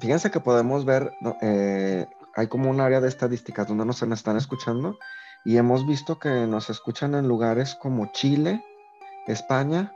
fíjense 0.00 0.30
que 0.30 0.40
podemos 0.40 0.84
ver, 0.84 1.12
eh, 1.42 2.06
hay 2.34 2.46
como 2.46 2.70
un 2.70 2.80
área 2.80 3.00
de 3.00 3.08
estadísticas 3.08 3.68
donde 3.68 3.84
nos 3.84 4.02
están 4.02 4.36
escuchando 4.36 4.98
y 5.44 5.56
hemos 5.56 5.86
visto 5.86 6.18
que 6.18 6.46
nos 6.46 6.70
escuchan 6.70 7.14
en 7.14 7.28
lugares 7.28 7.74
como 7.74 8.12
Chile, 8.12 8.64
España, 9.26 9.92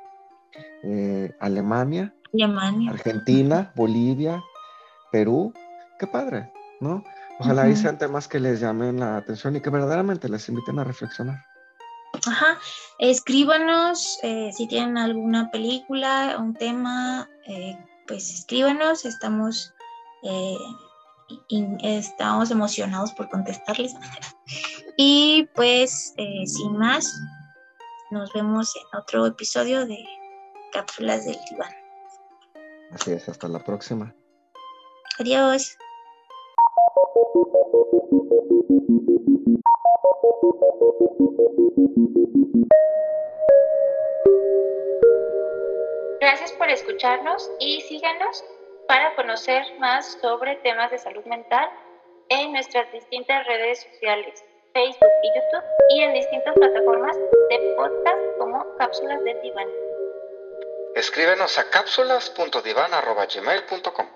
eh, 0.83 1.35
Alemania, 1.41 2.15
Argentina, 2.89 3.73
Bolivia, 3.75 4.43
Perú. 5.11 5.53
Qué 5.99 6.07
padre, 6.07 6.53
¿no? 6.81 7.03
Ojalá 7.39 7.67
uh 7.67 7.77
sean 7.77 7.99
temas 7.99 8.29
que 8.29 8.41
les 8.41 8.61
llamen 8.61 9.01
la 9.01 9.19
atención 9.19 9.57
y 9.57 9.61
que 9.61 9.71
verdaderamente 9.71 10.29
les 10.29 10.49
inviten 10.49 10.79
a 10.79 10.85
reflexionar. 10.85 11.45
Ajá, 12.27 12.59
escríbanos 12.99 14.19
eh, 14.23 14.51
si 14.57 14.67
tienen 14.69 14.97
alguna 14.97 15.51
película, 15.51 16.37
un 16.39 16.55
tema, 16.55 17.29
eh, 17.47 17.77
pues 18.07 18.33
escríbanos, 18.33 19.05
estamos, 19.05 19.75
estamos 21.83 22.51
emocionados 22.51 23.13
por 23.13 23.29
contestarles. 23.29 23.95
y 24.97 25.49
pues, 25.55 26.15
sin 26.47 26.79
más, 26.79 27.21
nos 28.11 28.33
vemos 28.33 28.75
en 28.77 28.99
otro 28.99 29.27
episodio 29.27 29.85
de 29.87 30.05
cápsulas 30.77 31.25
del 31.25 31.39
diván. 31.51 31.73
Así 32.93 33.13
es, 33.13 33.27
hasta 33.31 33.49
la 33.49 33.61
próxima. 33.61 34.15
Adiós. 35.19 35.79
Gracias 46.21 46.53
por 46.53 46.69
escucharnos 46.69 47.51
y 47.59 47.81
síganos 47.83 48.45
para 48.87 49.15
conocer 49.17 49.65
más 49.79 50.19
sobre 50.21 50.57
temas 50.57 50.91
de 50.91 50.99
salud 50.99 51.25
mental 51.25 51.71
en 52.29 52.53
nuestras 52.53 52.93
distintas 52.93 53.47
redes 53.47 53.81
sociales, 53.81 54.45
Facebook 54.75 55.09
y 55.23 55.29
YouTube, 55.29 55.65
y 55.89 56.01
en 56.03 56.13
distintas 56.13 56.55
plataformas 56.55 57.17
de 57.17 57.75
podcast 57.77 58.39
como 58.39 58.77
Cápsulas 58.77 59.25
del 59.25 59.41
Diván. 59.41 59.86
Escríbenos 60.97 61.59
a 61.59 61.69
cápsulas.divan.gmail.com 61.69 64.16